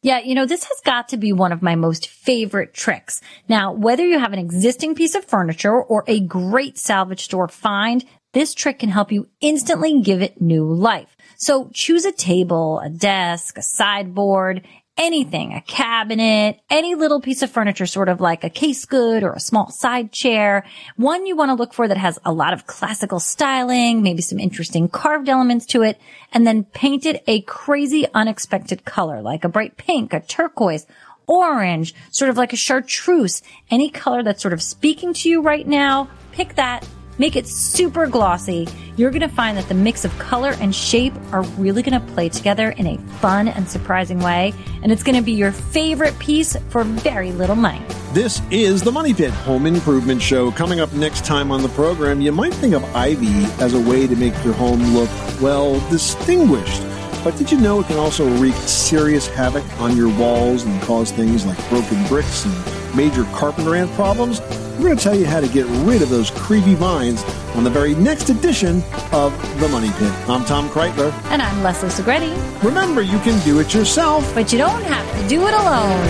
Yeah, 0.00 0.20
you 0.20 0.34
know, 0.34 0.46
this 0.46 0.64
has 0.64 0.80
got 0.86 1.10
to 1.10 1.18
be 1.18 1.34
one 1.34 1.52
of 1.52 1.60
my 1.60 1.74
most 1.74 2.08
favorite 2.08 2.72
tricks. 2.72 3.20
Now, 3.46 3.74
whether 3.74 4.06
you 4.06 4.18
have 4.18 4.32
an 4.32 4.38
existing 4.38 4.94
piece 4.94 5.14
of 5.14 5.26
furniture 5.26 5.74
or 5.74 6.04
a 6.06 6.20
great 6.20 6.78
salvage 6.78 7.24
store 7.24 7.48
find, 7.48 8.06
this 8.32 8.54
trick 8.54 8.78
can 8.78 8.88
help 8.88 9.12
you 9.12 9.28
instantly 9.42 10.00
give 10.00 10.22
it 10.22 10.40
new 10.40 10.64
life. 10.64 11.14
So 11.36 11.68
choose 11.74 12.06
a 12.06 12.12
table, 12.12 12.80
a 12.80 12.88
desk, 12.88 13.58
a 13.58 13.62
sideboard, 13.62 14.66
anything, 14.96 15.52
a 15.52 15.60
cabinet, 15.60 16.60
any 16.70 16.94
little 16.94 17.20
piece 17.20 17.42
of 17.42 17.50
furniture, 17.50 17.86
sort 17.86 18.08
of 18.08 18.20
like 18.20 18.44
a 18.44 18.50
case 18.50 18.84
good 18.84 19.22
or 19.22 19.32
a 19.32 19.40
small 19.40 19.70
side 19.70 20.12
chair. 20.12 20.64
One 20.96 21.26
you 21.26 21.36
want 21.36 21.50
to 21.50 21.54
look 21.54 21.74
for 21.74 21.86
that 21.86 21.96
has 21.96 22.18
a 22.24 22.32
lot 22.32 22.52
of 22.52 22.66
classical 22.66 23.20
styling, 23.20 24.02
maybe 24.02 24.22
some 24.22 24.38
interesting 24.38 24.88
carved 24.88 25.28
elements 25.28 25.66
to 25.66 25.82
it, 25.82 26.00
and 26.32 26.46
then 26.46 26.64
paint 26.64 27.06
it 27.06 27.22
a 27.26 27.42
crazy 27.42 28.06
unexpected 28.14 28.84
color, 28.84 29.20
like 29.22 29.44
a 29.44 29.48
bright 29.48 29.76
pink, 29.76 30.12
a 30.12 30.20
turquoise, 30.20 30.86
orange, 31.26 31.94
sort 32.10 32.30
of 32.30 32.36
like 32.36 32.52
a 32.52 32.56
chartreuse, 32.56 33.42
any 33.70 33.90
color 33.90 34.22
that's 34.22 34.42
sort 34.42 34.54
of 34.54 34.62
speaking 34.62 35.12
to 35.12 35.28
you 35.28 35.42
right 35.42 35.66
now. 35.66 36.08
Pick 36.32 36.54
that 36.54 36.86
Make 37.18 37.36
it 37.36 37.46
super 37.48 38.06
glossy. 38.06 38.68
You're 38.96 39.10
going 39.10 39.22
to 39.22 39.28
find 39.28 39.56
that 39.56 39.68
the 39.68 39.74
mix 39.74 40.04
of 40.04 40.18
color 40.18 40.54
and 40.60 40.74
shape 40.74 41.14
are 41.32 41.42
really 41.58 41.82
going 41.82 41.98
to 41.98 42.12
play 42.12 42.28
together 42.28 42.70
in 42.70 42.86
a 42.86 42.98
fun 43.20 43.48
and 43.48 43.68
surprising 43.68 44.20
way. 44.20 44.52
And 44.82 44.92
it's 44.92 45.02
going 45.02 45.16
to 45.16 45.22
be 45.22 45.32
your 45.32 45.52
favorite 45.52 46.18
piece 46.18 46.56
for 46.68 46.84
very 46.84 47.32
little 47.32 47.56
money. 47.56 47.82
This 48.12 48.40
is 48.50 48.82
the 48.82 48.92
Money 48.92 49.14
Pit 49.14 49.30
Home 49.30 49.66
Improvement 49.66 50.20
Show. 50.20 50.50
Coming 50.50 50.80
up 50.80 50.92
next 50.92 51.24
time 51.24 51.50
on 51.50 51.62
the 51.62 51.68
program, 51.70 52.20
you 52.20 52.32
might 52.32 52.54
think 52.54 52.74
of 52.74 52.84
ivy 52.94 53.44
as 53.62 53.74
a 53.74 53.80
way 53.80 54.06
to 54.06 54.16
make 54.16 54.34
your 54.44 54.54
home 54.54 54.82
look, 54.94 55.10
well, 55.40 55.80
distinguished. 55.90 56.82
But 57.26 57.36
did 57.36 57.50
you 57.50 57.58
know 57.58 57.80
it 57.80 57.88
can 57.88 57.96
also 57.96 58.24
wreak 58.36 58.54
serious 58.54 59.26
havoc 59.26 59.64
on 59.80 59.96
your 59.96 60.16
walls 60.16 60.62
and 60.62 60.80
cause 60.82 61.10
things 61.10 61.44
like 61.44 61.58
broken 61.68 62.06
bricks 62.06 62.44
and 62.44 62.96
major 62.96 63.24
carpenter 63.32 63.74
ant 63.74 63.90
problems? 63.94 64.40
We're 64.78 64.84
going 64.84 64.96
to 64.96 65.02
tell 65.02 65.16
you 65.16 65.26
how 65.26 65.40
to 65.40 65.48
get 65.48 65.66
rid 65.84 66.02
of 66.02 66.08
those 66.08 66.30
creepy 66.30 66.74
vines 66.74 67.24
on 67.56 67.64
the 67.64 67.70
very 67.70 67.96
next 67.96 68.28
edition 68.28 68.80
of 69.10 69.32
The 69.58 69.68
Money 69.68 69.90
Pit. 69.98 70.12
I'm 70.28 70.44
Tom 70.44 70.68
Kraeutler. 70.68 71.12
And 71.24 71.42
I'm 71.42 71.64
Leslie 71.64 71.88
Segrete. 71.88 72.62
Remember, 72.62 73.02
you 73.02 73.18
can 73.18 73.44
do 73.44 73.58
it 73.58 73.74
yourself. 73.74 74.32
But 74.32 74.52
you 74.52 74.58
don't 74.58 74.84
have 74.84 75.20
to 75.20 75.28
do 75.28 75.48
it 75.48 75.52
alone. 75.52 76.06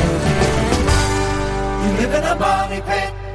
You 1.83 1.97
live 1.97 2.15
in 2.15 2.25
a 2.25 2.39
money 2.39 2.83
pit. 2.83 3.26